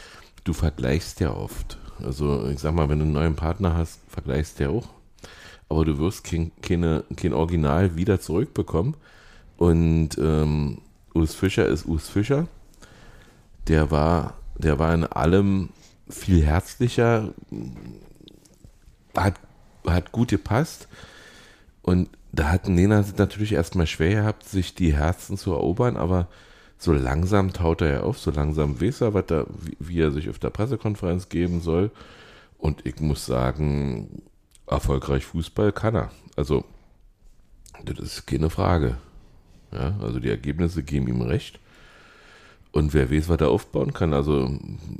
Du 0.43 0.51
vergleichst 0.51 1.22
ja 1.22 1.34
oft. 1.34 1.78
Also 2.04 2.49
ich 2.49 2.60
sag 2.60 2.74
mal, 2.74 2.89
wenn 2.89 2.99
du 2.99 3.06
einen 3.06 3.14
neuen 3.14 3.36
Partner 3.38 3.76
hast, 3.78 4.01
vergleichst 4.10 4.60
du 4.60 4.64
ja 4.66 4.70
auch. 4.72 4.89
Aber 5.74 5.86
du 5.86 5.98
wirst 5.98 6.24
kein, 6.24 6.52
keine, 6.62 7.04
kein 7.16 7.34
Original 7.34 7.96
wieder 7.96 8.20
zurückbekommen. 8.20 8.96
Und 9.58 10.10
ähm, 10.20 10.78
Urs 11.16 11.34
Fischer 11.34 11.66
ist 11.68 11.88
Urs 11.88 12.10
Fischer. 12.10 12.48
Der 13.68 13.90
war, 13.90 14.36
der 14.56 14.78
war 14.78 14.94
in 14.94 15.04
allem 15.04 15.70
viel 16.08 16.44
herzlicher, 16.44 17.34
hat, 19.16 19.40
hat 19.88 20.12
gut 20.12 20.28
gepasst. 20.28 20.88
Und 21.82 22.08
da 22.32 22.52
hat 22.52 22.68
Nena 22.68 23.04
natürlich 23.18 23.54
erstmal 23.54 23.88
schwer 23.88 24.22
gehabt, 24.22 24.44
sich 24.44 24.76
die 24.76 24.96
Herzen 24.96 25.38
zu 25.38 25.54
erobern, 25.54 25.98
aber 25.98 26.28
so 26.78 26.94
langsam 26.94 27.52
taut 27.52 27.82
er 27.82 27.92
ja 27.92 28.00
auf, 28.02 28.20
so 28.20 28.30
langsam 28.30 28.80
weiß 28.80 29.02
er, 29.02 29.14
was 29.16 29.26
er, 29.30 29.48
wie, 29.60 29.78
wie 29.80 30.02
er 30.02 30.12
sich 30.12 30.30
auf 30.30 30.38
der 30.38 30.52
Pressekonferenz 30.52 31.30
geben 31.30 31.62
soll. 31.62 31.90
Und 32.60 32.86
ich 32.86 33.00
muss 33.00 33.26
sagen, 33.26 34.22
erfolgreich 34.68 35.26
Fußball 35.26 35.72
kann 35.72 35.95
er. 35.95 36.11
Also, 36.36 36.64
das 37.84 37.99
ist 37.99 38.28
keine 38.28 38.49
Frage. 38.49 38.97
Ja, 39.72 39.95
also 40.01 40.20
die 40.20 40.30
Ergebnisse 40.30 40.84
geben 40.84 41.07
ihm 41.07 41.22
recht. 41.22 41.59
Und 42.72 42.93
wer 42.95 43.11
weiß, 43.11 43.30
was 43.30 43.39
er 43.39 43.49
aufbauen 43.49 43.93
kann. 43.93 44.14
Also 44.14 44.51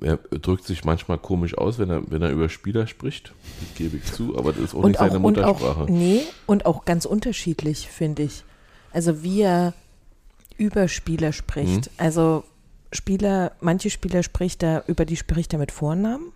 er 0.02 0.18
drückt 0.18 0.64
sich 0.64 0.86
manchmal 0.86 1.18
komisch 1.18 1.58
aus, 1.58 1.80
wenn 1.80 1.90
er, 1.90 2.04
wenn 2.12 2.22
er 2.22 2.30
über 2.30 2.48
Spieler 2.48 2.86
spricht. 2.86 3.34
Das 3.60 3.76
gebe 3.76 3.98
ich 3.98 4.06
zu, 4.06 4.38
aber 4.38 4.54
das 4.54 4.62
ist 4.62 4.76
auch 4.76 4.80
Und 4.80 4.92
nicht 4.92 5.00
auch, 5.00 5.06
seine 5.06 5.16
und 5.16 5.22
Muttersprache. 5.24 5.82
auch, 5.82 5.90
nee, 5.90 6.22
und 6.46 6.68
auch 6.68 6.86
ganz 6.86 7.06
unterschiedlich, 7.06 7.88
finde 7.88 8.24
ich. 8.24 8.44
Also 8.92 9.24
wie 9.24 9.42
er 9.42 9.74
über 10.58 10.88
Spieler 10.88 11.34
spricht. 11.34 11.88
Mhm. 11.88 11.94
Also 11.98 12.44
Spieler, 12.92 13.54
manche 13.60 13.90
Spieler 13.90 14.22
spricht 14.22 14.62
er, 14.62 14.84
über 14.88 15.06
die 15.06 15.18
spricht 15.18 15.52
er 15.54 15.60
mit 15.60 15.72
Vornamen. 15.72 16.32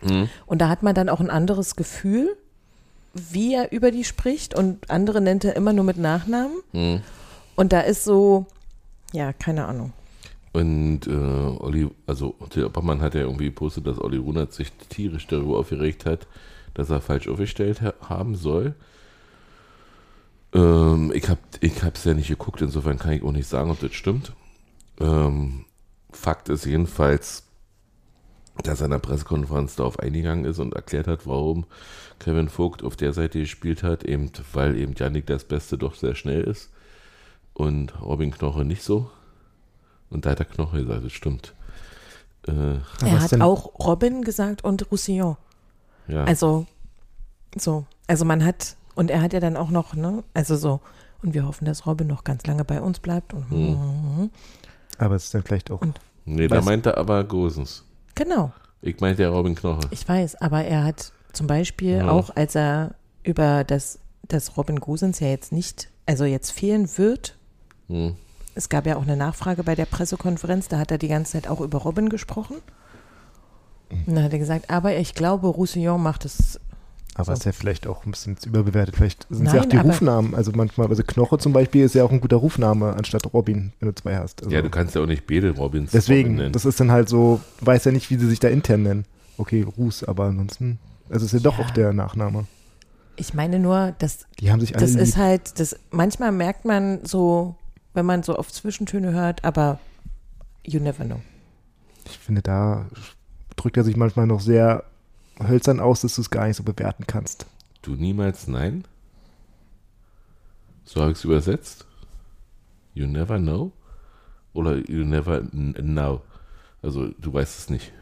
Mhm. 0.00 0.28
Und 0.46 0.60
da 0.60 0.68
hat 0.68 0.84
man 0.84 0.94
dann 0.94 1.08
auch 1.08 1.20
ein 1.20 1.30
anderes 1.30 1.74
Gefühl, 1.74 2.36
wie 3.14 3.54
er 3.54 3.72
über 3.72 3.90
die 3.90 4.04
spricht. 4.04 4.54
Und 4.54 4.90
andere 4.90 5.20
nennt 5.20 5.44
er 5.44 5.56
immer 5.56 5.72
nur 5.72 5.84
mit 5.84 5.96
Nachnamen. 5.96 6.62
Mhm. 6.72 7.02
Und 7.56 7.72
da 7.72 7.80
ist 7.80 8.04
so, 8.04 8.46
ja, 9.12 9.32
keine 9.32 9.66
Ahnung. 9.66 9.92
Und 10.52 11.06
äh, 11.06 11.10
Olli, 11.10 11.88
also 12.06 12.34
der 12.54 12.66
Oppermann 12.66 13.00
hat 13.00 13.14
ja 13.14 13.22
irgendwie 13.22 13.46
gepostet, 13.46 13.86
dass 13.86 13.98
Olli 14.00 14.18
Runert 14.18 14.52
sich 14.52 14.70
tierisch 14.90 15.26
darüber 15.26 15.58
aufgeregt 15.58 16.04
hat, 16.04 16.26
dass 16.74 16.90
er 16.90 17.00
falsch 17.00 17.28
aufgestellt 17.28 17.80
ha 17.80 17.94
haben 18.02 18.34
soll. 18.34 18.74
Ähm, 20.54 21.10
ich 21.14 21.28
habe 21.28 21.40
ich 21.60 21.82
hab's 21.82 22.04
ja 22.04 22.12
nicht 22.12 22.28
geguckt, 22.28 22.60
insofern 22.60 22.98
kann 22.98 23.12
ich 23.12 23.22
auch 23.22 23.32
nicht 23.32 23.48
sagen, 23.48 23.70
ob 23.70 23.80
das 23.80 23.94
stimmt. 23.94 24.32
Ähm, 25.00 25.64
Fakt 26.10 26.50
ist 26.50 26.66
jedenfalls, 26.66 27.44
dass 28.62 28.80
er 28.80 28.86
in 28.86 28.90
der 28.92 28.98
Pressekonferenz 28.98 29.76
darauf 29.76 29.98
eingegangen 29.98 30.44
ist 30.44 30.58
und 30.58 30.74
erklärt 30.74 31.06
hat, 31.08 31.26
warum 31.26 31.64
Kevin 32.18 32.48
Vogt 32.48 32.82
auf 32.84 32.96
der 32.96 33.12
Seite 33.12 33.40
gespielt 33.40 33.82
hat, 33.82 34.04
eben 34.04 34.30
weil 34.52 34.76
eben 34.76 34.94
Janik 34.96 35.26
das 35.26 35.44
Beste 35.44 35.78
doch 35.78 35.94
sehr 35.94 36.14
schnell 36.14 36.42
ist 36.42 36.70
und 37.54 38.00
Robin 38.02 38.30
Knoche 38.30 38.64
nicht 38.64 38.82
so. 38.82 39.10
Und 40.10 40.26
da 40.26 40.30
hat 40.30 40.38
der 40.40 40.46
Knoche 40.46 40.82
gesagt, 40.84 41.04
das 41.04 41.12
stimmt. 41.12 41.54
Äh, 42.46 42.52
er 43.04 43.20
hat 43.20 43.32
denn- 43.32 43.42
auch 43.42 43.72
Robin 43.78 44.22
gesagt 44.22 44.62
und 44.64 44.90
Roussillon. 44.90 45.36
ja. 46.08 46.24
Also, 46.24 46.66
so. 47.56 47.86
Also 48.08 48.24
man 48.24 48.44
hat, 48.44 48.76
und 48.94 49.10
er 49.10 49.22
hat 49.22 49.32
ja 49.32 49.40
dann 49.40 49.56
auch 49.56 49.70
noch, 49.70 49.94
ne, 49.94 50.22
also 50.34 50.56
so, 50.56 50.80
und 51.22 51.32
wir 51.34 51.46
hoffen, 51.46 51.64
dass 51.64 51.86
Robin 51.86 52.08
noch 52.08 52.24
ganz 52.24 52.44
lange 52.46 52.64
bei 52.64 52.80
uns 52.82 52.98
bleibt. 53.00 53.32
Und, 53.32 53.48
Hm. 53.50 54.30
aber 54.98 55.14
es 55.14 55.24
ist 55.24 55.34
dann 55.34 55.42
vielleicht 55.44 55.70
auch. 55.70 55.80
Und- 55.80 55.98
nee, 56.26 56.48
da 56.48 56.60
meinte 56.60 56.90
er 56.90 56.98
aber 56.98 57.24
Gosens. 57.24 57.84
Genau, 58.14 58.52
Ich 58.82 59.00
meinte 59.00 59.22
ja 59.22 59.30
Robin 59.30 59.54
Knoche. 59.54 59.80
ich 59.90 60.06
weiß, 60.08 60.36
aber 60.42 60.64
er 60.64 60.84
hat 60.84 61.12
zum 61.32 61.46
Beispiel 61.46 61.98
Ja. 61.98 62.10
auch, 62.10 62.34
als 62.36 62.54
er 62.54 62.94
über 63.22 63.64
das, 63.64 63.98
dass 64.28 64.56
Robin 64.56 64.80
Gosens 64.80 65.20
ja 65.20 65.28
jetzt 65.28 65.52
nicht, 65.52 65.88
also 66.06 66.24
jetzt 66.24 66.50
fehlen 66.50 66.88
wird, 66.98 67.36
Hm. 67.88 68.16
es 68.54 68.68
gab 68.68 68.86
ja 68.86 68.96
auch 68.96 69.02
eine 69.02 69.16
Nachfrage 69.16 69.62
bei 69.64 69.74
der 69.74 69.86
Pressekonferenz, 69.86 70.68
da 70.68 70.78
hat 70.78 70.90
er 70.90 70.98
die 70.98 71.08
ganze 71.08 71.32
Zeit 71.32 71.48
auch 71.48 71.60
über 71.60 71.78
Robin 71.78 72.08
gesprochen. 72.08 72.56
Und 74.06 74.14
dann 74.14 74.24
hat 74.24 74.32
er 74.32 74.38
gesagt, 74.38 74.70
aber 74.70 74.96
ich 74.96 75.14
glaube, 75.14 75.48
Roussillon 75.48 76.02
macht 76.02 76.24
es. 76.24 76.58
Aber 77.14 77.26
So. 77.26 77.32
ist 77.32 77.44
ja 77.44 77.52
vielleicht 77.52 77.86
auch 77.86 78.06
ein 78.06 78.10
bisschen 78.12 78.36
überbewertet. 78.46 78.96
Vielleicht 78.96 79.26
sind 79.28 79.46
es 79.46 79.52
ja 79.52 79.60
auch 79.60 79.66
die 79.66 79.76
Rufnamen. 79.76 80.34
Also 80.34 80.52
manchmal, 80.54 80.86
also 80.88 81.02
Knoche 81.02 81.36
zum 81.38 81.52
Beispiel 81.52 81.84
ist 81.84 81.94
ja 81.94 82.04
auch 82.04 82.10
ein 82.10 82.20
guter 82.20 82.36
Rufname 82.38 82.94
anstatt 82.94 83.32
Robin, 83.34 83.72
wenn 83.80 83.88
du 83.88 83.94
zwei 83.94 84.16
hast. 84.16 84.42
Also 84.42 84.54
Ja, 84.54 84.62
du 84.62 84.70
kannst 84.70 84.94
ja 84.94 85.02
auch 85.02 85.06
nicht 85.06 85.26
beide 85.26 85.48
Robins 85.50 85.58
Robin 85.58 85.88
deswegen, 85.92 86.34
nennen. 86.36 86.52
das 86.52 86.64
ist 86.64 86.80
dann 86.80 86.90
halt 86.90 87.08
so, 87.10 87.40
du 87.60 87.66
weißt 87.66 87.84
ja 87.86 87.92
nicht, 87.92 88.08
wie 88.10 88.16
sie 88.16 88.28
sich 88.28 88.40
da 88.40 88.48
intern 88.48 88.82
nennen. 88.82 89.04
Okay, 89.36 89.62
Ruß, 89.62 90.04
aber 90.04 90.24
ansonsten, 90.24 90.78
also 91.10 91.26
ist 91.26 91.32
ja 91.32 91.40
doch 91.40 91.58
Ja. 91.58 91.64
auch 91.66 91.70
der 91.70 91.92
Nachname. 91.92 92.46
Ich 93.16 93.34
meine 93.34 93.58
nur, 93.58 93.92
dass 93.98 94.26
Die 94.40 94.50
haben 94.50 94.60
sich 94.60 94.74
alle 94.74 94.80
das 94.86 94.92
lieb. 94.94 95.02
ist 95.02 95.16
halt, 95.18 95.60
das 95.60 95.76
manchmal 95.90 96.32
merkt 96.32 96.64
man 96.64 97.04
so, 97.04 97.56
wenn 97.92 98.06
man 98.06 98.22
so 98.22 98.36
auf 98.36 98.50
Zwischentöne 98.50 99.12
hört, 99.12 99.44
aber 99.44 99.78
you 100.64 100.80
never 100.80 101.04
know. 101.04 101.20
Ich 102.06 102.18
finde, 102.18 102.40
da 102.40 102.86
drückt 103.56 103.76
er 103.76 103.84
sich 103.84 103.96
manchmal 103.98 104.26
noch 104.26 104.40
sehr 104.40 104.84
hölzern 105.40 105.80
aus, 105.80 106.02
dass 106.02 106.14
du 106.16 106.20
es 106.20 106.30
gar 106.30 106.46
nicht 106.46 106.56
so 106.56 106.62
bewerten 106.62 107.06
kannst. 107.06 107.46
Du 107.82 107.92
niemals 107.92 108.46
nein? 108.46 108.84
So 110.84 111.00
habe 111.00 111.12
ich 111.12 111.18
es 111.18 111.24
übersetzt. 111.24 111.86
You 112.94 113.06
never 113.06 113.38
know? 113.38 113.72
Oder 114.52 114.76
you 114.88 115.04
never 115.04 115.42
know? 115.42 116.22
Also 116.82 117.08
du 117.08 117.32
weißt 117.32 117.58
es 117.58 117.70
nicht. 117.70 117.92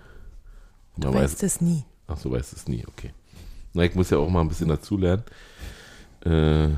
Du 0.96 1.08
Man 1.08 1.22
weißt 1.22 1.42
es 1.42 1.60
nie. 1.60 1.84
Ach, 2.06 2.16
so 2.16 2.30
weißt 2.30 2.52
es 2.52 2.66
nie, 2.66 2.84
okay. 2.86 3.12
Na, 3.72 3.84
ich 3.84 3.94
muss 3.94 4.10
ja 4.10 4.18
auch 4.18 4.28
mal 4.28 4.40
ein 4.40 4.48
bisschen 4.48 4.68
dazulernen. 4.68 5.22
Äh, 6.24 6.70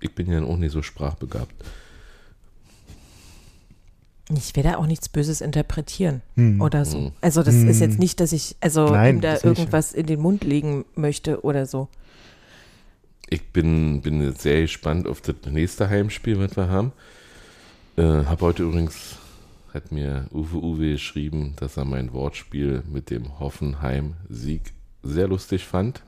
ich 0.00 0.14
bin 0.14 0.30
ja 0.30 0.42
auch 0.42 0.56
nicht 0.56 0.72
so 0.72 0.80
sprachbegabt. 0.80 1.54
Ich 4.36 4.54
werde 4.56 4.78
auch 4.78 4.86
nichts 4.86 5.08
Böses 5.08 5.40
interpretieren 5.40 6.22
Hm. 6.36 6.60
oder 6.60 6.84
so. 6.84 6.98
Hm. 6.98 7.12
Also 7.20 7.42
das 7.42 7.54
ist 7.54 7.80
jetzt 7.80 7.98
nicht, 7.98 8.20
dass 8.20 8.32
ich 8.32 8.56
also 8.60 8.88
Nein, 8.88 9.16
ihm 9.16 9.20
da 9.20 9.38
irgendwas 9.42 9.92
in 9.92 10.06
den 10.06 10.20
Mund 10.20 10.44
legen 10.44 10.84
möchte 10.94 11.42
oder 11.44 11.66
so. 11.66 11.88
Ich 13.28 13.52
bin, 13.52 14.00
bin 14.02 14.22
jetzt 14.22 14.42
sehr 14.42 14.62
gespannt 14.62 15.06
auf 15.06 15.20
das 15.20 15.36
nächste 15.48 15.88
Heimspiel, 15.88 16.38
was 16.38 16.56
wir 16.56 16.68
haben. 16.68 16.92
Äh, 17.96 18.02
habe 18.02 18.40
heute 18.46 18.64
übrigens, 18.64 19.16
hat 19.72 19.92
mir 19.92 20.26
Uwe 20.32 20.56
Uwe 20.56 20.92
geschrieben, 20.92 21.54
dass 21.56 21.76
er 21.76 21.84
mein 21.84 22.12
Wortspiel 22.12 22.82
mit 22.90 23.10
dem 23.10 23.38
Hoffenheim-Sieg 23.38 24.72
sehr 25.02 25.28
lustig 25.28 25.64
fand. 25.64 26.02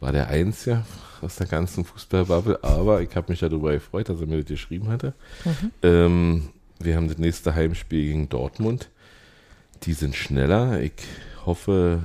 War 0.00 0.12
der 0.12 0.28
Einzige 0.28 0.84
aus 1.20 1.36
der 1.36 1.46
ganzen 1.46 1.84
Fußballbubble, 1.84 2.62
aber 2.62 3.00
ich 3.00 3.14
habe 3.16 3.32
mich 3.32 3.40
darüber 3.40 3.72
gefreut, 3.72 4.08
dass 4.08 4.20
er 4.20 4.26
mir 4.26 4.38
das 4.38 4.46
geschrieben 4.46 4.88
hatte. 4.88 5.14
Ähm, 5.82 6.50
wir 6.84 6.96
haben 6.96 7.08
das 7.08 7.18
nächste 7.18 7.54
Heimspiel 7.54 8.06
gegen 8.06 8.28
Dortmund. 8.28 8.90
Die 9.84 9.92
sind 9.92 10.14
schneller. 10.14 10.80
Ich 10.80 10.92
hoffe 11.44 12.02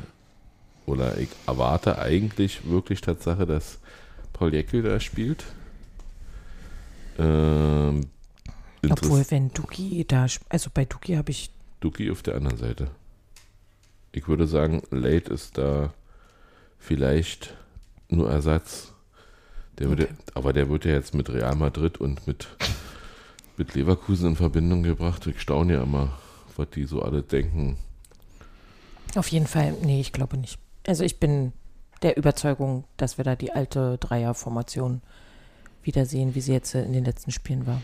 oder 0.85 1.17
ich 1.17 1.29
erwarte 1.47 1.99
eigentlich 1.99 2.67
wirklich 2.67 3.01
Tatsache, 3.01 3.45
dass 3.45 3.79
Paul 4.33 4.53
Jäckel 4.53 4.81
da 4.81 4.99
spielt. 4.99 5.43
Ähm, 7.17 8.07
Obwohl, 8.89 9.25
wenn 9.29 9.51
Duki 9.53 10.05
da, 10.07 10.25
sp- 10.27 10.47
also 10.49 10.69
bei 10.73 10.85
Duki 10.85 11.15
habe 11.15 11.31
ich, 11.31 11.51
Duki 11.79 12.09
auf 12.11 12.21
der 12.21 12.35
anderen 12.35 12.57
Seite. 12.57 12.87
Ich 14.11 14.27
würde 14.27 14.47
sagen, 14.47 14.81
Late 14.89 15.33
ist 15.33 15.57
da 15.57 15.93
vielleicht 16.79 17.55
nur 18.09 18.29
Ersatz. 18.31 18.93
Der 19.77 19.87
würde, 19.89 20.09
aber 20.33 20.51
der 20.51 20.69
wird 20.69 20.85
ja 20.85 20.91
jetzt 20.91 21.13
mit 21.13 21.29
Real 21.29 21.55
Madrid 21.55 21.99
und 21.99 22.25
mit, 22.27 22.47
mit 23.59 23.75
Leverkusen 23.75 24.29
in 24.29 24.35
Verbindung 24.35 24.81
gebracht. 24.83 25.27
Ich 25.27 25.41
staune 25.41 25.73
ja 25.73 25.83
immer, 25.83 26.17
was 26.55 26.69
die 26.71 26.85
so 26.85 27.01
alle 27.03 27.21
denken. 27.21 27.77
auf 29.15 29.27
jeden 29.27 29.47
Fall, 29.47 29.73
nee, 29.83 29.99
ich 29.99 30.13
glaube 30.13 30.37
nicht. 30.37 30.57
Also 30.87 31.03
ich 31.03 31.19
bin 31.19 31.51
der 32.01 32.17
Überzeugung, 32.17 32.85
dass 32.97 33.17
wir 33.17 33.25
da 33.25 33.35
die 33.35 33.51
alte 33.51 33.97
Dreierformation 33.99 35.01
wiedersehen, 35.83 36.35
wie 36.35 36.41
sie 36.41 36.53
jetzt 36.53 36.73
in 36.73 36.93
den 36.93 37.03
letzten 37.03 37.31
Spielen 37.31 37.67
war. 37.67 37.81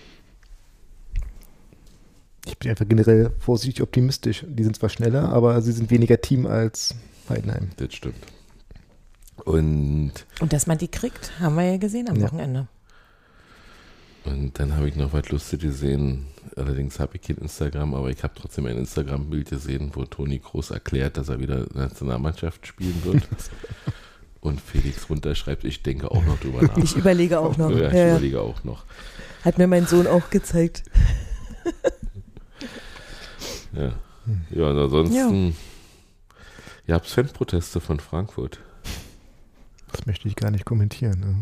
Ich 2.45 2.57
bin 2.57 2.69
einfach 2.69 2.88
generell 2.88 3.32
vorsichtig 3.39 3.82
optimistisch. 3.84 4.45
Die 4.47 4.63
sind 4.63 4.78
zwar 4.78 4.89
schneller, 4.89 5.30
aber 5.30 5.61
sie 5.61 5.73
sind 5.73 5.91
weniger 5.91 6.21
Team 6.21 6.45
als 6.45 6.95
Heidenheim. 7.28 7.69
Das 7.78 7.93
stimmt. 7.93 8.15
Und, 9.43 10.13
Und 10.39 10.53
dass 10.53 10.67
man 10.67 10.78
die 10.78 10.88
kriegt, 10.88 11.39
haben 11.39 11.55
wir 11.55 11.63
ja 11.71 11.78
gesehen 11.78 12.07
am 12.07 12.15
Ja. 12.15 12.28
Wochenende. 12.28 12.67
Und 14.26 14.57
dann 14.59 14.76
habe 14.76 14.88
ich 14.89 14.95
noch 14.95 15.13
was 15.13 15.30
Lustiges 15.30 15.61
gesehen. 15.82 16.28
Allerdings 16.55 16.99
habe 16.99 17.15
ich 17.15 17.21
kein 17.21 17.38
Instagram, 17.38 17.93
aber 17.95 18.09
ich 18.09 18.23
habe 18.23 18.34
trotzdem 18.36 18.65
ein 18.65 18.78
Instagram-Bild 18.78 19.49
gesehen, 19.49 19.91
wo 19.93 20.05
Toni 20.05 20.39
Groß 20.39 20.71
erklärt, 20.71 21.17
dass 21.17 21.30
er 21.30 21.39
wieder 21.39 21.65
Nationalmannschaft 21.73 22.65
spielen 22.65 22.99
wird. 23.03 23.23
und 24.41 24.61
Felix 24.61 25.09
runterschreibt, 25.09 25.63
ich 25.63 25.82
denke 25.84 26.09
auch 26.11 26.23
noch 26.23 26.39
drüber 26.39 26.61
nach. 26.61 26.78
Ich 26.78 26.95
überlege 26.95 27.39
auch 27.39 27.57
noch. 27.57 27.69
Ja, 27.71 27.88
ich 27.88 27.93
Ja, 27.93 27.99
ja. 27.99 28.11
überlege 28.11 28.41
auch 28.41 28.63
noch. 28.63 28.86
Hat 29.43 29.57
mir 29.57 29.67
mein 29.67 29.86
Sohn 29.88 30.07
auch 30.07 30.30
gezeigt. 30.30 30.84
Ja, 33.73 33.93
ja 34.51 34.69
und 34.69 34.78
ansonsten, 34.78 35.55
ihr 36.88 36.95
habt 36.95 37.07
Fanproteste 37.07 37.82
von 37.82 37.99
Frankfurt. 37.99 38.59
Das 39.91 40.05
möchte 40.05 40.28
ich 40.30 40.36
gar 40.38 40.49
nicht 40.51 40.63
kommentieren. 40.65 41.19
ne? 41.19 41.36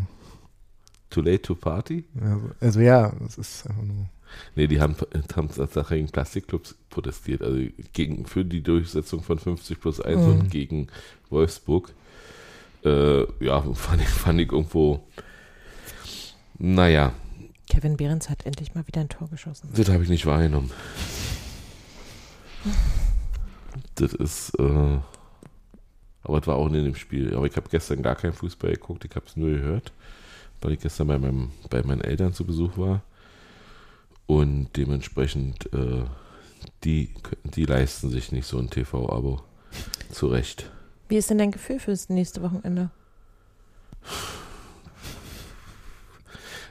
Too 1.13 1.21
late 1.21 1.41
to 1.43 1.55
party? 1.55 2.03
Also, 2.19 2.51
also 2.59 2.79
ja, 2.79 3.13
es 3.27 3.37
ist 3.37 3.67
einfach 3.67 3.83
nur. 3.83 4.09
Nee, 4.55 4.65
die 4.67 4.81
haben, 4.81 4.95
haben 5.35 5.47
tatsächlich 5.49 5.87
gegen 5.89 6.07
Plastikclubs 6.09 6.75
protestiert, 6.89 7.43
also 7.43 7.59
gegen, 7.93 8.25
für 8.25 8.43
die 8.43 8.61
Durchsetzung 8.63 9.21
von 9.21 9.37
50 9.37 9.79
plus 9.79 10.01
1 10.01 10.19
Mhm. 10.21 10.27
und 10.31 10.49
gegen 10.49 10.87
Wolfsburg. 11.29 11.93
Äh, 12.83 13.25
ja, 13.45 13.61
fand 13.73 14.01
ich, 14.01 14.07
fand 14.09 14.41
ich 14.41 14.51
irgendwo, 14.51 15.07
naja, 16.57 17.13
Kevin 17.69 17.95
Behrens 17.97 18.29
hat 18.29 18.45
endlich 18.45 18.73
mal 18.75 18.85
wieder 18.87 19.01
ein 19.01 19.09
Tor 19.09 19.29
geschossen. 19.29 19.69
das 19.75 19.89
habe 19.89 20.03
ich 20.03 20.09
nicht 20.09 20.25
wahrgenommen. 20.25 20.71
Das 23.95 24.13
ist, 24.13 24.53
äh, 24.59 24.97
aber 26.23 26.37
es 26.39 26.47
war 26.47 26.55
auch 26.55 26.69
nicht 26.69 26.79
in 26.79 26.85
dem 26.85 26.95
Spiel. 26.95 27.35
Aber 27.35 27.45
ich 27.45 27.55
habe 27.55 27.69
gestern 27.69 28.01
gar 28.01 28.15
kein 28.15 28.33
Fußball 28.33 28.71
geguckt, 28.71 29.05
ich 29.05 29.15
habe 29.15 29.25
es 29.27 29.35
nur 29.35 29.49
gehört, 29.51 29.91
weil 30.63 30.73
ich 30.73 30.79
gestern 30.79 31.07
bei, 31.07 31.19
meinem, 31.19 31.51
bei 31.69 31.83
meinen 31.83 32.01
Eltern 32.01 32.33
zu 32.33 32.45
Besuch 32.45 32.77
war. 32.77 33.03
Und 34.25 34.69
dementsprechend, 34.77 35.71
äh, 35.73 36.03
die, 36.83 37.13
die 37.43 37.65
leisten 37.65 38.09
sich 38.09 38.31
nicht 38.31 38.47
so 38.47 38.57
ein 38.57 38.69
TV-Abo. 38.69 39.41
Zu 40.11 40.27
Recht. 40.27 40.69
Wie 41.09 41.17
ist 41.17 41.29
denn 41.29 41.39
dein 41.39 41.51
Gefühl 41.51 41.79
fürs 41.79 42.09
nächste 42.09 42.41
Wochenende? 42.41 42.91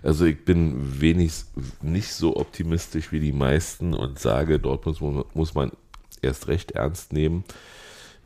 Also 0.02 0.24
ich 0.24 0.44
bin 0.44 1.00
wenig, 1.00 1.32
nicht 1.80 2.12
so 2.12 2.36
optimistisch 2.36 3.12
wie 3.12 3.20
die 3.20 3.32
meisten 3.32 3.94
und 3.94 4.18
sage, 4.18 4.58
Dortmund 4.58 5.00
muss, 5.00 5.26
muss 5.34 5.54
man 5.54 5.72
erst 6.22 6.48
recht 6.48 6.72
ernst 6.72 7.12
nehmen, 7.12 7.44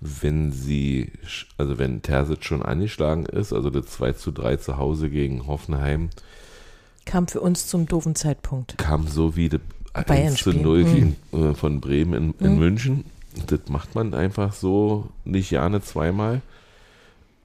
wenn 0.00 0.52
sie, 0.52 1.12
also 1.58 1.78
wenn 1.78 2.02
Terzic 2.02 2.44
schon 2.44 2.62
angeschlagen 2.62 3.26
ist, 3.26 3.52
also 3.52 3.70
das 3.70 3.86
2 3.86 4.12
zu 4.12 4.30
3 4.30 4.56
zu 4.56 4.76
Hause 4.76 5.08
gegen 5.10 5.46
Hoffenheim, 5.46 6.10
Kam 7.04 7.28
für 7.28 7.40
uns 7.40 7.66
zum 7.68 7.86
doofen 7.86 8.14
Zeitpunkt. 8.16 8.76
kam 8.78 9.06
so 9.06 9.36
wie 9.36 9.48
das 9.48 9.60
1 9.94 10.06
zu 10.38 10.50
Bayern-Spiel. 10.50 10.62
0 10.62 10.84
Mhm. 10.84 10.94
gegen, 11.32 11.44
äh, 11.50 11.54
von 11.54 11.80
Bremen 11.80 12.14
in, 12.14 12.34
in 12.46 12.52
Mhm. 12.54 12.58
München. 12.58 13.04
Das 13.46 13.60
macht 13.68 13.94
man 13.94 14.12
einfach 14.14 14.52
so 14.52 15.08
nicht 15.24 15.50
gerne 15.50 15.80
zweimal. 15.82 16.40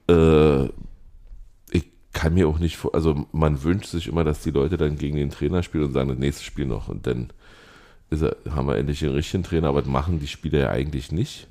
Äh, 0.08 0.64
ich 1.70 1.84
kann 2.12 2.34
mir 2.34 2.48
auch 2.48 2.58
nicht 2.58 2.76
vor, 2.76 2.94
also 2.94 3.26
man 3.32 3.62
wünscht 3.62 3.86
sich 3.90 4.08
immer, 4.08 4.24
dass 4.24 4.42
die 4.42 4.50
Leute 4.50 4.76
dann 4.76 4.98
gegen 4.98 5.16
den 5.16 5.30
Trainer 5.30 5.62
spielen 5.62 5.84
und 5.84 5.92
sagen, 5.92 6.08
das 6.08 6.18
nächste 6.18 6.44
Spiel 6.44 6.66
noch 6.66 6.88
und 6.88 7.06
dann 7.06 7.30
er, 8.10 8.36
haben 8.50 8.66
wir 8.66 8.76
endlich 8.76 8.98
den 9.00 9.10
richtigen 9.12 9.42
Trainer, 9.42 9.68
aber 9.68 9.80
das 9.80 9.90
machen 9.90 10.18
die 10.20 10.26
Spieler 10.26 10.58
ja 10.58 10.70
eigentlich 10.70 11.12
nicht. 11.12 11.46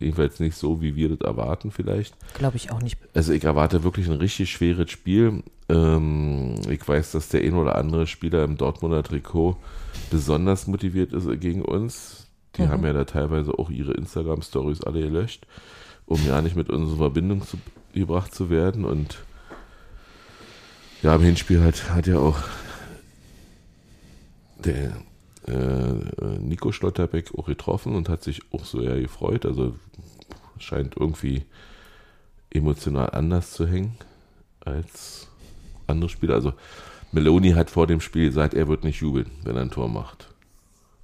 Jedenfalls 0.00 0.40
nicht 0.40 0.56
so, 0.56 0.80
wie 0.80 0.96
wir 0.96 1.08
das 1.10 1.20
erwarten 1.20 1.70
vielleicht. 1.70 2.14
Glaube 2.34 2.56
ich 2.56 2.70
auch 2.72 2.80
nicht. 2.82 2.98
Also 3.14 3.32
ich 3.32 3.44
erwarte 3.44 3.84
wirklich 3.84 4.08
ein 4.08 4.16
richtig 4.18 4.50
schweres 4.50 4.90
Spiel. 4.90 5.42
Ähm, 5.68 6.56
ich 6.68 6.86
weiß, 6.86 7.12
dass 7.12 7.28
der 7.28 7.42
ein 7.42 7.54
oder 7.54 7.76
andere 7.76 8.06
Spieler 8.08 8.42
im 8.44 8.56
Dortmunder 8.56 9.02
Trikot 9.04 9.56
besonders 10.10 10.66
motiviert 10.66 11.12
ist 11.12 11.28
gegen 11.40 11.62
uns. 11.62 12.26
Die 12.56 12.62
Mhm. 12.62 12.68
haben 12.68 12.84
ja 12.84 12.92
da 12.92 13.04
teilweise 13.04 13.56
auch 13.58 13.70
ihre 13.70 13.92
Instagram-Stories 13.92 14.82
alle 14.82 15.00
gelöscht, 15.00 15.46
um 16.06 16.20
ja 16.26 16.42
nicht 16.42 16.56
mit 16.56 16.68
uns 16.68 16.90
in 16.90 16.98
Verbindung 16.98 17.42
zu, 17.46 17.56
gebracht 17.94 18.34
zu 18.34 18.50
werden. 18.50 18.84
Und 18.84 19.18
ja, 21.02 21.14
im 21.14 21.22
Hinspiel 21.22 21.62
hat, 21.62 21.90
hat 21.90 22.06
ja 22.08 22.18
auch 22.18 22.38
der 24.64 24.92
äh, 25.46 26.38
Nico 26.40 26.72
Schlotterbeck 26.72 27.32
auch 27.36 27.46
getroffen 27.46 27.94
und 27.94 28.08
hat 28.08 28.22
sich 28.22 28.40
auch 28.52 28.64
so 28.64 28.80
eher 28.80 29.00
gefreut. 29.00 29.44
Also 29.46 29.74
scheint 30.58 30.96
irgendwie 30.96 31.44
emotional 32.50 33.10
anders 33.10 33.52
zu 33.52 33.66
hängen 33.66 33.94
als 34.60 35.28
andere 35.86 36.08
Spieler. 36.08 36.34
Also 36.34 36.52
Meloni 37.12 37.52
hat 37.52 37.70
vor 37.70 37.86
dem 37.86 38.00
Spiel 38.00 38.26
gesagt, 38.28 38.54
er 38.54 38.68
wird 38.68 38.84
nicht 38.84 39.00
jubeln, 39.00 39.30
wenn 39.44 39.56
er 39.56 39.62
ein 39.62 39.70
Tor 39.70 39.88
macht. 39.88 40.28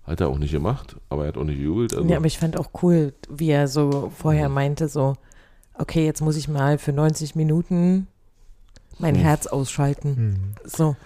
Hat 0.04 0.20
er 0.20 0.28
auch 0.28 0.38
nicht 0.38 0.52
gemacht, 0.52 0.96
aber 1.10 1.24
er 1.24 1.28
hat 1.28 1.36
auch 1.36 1.44
nicht 1.44 1.58
gejubelt. 1.58 1.94
Also, 1.94 2.08
Ja, 2.08 2.16
aber 2.16 2.26
ich 2.26 2.38
fand 2.38 2.56
auch 2.56 2.70
cool, 2.82 3.12
wie 3.28 3.50
er 3.50 3.68
so 3.68 4.10
vorher 4.16 4.48
meinte, 4.48 4.88
so, 4.88 5.16
okay, 5.74 6.04
jetzt 6.06 6.22
muss 6.22 6.36
ich 6.36 6.48
mal 6.48 6.78
für 6.78 6.92
90 6.92 7.34
Minuten 7.34 8.06
mein 8.98 9.16
Hm. 9.16 9.22
Herz 9.22 9.46
ausschalten. 9.46 10.54
So. 10.64 10.96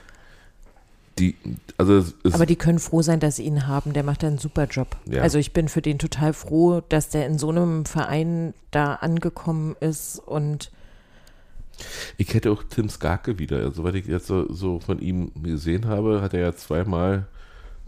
Die, 1.18 1.36
also 1.76 2.04
Aber 2.32 2.46
die 2.46 2.56
können 2.56 2.78
froh 2.78 3.02
sein, 3.02 3.20
dass 3.20 3.36
sie 3.36 3.44
ihn 3.44 3.66
haben. 3.66 3.92
Der 3.92 4.02
macht 4.02 4.24
einen 4.24 4.38
super 4.38 4.66
Job. 4.66 4.96
Ja. 5.06 5.22
Also 5.22 5.38
ich 5.38 5.52
bin 5.52 5.68
für 5.68 5.82
den 5.82 5.98
total 5.98 6.32
froh, 6.32 6.82
dass 6.88 7.10
der 7.10 7.26
in 7.26 7.38
so 7.38 7.50
einem 7.50 7.84
Verein 7.84 8.54
da 8.70 8.94
angekommen 8.94 9.76
ist 9.80 10.18
und 10.18 10.70
ich 12.16 12.32
hätte 12.34 12.52
auch 12.52 12.62
Tim 12.62 12.88
Skarke 12.88 13.38
wieder. 13.38 13.56
Also, 13.56 13.82
soweit 13.82 13.94
ich 13.96 14.06
jetzt 14.06 14.26
so, 14.26 14.52
so 14.52 14.78
von 14.78 15.00
ihm 15.00 15.32
gesehen 15.42 15.86
habe, 15.86 16.20
hat 16.20 16.34
er 16.34 16.40
ja 16.40 16.54
zweimal 16.54 17.26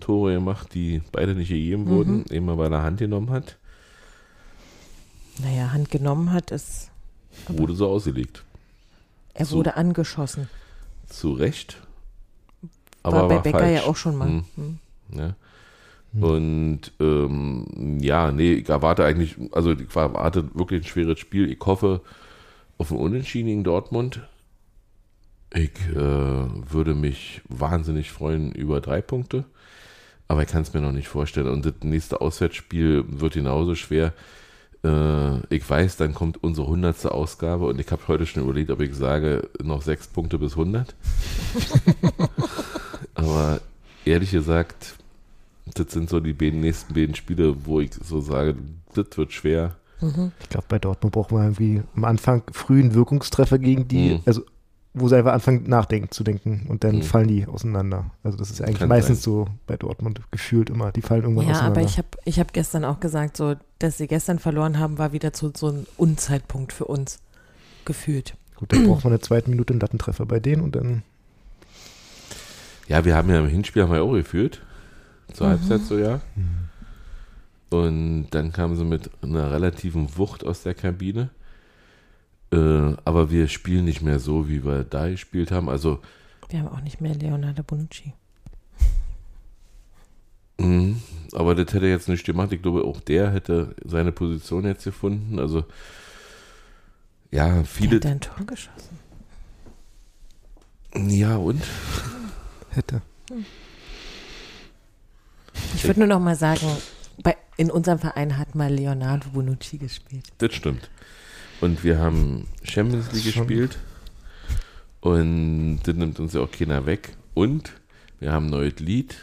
Tore 0.00 0.34
gemacht, 0.34 0.74
die 0.74 1.02
beide 1.12 1.34
nicht 1.34 1.48
gegeben 1.48 1.86
wurden. 1.86 2.24
Einmal, 2.30 2.58
weil 2.58 2.72
er 2.72 2.82
Hand 2.82 2.98
genommen 2.98 3.30
hat, 3.30 3.56
naja, 5.42 5.72
Hand 5.72 5.90
genommen 5.90 6.32
hat, 6.32 6.50
ist, 6.50 6.90
wurde 7.48 7.74
so 7.74 7.88
ausgelegt. 7.88 8.44
er 9.34 9.46
So. 9.46 9.56
wurde 9.56 9.76
angeschossen. 9.76 10.48
Zu 11.08 11.32
Recht. 11.32 11.78
War 13.04 13.28
bei 13.28 13.34
war 13.36 13.42
Becker 13.42 13.58
falsch. 13.58 13.80
ja 13.80 13.86
auch 13.86 13.96
schon 13.96 14.16
mal. 14.16 14.28
Hm. 14.28 14.44
Hm. 14.56 14.78
Ja. 15.12 15.34
Und 16.20 16.92
ähm, 17.00 17.98
ja, 18.00 18.30
nee, 18.30 18.52
ich 18.54 18.68
erwarte 18.68 19.04
eigentlich, 19.04 19.36
also 19.52 19.72
ich 19.72 19.94
erwarte 19.94 20.54
wirklich 20.54 20.82
ein 20.82 20.86
schweres 20.86 21.18
Spiel. 21.18 21.50
Ich 21.50 21.58
hoffe 21.64 22.02
auf 22.78 22.92
ein 22.92 22.98
Unentschieden 22.98 23.48
gegen 23.48 23.64
Dortmund. 23.64 24.20
Ich 25.52 25.72
äh, 25.90 25.96
würde 25.96 26.94
mich 26.94 27.42
wahnsinnig 27.48 28.10
freuen 28.10 28.52
über 28.52 28.80
drei 28.80 29.00
Punkte, 29.00 29.44
aber 30.28 30.42
ich 30.42 30.48
kann 30.48 30.62
es 30.62 30.72
mir 30.72 30.80
noch 30.80 30.92
nicht 30.92 31.08
vorstellen. 31.08 31.48
Und 31.48 31.66
das 31.66 31.74
nächste 31.82 32.20
Auswärtsspiel 32.20 33.04
wird 33.08 33.34
genauso 33.34 33.74
schwer. 33.74 34.12
Äh, 34.84 35.38
ich 35.54 35.68
weiß, 35.68 35.96
dann 35.96 36.14
kommt 36.14 36.42
unsere 36.44 36.66
hundertste 36.68 37.12
Ausgabe 37.12 37.66
und 37.66 37.80
ich 37.80 37.90
habe 37.90 38.06
heute 38.06 38.26
schon 38.26 38.44
überlegt, 38.44 38.70
ob 38.70 38.80
ich 38.80 38.94
sage, 38.94 39.48
noch 39.62 39.82
sechs 39.82 40.06
Punkte 40.06 40.38
bis 40.38 40.52
100. 40.52 40.94
aber 43.14 43.60
ehrlich 44.04 44.30
gesagt, 44.32 44.96
das 45.74 45.92
sind 45.92 46.10
so 46.10 46.20
die 46.20 46.32
beiden, 46.32 46.60
nächsten 46.60 46.94
beiden 46.94 47.14
Spiele, 47.14 47.54
wo 47.66 47.80
ich 47.80 47.90
so 47.94 48.20
sage, 48.20 48.54
das 48.94 49.06
wird 49.16 49.32
schwer. 49.32 49.76
Ich 50.40 50.48
glaube, 50.50 50.66
bei 50.68 50.78
Dortmund 50.78 51.14
braucht 51.14 51.32
man 51.32 51.44
irgendwie 51.44 51.82
am 51.96 52.04
Anfang 52.04 52.42
frühen 52.52 52.92
Wirkungstreffer 52.94 53.58
gegen 53.58 53.88
die, 53.88 54.14
Mhm. 54.14 54.20
also 54.26 54.42
wo 54.92 55.08
sie 55.08 55.16
einfach 55.16 55.32
anfangen 55.32 55.64
nachdenken 55.66 56.10
zu 56.10 56.22
denken 56.22 56.66
und 56.68 56.84
dann 56.84 56.96
Mhm. 56.96 57.02
fallen 57.02 57.28
die 57.28 57.46
auseinander. 57.46 58.10
Also 58.22 58.36
das 58.36 58.50
ist 58.50 58.60
eigentlich 58.60 58.78
Kann 58.80 58.88
meistens 58.90 59.22
so 59.22 59.48
bei 59.66 59.76
Dortmund 59.76 60.20
gefühlt 60.30 60.68
immer, 60.68 60.92
die 60.92 61.00
fallen 61.00 61.22
irgendwann 61.22 61.46
Ja, 61.46 61.52
auseinander. 61.52 61.80
aber 61.80 61.88
ich 61.88 61.96
habe 61.96 62.08
ich 62.26 62.38
hab 62.38 62.52
gestern 62.52 62.84
auch 62.84 63.00
gesagt, 63.00 63.36
so, 63.38 63.54
dass 63.78 63.96
sie 63.96 64.06
gestern 64.06 64.38
verloren 64.38 64.78
haben, 64.78 64.98
war 64.98 65.12
wieder 65.12 65.30
so, 65.34 65.50
so 65.56 65.68
ein 65.68 65.86
Unzeitpunkt 65.96 66.72
für 66.74 66.84
uns 66.84 67.18
gefühlt. 67.86 68.34
Mhm. 68.34 68.56
Gut, 68.60 68.72
dann 68.72 68.86
braucht 68.86 69.04
man 69.04 69.12
in 69.14 69.18
der 69.18 69.22
zweiten 69.26 69.50
Minute 69.50 69.72
einen 69.72 69.80
Lattentreffer 69.80 70.26
bei 70.26 70.38
denen 70.38 70.62
und 70.62 70.76
dann 70.76 71.02
Ja, 72.88 73.04
wir 73.04 73.16
haben 73.16 73.30
ja 73.30 73.38
im 73.40 73.48
Hinspiel 73.48 73.82
haben 73.82 73.92
wir 73.92 74.02
auch 74.02 74.12
geführt. 74.12 74.60
Zur 75.32 75.48
Halbzeit 75.48 75.80
so, 75.82 75.98
ja. 75.98 76.20
Und 77.70 78.28
dann 78.30 78.52
kamen 78.52 78.76
sie 78.76 78.84
mit 78.84 79.10
einer 79.22 79.50
relativen 79.50 80.16
Wucht 80.16 80.44
aus 80.44 80.62
der 80.62 80.74
Kabine. 80.74 81.30
Äh, 82.52 82.56
aber 83.04 83.30
wir 83.30 83.48
spielen 83.48 83.86
nicht 83.86 84.02
mehr 84.02 84.18
so, 84.20 84.48
wie 84.48 84.64
wir 84.64 84.84
da 84.84 85.08
gespielt 85.08 85.50
haben. 85.50 85.68
Also, 85.68 86.00
Wir 86.50 86.60
haben 86.60 86.68
auch 86.68 86.82
nicht 86.82 87.00
mehr 87.00 87.14
Leonardo 87.14 87.62
Bonucci. 87.62 88.12
mh, 90.58 90.96
aber 91.32 91.54
das 91.54 91.72
hätte 91.74 91.86
jetzt 91.86 92.08
nicht 92.08 92.24
gemacht. 92.24 92.52
Ich 92.52 92.62
glaube, 92.62 92.84
auch 92.84 93.00
der 93.00 93.32
hätte 93.32 93.74
seine 93.84 94.12
Position 94.12 94.64
jetzt 94.66 94.84
gefunden. 94.84 95.38
Also, 95.38 95.64
Ja, 97.30 97.54
Der 97.54 97.64
viele. 97.64 97.96
hat 97.96 98.04
da 98.04 98.08
ein 98.10 98.20
Tor 98.20 98.46
geschossen. 98.46 98.98
Ja, 101.08 101.36
und? 101.36 101.62
Hätte. 102.74 103.02
Ich 105.74 105.84
würde 105.84 106.00
nur 106.00 106.08
noch 106.08 106.20
mal 106.20 106.36
sagen, 106.36 106.66
bei, 107.22 107.36
in 107.56 107.70
unserem 107.70 107.98
Verein 107.98 108.36
hat 108.36 108.54
mal 108.54 108.72
Leonardo 108.72 109.28
Bonucci 109.30 109.78
gespielt. 109.78 110.26
Das 110.38 110.54
stimmt. 110.54 110.90
Und 111.60 111.84
wir 111.84 111.98
haben 111.98 112.48
Champions 112.62 113.12
League 113.12 113.24
gespielt. 113.24 113.78
Und 115.00 115.80
das 115.84 115.94
nimmt 115.94 116.18
uns 116.18 116.32
ja 116.32 116.40
auch 116.40 116.50
keiner 116.50 116.86
weg. 116.86 117.16
Und 117.34 117.72
wir 118.20 118.32
haben 118.32 118.46
ein 118.46 118.50
neues 118.50 118.78
Lied, 118.80 119.16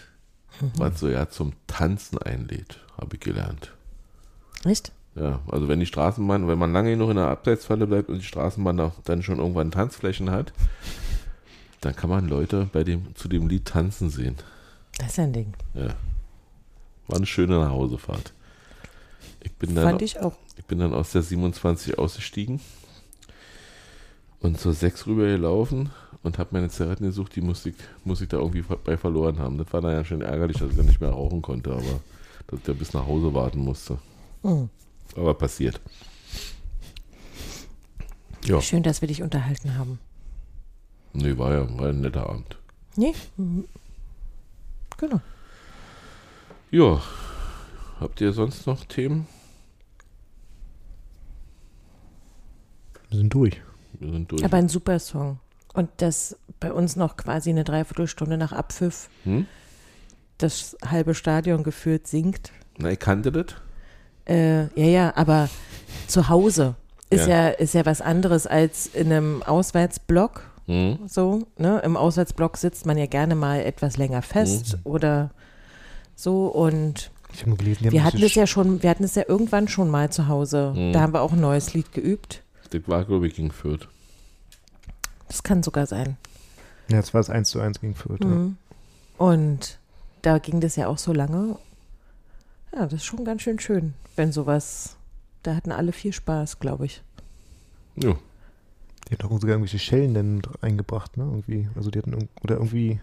was 0.75 0.99
so 0.99 1.09
ja 1.09 1.29
zum 1.29 1.53
Tanzen 1.67 2.19
einlädt, 2.19 2.79
habe 2.97 3.15
ich 3.15 3.19
gelernt. 3.19 3.73
Nicht? 4.63 4.91
Ja, 5.15 5.41
also 5.51 5.67
wenn 5.67 5.79
die 5.79 5.85
Straßenbahn, 5.85 6.47
wenn 6.47 6.59
man 6.59 6.71
lange 6.71 6.91
genug 6.91 7.09
in 7.09 7.17
der 7.17 7.27
Abseitsfalle 7.27 7.87
bleibt 7.87 8.09
und 8.09 8.19
die 8.19 8.25
Straßenbahn 8.25 8.79
auch 8.79 8.93
dann 9.03 9.23
schon 9.23 9.39
irgendwann 9.39 9.71
Tanzflächen 9.71 10.29
hat, 10.31 10.53
dann 11.81 11.95
kann 11.95 12.09
man 12.09 12.27
Leute 12.27 12.69
bei 12.71 12.83
dem, 12.83 13.15
zu 13.15 13.27
dem 13.27 13.47
Lied 13.47 13.65
tanzen 13.65 14.09
sehen. 14.09 14.37
Das 14.97 15.09
ist 15.09 15.19
ein 15.19 15.33
Ding. 15.33 15.53
Ja. 15.73 15.95
War 17.07 17.17
eine 17.17 17.25
schöne 17.25 17.59
Nachhausefahrt. 17.59 18.33
Ich 19.41 19.51
bin 19.53 19.73
dann, 19.75 19.83
Fand 19.83 20.01
ich 20.01 20.19
auch. 20.19 20.37
ich 20.57 20.65
bin 20.65 20.79
dann 20.79 20.93
aus 20.93 21.11
der 21.11 21.23
27 21.23 21.97
ausgestiegen 21.97 22.61
und 24.39 24.59
zur 24.59 24.73
6 24.73 25.07
rüber 25.07 25.25
gelaufen 25.25 25.89
und 26.23 26.37
habe 26.37 26.49
meine 26.53 26.69
Zigaretten 26.69 27.05
gesucht, 27.05 27.35
die 27.35 27.41
musste 27.41 27.69
ich, 27.69 27.75
muss 28.03 28.21
ich 28.21 28.29
da 28.29 28.37
irgendwie 28.37 28.61
bei 28.61 28.97
verloren 28.97 29.39
haben. 29.39 29.57
Das 29.57 29.73
war 29.73 29.81
dann 29.81 29.93
ja 29.93 30.05
schon 30.05 30.21
ärgerlich, 30.21 30.57
dass 30.57 30.69
ich 30.69 30.77
dann 30.77 30.85
nicht 30.85 31.01
mehr 31.01 31.09
rauchen 31.09 31.41
konnte, 31.41 31.71
aber 31.71 32.01
dass 32.47 32.59
ich 32.59 32.65
da 32.65 32.73
bis 32.73 32.93
nach 32.93 33.07
Hause 33.07 33.33
warten 33.33 33.59
musste. 33.59 33.97
Mhm. 34.43 34.69
Aber 35.15 35.33
passiert. 35.33 35.81
Ja, 38.45 38.61
Schön, 38.61 38.83
dass 38.83 39.01
wir 39.01 39.07
dich 39.07 39.23
unterhalten 39.23 39.75
haben. 39.77 39.99
Nee, 41.13 41.37
war 41.37 41.53
ja 41.53 41.77
war 41.79 41.89
ein 41.89 42.01
netter 42.01 42.29
Abend. 42.29 42.57
Nee? 42.95 43.13
Mhm. 43.37 43.65
Genau. 44.97 45.21
Ja, 46.71 47.01
habt 47.99 48.21
ihr 48.21 48.33
sonst 48.33 48.65
noch 48.67 48.85
Themen? 48.85 49.27
Wir 53.09 53.17
sind 53.19 53.33
durch. 53.33 53.61
Wir 53.99 54.11
sind 54.11 54.31
durch. 54.31 54.43
Aber 54.45 54.57
ein 54.57 54.69
super 54.69 54.99
Song. 54.99 55.39
Und 55.73 55.89
das 55.97 56.37
bei 56.59 56.71
uns 56.71 56.95
noch 56.95 57.17
quasi 57.17 57.49
eine 57.49 57.63
Dreiviertelstunde 57.63 58.37
nach 58.37 58.51
Abpfiff 58.51 59.09
Hm? 59.23 59.47
das 60.37 60.75
halbe 60.85 61.13
Stadion 61.15 61.63
geführt 61.63 62.07
singt. 62.07 62.51
Na, 62.77 62.89
ich 62.91 62.99
kannte 62.99 63.31
das. 63.31 63.45
Äh, 64.27 64.63
ja, 64.79 64.85
ja, 64.87 65.15
aber 65.15 65.49
zu 66.07 66.29
Hause 66.29 66.75
ist 67.09 67.27
Ja. 67.27 67.47
ja. 67.47 67.49
ist 67.49 67.73
ja 67.73 67.85
was 67.85 68.01
anderes 68.01 68.47
als 68.47 68.87
in 68.87 69.07
einem 69.11 69.43
Auswärtsblock. 69.43 70.49
Hm? 70.71 70.99
So, 71.05 71.47
ne? 71.57 71.81
Im 71.83 71.97
Auswärtsblock 71.97 72.55
sitzt 72.55 72.85
man 72.85 72.97
ja 72.97 73.05
gerne 73.05 73.35
mal 73.35 73.59
etwas 73.59 73.97
länger 73.97 74.21
fest 74.21 74.77
oder 74.85 75.31
so. 76.15 76.47
Und 76.47 77.11
Ich 77.33 77.41
habe 77.41 77.49
nur 77.49 77.57
gelesen, 77.57 77.91
wir 77.91 78.03
hatten 78.05 78.23
es 78.23 78.35
ja 78.35 78.47
schon, 78.47 78.81
wir 78.81 78.89
hatten 78.89 79.03
es 79.03 79.15
ja 79.15 79.23
irgendwann 79.27 79.67
schon 79.67 79.89
mal 79.89 80.09
zu 80.11 80.29
Hause. 80.29 80.73
Mhm. 80.73 80.93
Da 80.93 81.01
haben 81.01 81.13
wir 81.13 81.21
auch 81.21 81.33
ein 81.33 81.41
neues 81.41 81.73
Lied 81.73 81.91
geübt. 81.91 82.41
Das 82.69 82.81
war, 82.87 83.03
glaube 83.03 83.27
ich, 83.27 83.35
gegen 83.35 83.51
Fürth. 83.51 83.89
Das 85.27 85.43
kann 85.43 85.61
sogar 85.61 85.87
sein. 85.87 86.15
Ja, 86.89 86.97
jetzt 86.97 87.13
war 87.13 87.19
es 87.19 87.29
1 87.29 87.49
zu 87.49 87.59
1 87.59 87.81
gegen 87.81 87.95
Fürth. 87.95 88.21
Ja. 88.23 88.27
Mhm. 88.27 88.57
Und 89.17 89.77
da 90.21 90.37
ging 90.37 90.61
das 90.61 90.77
ja 90.77 90.87
auch 90.87 90.97
so 90.97 91.11
lange. 91.11 91.57
Ja, 92.73 92.83
das 92.85 92.93
ist 92.93 93.05
schon 93.05 93.25
ganz 93.25 93.41
schön 93.41 93.59
schön, 93.59 93.93
wenn 94.15 94.31
sowas. 94.31 94.95
Da 95.43 95.55
hatten 95.55 95.73
alle 95.73 95.91
viel 95.91 96.13
Spaß, 96.13 96.59
glaube 96.59 96.85
ich. 96.85 97.01
Ja. 97.97 98.15
Die 99.09 99.13
hatten 99.13 99.25
auch 99.25 99.31
sogar 99.31 99.49
irgendwelche 99.55 99.79
Schellen 99.79 100.13
dann 100.13 100.41
eingebracht, 100.61 101.17
ne? 101.17 101.23
Irgendwie. 101.23 101.67
Also 101.75 101.89
die 101.91 101.99
hatten 101.99 102.29
oder 102.43 102.55
irgendwie. 102.55 102.99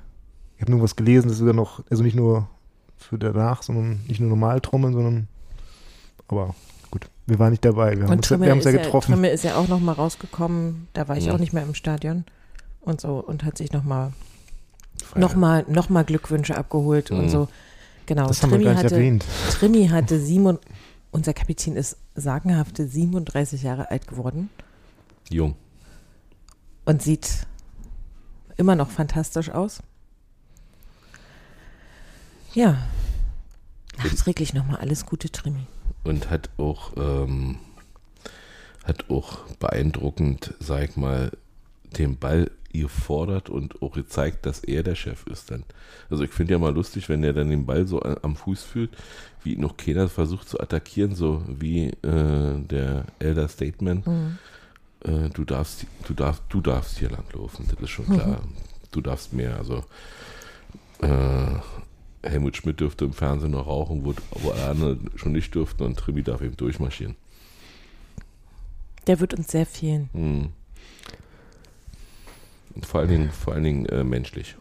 Ich 0.56 0.62
habe 0.62 0.72
irgendwas 0.72 0.96
gelesen, 0.96 1.28
dass 1.28 1.38
sogar 1.38 1.54
noch, 1.54 1.82
also 1.90 2.02
nicht 2.02 2.16
nur 2.16 2.48
für 2.96 3.18
danach, 3.18 3.62
sondern 3.62 4.00
nicht 4.08 4.18
nur 4.20 4.28
normal 4.28 4.60
trommeln, 4.60 4.92
sondern 4.92 5.28
aber 6.26 6.54
gut, 6.90 7.08
wir 7.26 7.38
waren 7.38 7.50
nicht 7.50 7.64
dabei. 7.64 7.96
Wir 7.96 8.04
haben 8.04 8.10
Und 8.12 8.18
uns, 8.18 8.30
wir 8.30 8.36
Trimmel 8.36 8.50
haben 8.50 8.58
uns 8.58 8.66
ist, 8.66 8.72
ja 8.72 8.78
ja, 8.78 8.84
getroffen. 8.84 9.12
Trimmel 9.12 9.30
ist 9.30 9.44
ja 9.44 9.56
auch 9.56 9.68
noch 9.68 9.80
mal 9.80 9.92
rausgekommen. 9.92 10.88
Da 10.94 11.06
war 11.08 11.16
ich 11.16 11.26
Ja. 11.26 11.34
auch 11.34 11.38
nicht 11.38 11.52
mehr 11.52 11.62
im 11.62 11.74
Stadion. 11.74 12.24
Und 12.80 13.00
so. 13.00 13.18
Und 13.18 13.44
hat 13.44 13.56
sich 13.58 13.72
noch 13.72 13.84
mal, 13.84 14.12
Feier. 15.04 15.20
noch 15.20 15.34
mal, 15.36 15.64
noch 15.68 15.88
mal 15.90 16.04
Glückwünsche 16.04 16.56
abgeholt 16.56 17.10
und 17.10 17.24
Mhm. 17.26 17.28
so. 17.28 17.48
Genau. 18.06 18.26
das 18.26 18.42
haben 18.42 18.50
wir 18.52 18.58
gar 18.58 18.72
nicht 18.72 18.84
hatte, 18.84 18.94
erwähnt. 18.96 19.24
Trimmi 19.50 19.88
hatte 19.88 20.18
sieben, 20.18 20.58
unser 21.10 21.34
Kapitän 21.34 21.76
ist 21.76 21.98
sagenhafte 22.14 22.86
37 22.88 23.62
Jahre 23.62 23.90
alt 23.90 24.06
geworden 24.08 24.48
Jung. 25.30 25.54
Und 26.88 27.02
sieht 27.02 27.46
immer 28.56 28.74
noch 28.74 28.88
fantastisch 28.88 29.50
aus. 29.50 29.82
Ja. 32.54 32.78
Nachträglich 33.98 34.54
nochmal 34.54 34.78
alles 34.78 35.04
Gute, 35.04 35.30
Trimmi. 35.30 35.66
Und 36.04 36.30
hat 36.30 36.48
auch, 36.56 36.96
ähm, 36.96 37.58
hat 38.84 39.10
auch 39.10 39.40
beeindruckend, 39.58 40.54
sag 40.60 40.88
ich 40.88 40.96
mal, 40.96 41.30
den 41.98 42.16
Ball 42.16 42.50
gefordert 42.72 43.50
und 43.50 43.82
auch 43.82 43.92
gezeigt, 43.92 44.46
dass 44.46 44.60
er 44.60 44.82
der 44.82 44.94
Chef 44.94 45.26
ist 45.26 45.50
dann. 45.50 45.64
Also 46.08 46.24
ich 46.24 46.30
finde 46.30 46.54
ja 46.54 46.58
mal 46.58 46.72
lustig, 46.72 47.10
wenn 47.10 47.22
er 47.22 47.34
dann 47.34 47.50
den 47.50 47.66
Ball 47.66 47.86
so 47.86 48.00
am 48.02 48.34
Fuß 48.34 48.62
fühlt, 48.62 48.96
wie 49.42 49.56
noch 49.56 49.76
keiner 49.76 50.08
versucht 50.08 50.48
zu 50.48 50.58
attackieren, 50.58 51.14
so 51.14 51.42
wie 51.48 51.88
äh, 51.88 52.58
der 52.60 53.04
Elder 53.18 53.48
Statement. 53.48 54.06
Äh, 55.04 55.28
du 55.30 55.44
darfst, 55.44 55.86
du 56.06 56.14
darfst, 56.14 56.42
du 56.48 56.60
darfst 56.60 56.98
hier 56.98 57.10
langlaufen, 57.10 57.66
das 57.70 57.80
ist 57.80 57.90
schon 57.90 58.06
klar. 58.06 58.40
Du 58.90 59.00
darfst 59.00 59.32
mehr. 59.32 59.56
Also 59.56 59.84
äh, 61.00 62.26
Helmut 62.28 62.56
Schmidt 62.56 62.80
dürfte 62.80 63.04
im 63.04 63.12
Fernsehen 63.12 63.52
noch 63.52 63.66
rauchen, 63.66 64.04
wo, 64.04 64.14
wo 64.42 64.50
alle 64.50 64.66
anderen 64.70 65.10
schon 65.16 65.32
nicht 65.32 65.54
dürften 65.54 65.84
und 65.84 65.96
Trimi 65.98 66.22
darf 66.22 66.40
eben 66.40 66.56
durchmarschieren. 66.56 67.14
Der 69.06 69.20
wird 69.20 69.34
uns 69.34 69.48
sehr 69.52 69.66
fehlen. 69.66 70.10
Hm. 70.12 70.48
Und 72.74 72.86
vor 72.86 73.00
allen 73.00 73.08
Dingen, 73.10 73.30
vor 73.30 73.54
allen 73.54 73.64
Dingen 73.64 73.86
äh, 73.86 74.04
menschlich. 74.04 74.56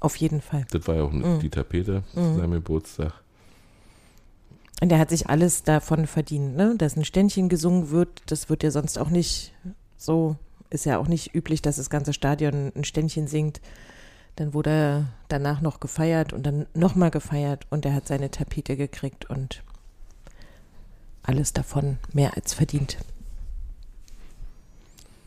Auf 0.00 0.16
jeden 0.16 0.40
Fall. 0.40 0.66
Das 0.70 0.86
war 0.86 0.96
ja 0.96 1.02
auch 1.02 1.12
Mhm. 1.12 1.40
die 1.40 1.48
Tapete 1.50 2.02
zu 2.12 2.36
seinem 2.36 2.52
Geburtstag. 2.52 3.12
Und 4.80 4.92
er 4.92 4.98
hat 4.98 5.10
sich 5.10 5.28
alles 5.28 5.62
davon 5.62 6.06
verdient, 6.06 6.56
ne? 6.56 6.74
Dass 6.76 6.96
ein 6.96 7.04
Ständchen 7.04 7.48
gesungen 7.48 7.90
wird, 7.90 8.22
das 8.26 8.50
wird 8.50 8.62
ja 8.62 8.70
sonst 8.70 8.98
auch 8.98 9.08
nicht 9.08 9.54
so, 9.96 10.36
ist 10.68 10.84
ja 10.84 10.98
auch 10.98 11.08
nicht 11.08 11.34
üblich, 11.34 11.62
dass 11.62 11.76
das 11.76 11.88
ganze 11.90 12.12
Stadion 12.12 12.72
ein 12.76 12.84
Ständchen 12.84 13.26
singt. 13.26 13.60
Dann 14.36 14.52
wurde 14.52 14.70
er 14.70 15.06
danach 15.28 15.62
noch 15.62 15.80
gefeiert 15.80 16.34
und 16.34 16.44
dann 16.44 16.66
nochmal 16.74 17.10
gefeiert 17.10 17.66
und 17.70 17.86
er 17.86 17.94
hat 17.94 18.06
seine 18.06 18.30
Tapete 18.30 18.76
gekriegt 18.76 19.30
und 19.30 19.62
alles 21.22 21.54
davon 21.54 21.96
mehr 22.12 22.36
als 22.36 22.52
verdient. 22.52 22.98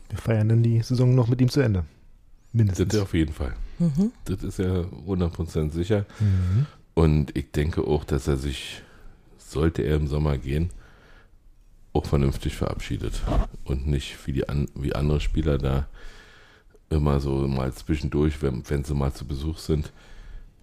Wir 0.08 0.18
feiern 0.18 0.48
dann 0.48 0.62
die 0.62 0.80
Saison 0.82 1.14
noch 1.14 1.28
mit 1.28 1.40
ihm 1.40 1.48
zu 1.48 1.60
Ende. 1.60 1.80
Das 1.80 2.54
Mindestens. 2.54 2.96
auf 2.96 3.14
jeden 3.14 3.32
Fall. 3.32 3.54
Mhm. 3.78 4.12
Das 4.24 4.42
ist 4.42 4.58
ja 4.58 4.82
100% 5.06 5.70
sicher. 5.70 6.04
Mhm. 6.18 6.66
Und 6.94 7.36
ich 7.36 7.52
denke 7.52 7.86
auch, 7.86 8.04
dass 8.04 8.26
er 8.26 8.36
sich, 8.36 8.82
sollte 9.50 9.82
er 9.82 9.96
im 9.96 10.06
Sommer 10.06 10.38
gehen, 10.38 10.70
auch 11.92 12.06
vernünftig 12.06 12.54
verabschiedet. 12.56 13.20
Und 13.64 13.86
nicht 13.86 14.26
wie, 14.26 14.32
die 14.32 14.48
an, 14.48 14.68
wie 14.74 14.94
andere 14.94 15.20
Spieler 15.20 15.58
da 15.58 15.86
immer 16.88 17.20
so 17.20 17.46
mal 17.46 17.72
zwischendurch, 17.72 18.42
wenn, 18.42 18.68
wenn 18.68 18.84
sie 18.84 18.94
mal 18.94 19.12
zu 19.12 19.24
Besuch 19.26 19.58
sind. 19.58 19.92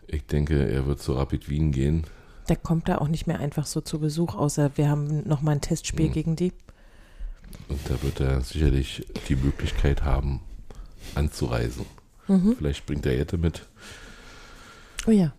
Ich 0.08 0.26
denke, 0.26 0.70
er 0.70 0.86
wird 0.86 1.02
zu 1.02 1.14
Rapid 1.14 1.50
Wien 1.50 1.72
gehen. 1.72 2.06
Da 2.48 2.56
kommt 2.56 2.88
er 2.88 3.02
auch 3.02 3.10
nicht 3.10 3.28
mehr 3.28 3.40
einfach 3.40 3.66
so 3.66 3.82
zu 3.82 4.00
Besuch, 4.00 4.36
außer 4.36 4.72
wir 4.76 4.90
haben 4.90 5.28
nochmal 5.28 5.56
ein 5.56 5.62
Testspiel 5.62 6.08
Mhm. 6.08 6.14
gegen 6.14 6.36
die. 6.38 6.54
Und 7.68 7.80
da 7.90 8.02
wird 8.04 8.20
er 8.22 8.42
sicherlich 8.42 9.06
die 9.28 9.36
Möglichkeit 9.36 10.04
haben, 10.04 10.42
anzureisen. 11.16 11.86
Mhm. 12.28 12.56
Vielleicht 12.58 12.86
bringt 12.86 13.06
er 13.06 13.16
Jette 13.16 13.38
mit. 13.38 13.66
Oh 15.08 15.12
ja. 15.12 15.34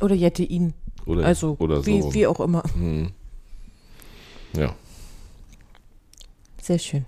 Oder 0.00 0.14
Jette 0.14 0.42
ihn. 0.42 0.74
Oder, 1.06 1.24
Also 1.26 1.56
oder 1.58 1.84
wie, 1.86 2.02
so. 2.02 2.14
wie 2.14 2.26
auch 2.26 2.40
immer. 2.40 2.62
Hm. 2.74 3.10
Ja, 4.56 4.74
Sehr 6.62 6.78
schön. 6.78 7.04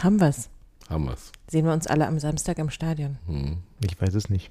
Haben 0.00 0.20
wir's. 0.20 0.48
haben 0.88 1.04
wir's. 1.06 1.32
Sehen 1.50 1.66
wir 1.66 1.72
uns 1.72 1.86
alle 1.86 2.06
am 2.06 2.18
Samstag 2.18 2.58
im 2.58 2.70
Stadion. 2.70 3.18
Hm. 3.26 3.58
Ich 3.84 4.00
weiß 4.00 4.14
es 4.14 4.30
nicht. 4.30 4.50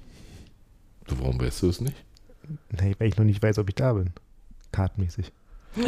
Du, 1.06 1.18
warum 1.18 1.40
weißt 1.40 1.62
du 1.62 1.68
es 1.70 1.80
nicht? 1.80 1.96
Nee, 2.70 2.94
weil 2.98 3.08
ich 3.08 3.16
noch 3.16 3.24
nicht 3.24 3.42
weiß, 3.42 3.58
ob 3.58 3.68
ich 3.68 3.74
da 3.74 3.94
bin. 3.94 4.10
Kartmäßig. 4.72 5.32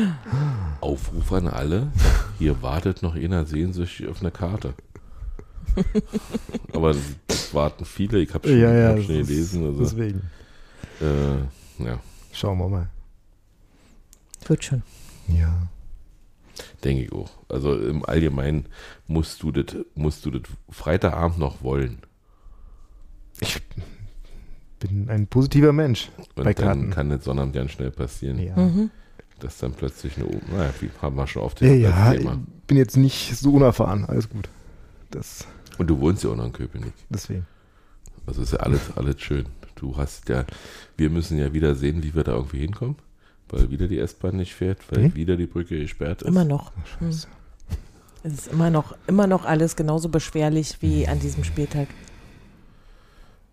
Aufruf 0.80 1.32
an 1.32 1.48
alle. 1.48 1.92
Hier 2.38 2.62
wartet 2.62 3.02
noch 3.02 3.14
einer 3.14 3.44
sehnsüchtig 3.46 4.08
auf 4.08 4.20
eine 4.20 4.30
Karte. 4.30 4.74
Aber 6.72 6.90
es 7.28 7.54
warten 7.54 7.84
viele. 7.84 8.18
Ich 8.18 8.32
habe 8.34 8.48
schon, 8.48 8.58
ja, 8.60 8.72
ja. 8.72 8.88
hab 8.90 9.02
schon 9.02 9.18
das 9.18 9.26
gelesen. 9.28 9.64
Also, 9.66 9.80
Deswegen. 9.82 10.22
äh, 11.00 11.84
ja. 11.84 12.00
Schauen 12.32 12.58
wir 12.58 12.68
mal. 12.68 12.88
Wird 14.46 14.64
schon. 14.64 14.82
Ja. 15.28 15.68
Denke 16.84 17.04
ich 17.04 17.12
auch. 17.12 17.30
Also 17.48 17.76
im 17.78 18.04
Allgemeinen 18.04 18.66
musst 19.06 19.42
du 19.42 19.52
das, 19.52 19.76
musst 19.94 20.24
du 20.24 20.30
das 20.32 20.42
Freitagabend 20.70 21.38
noch 21.38 21.62
wollen. 21.62 21.98
Ich 23.40 23.60
bin 24.80 25.08
ein 25.08 25.26
positiver 25.26 25.72
Mensch 25.72 26.10
Und 26.18 26.44
bei 26.44 26.54
dann 26.54 26.54
Karten. 26.54 26.90
kann 26.90 27.10
das 27.10 27.24
Sonnabend 27.24 27.54
ganz 27.54 27.70
schnell 27.72 27.90
passieren, 27.90 28.38
ja. 28.38 28.56
Mhm. 28.56 28.90
dass 29.40 29.58
dann 29.58 29.72
plötzlich 29.72 30.16
eine, 30.16 30.26
naja, 30.52 30.72
wie 30.80 30.90
haben 31.00 31.16
wir 31.16 31.26
schon 31.26 31.42
oft 31.42 31.60
Ja, 31.60 31.68
gehabt 31.68 31.82
ja, 31.82 32.04
als 32.04 32.14
ich 32.14 32.20
Thema. 32.20 32.40
bin 32.66 32.76
jetzt 32.76 32.96
nicht 32.96 33.36
so 33.36 33.52
unerfahren. 33.54 34.04
Alles 34.04 34.28
gut. 34.28 34.48
Das, 35.10 35.46
Und 35.78 35.86
du 35.88 35.98
wohnst 36.00 36.24
ja 36.24 36.30
auch 36.30 36.36
noch 36.36 36.46
in 36.46 36.52
Köpenick. 36.52 36.94
deswegen. 37.10 37.46
Also 38.26 38.42
ist 38.42 38.52
ja 38.52 38.58
alles, 38.60 38.80
alles 38.96 39.20
schön. 39.20 39.46
Du 39.82 39.96
hast 39.96 40.28
ja, 40.28 40.44
wir 40.96 41.10
müssen 41.10 41.38
ja 41.38 41.52
wieder 41.52 41.74
sehen, 41.74 42.04
wie 42.04 42.14
wir 42.14 42.22
da 42.22 42.32
irgendwie 42.34 42.60
hinkommen, 42.60 42.94
weil 43.48 43.68
wieder 43.68 43.88
die 43.88 43.98
S-Bahn 43.98 44.36
nicht 44.36 44.54
fährt, 44.54 44.78
weil 44.92 45.08
Mhm. 45.08 45.14
wieder 45.16 45.36
die 45.36 45.46
Brücke 45.46 45.76
gesperrt 45.78 46.22
ist. 46.22 46.28
Immer 46.28 46.44
noch. 46.44 46.70
Ach, 46.80 46.86
scheiße. 47.00 47.26
Es 48.22 48.32
ist 48.32 48.46
immer 48.52 48.70
noch, 48.70 48.94
immer 49.08 49.26
noch 49.26 49.44
alles 49.44 49.74
genauso 49.74 50.08
beschwerlich 50.08 50.76
wie 50.80 51.08
an 51.08 51.18
diesem 51.18 51.42
Spieltag. 51.42 51.88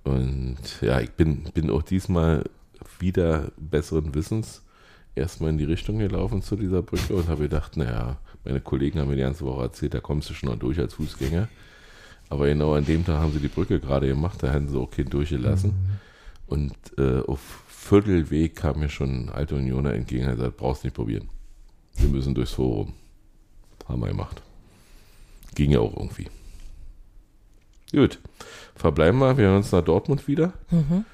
Und 0.04 0.58
ja, 0.82 1.00
ich 1.00 1.10
bin, 1.12 1.44
bin 1.54 1.70
auch 1.72 1.82
diesmal 1.82 2.44
wieder 3.00 3.52
besseren 3.58 4.14
Wissens 4.14 4.62
erstmal 5.16 5.50
in 5.50 5.58
die 5.58 5.64
Richtung 5.66 5.98
gelaufen 5.98 6.42
zu 6.44 6.56
dieser 6.56 6.84
Brücke 6.84 7.16
und 7.16 7.28
habe 7.28 7.44
gedacht, 7.44 7.76
naja, 7.76 8.18
meine 8.46 8.62
Kollegen 8.62 9.00
haben 9.00 9.10
mir 9.10 9.16
die 9.16 9.24
ganze 9.24 9.46
Woche 9.46 9.64
erzählt, 9.64 9.96
da 9.96 10.00
kommst 10.00 10.30
du 10.30 10.34
schon 10.36 10.50
noch 10.50 10.60
durch 10.60 10.80
als 10.80 10.94
Fußgänger. 10.94 11.48
Aber 12.30 12.46
genau 12.48 12.76
an 12.76 12.86
dem 12.86 13.04
Tag 13.04 13.18
haben 13.18 13.34
sie 13.34 13.40
die 13.40 13.48
Brücke 13.48 13.80
gerade 13.80 14.08
gemacht, 14.08 14.44
da 14.44 14.52
hätten 14.52 14.70
sie 14.70 14.78
auch 14.78 14.92
keinen 14.92 15.10
durchgelassen. 15.10 15.74
Und 16.50 16.74
äh, 16.98 17.22
auf 17.22 17.40
Viertelweg 17.68 18.56
kam 18.56 18.80
mir 18.80 18.90
schon 18.90 19.26
ein 19.26 19.30
alter 19.30 19.56
Unioner 19.56 19.94
entgegen 19.94 20.24
und 20.24 20.30
hat 20.32 20.38
gesagt, 20.38 20.58
brauchst 20.58 20.84
nicht 20.84 20.96
probieren. 20.96 21.30
Wir 21.96 22.10
müssen 22.10 22.34
durchs 22.36 22.54
Forum. 22.54 22.94
Haben 23.88 24.02
wir 24.02 24.08
gemacht. 24.08 24.42
Ging 25.56 25.72
ja 25.72 25.80
auch 25.80 25.96
irgendwie. 25.96 26.28
Gut, 27.92 28.20
verbleiben 28.76 29.20
wir. 29.20 29.38
Wir 29.38 29.46
hören 29.48 29.58
uns 29.58 29.72
nach 29.72 29.84
Dortmund 29.84 30.28
wieder. 30.28 30.54
Mhm. 30.72 31.06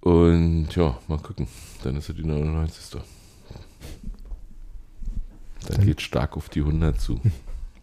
Und 0.00 0.74
ja, 0.76 0.98
mal 1.08 1.18
gucken. 1.18 1.46
Dann 1.82 1.96
ist 1.96 2.08
es 2.08 2.16
die 2.16 2.24
99. 2.24 2.90
Dann 2.90 3.02
Dann- 5.76 5.84
geht 5.86 6.00
stark 6.00 6.36
auf 6.36 6.48
die 6.48 6.60
100 6.60 7.00
zu. 7.00 7.20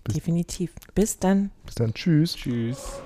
Definitiv. 0.08 0.74
Bis 0.96 1.20
dann. 1.20 1.52
Bis 1.66 1.76
dann. 1.76 1.94
Tschüss. 1.94 2.36
Tschüss. 2.36 3.02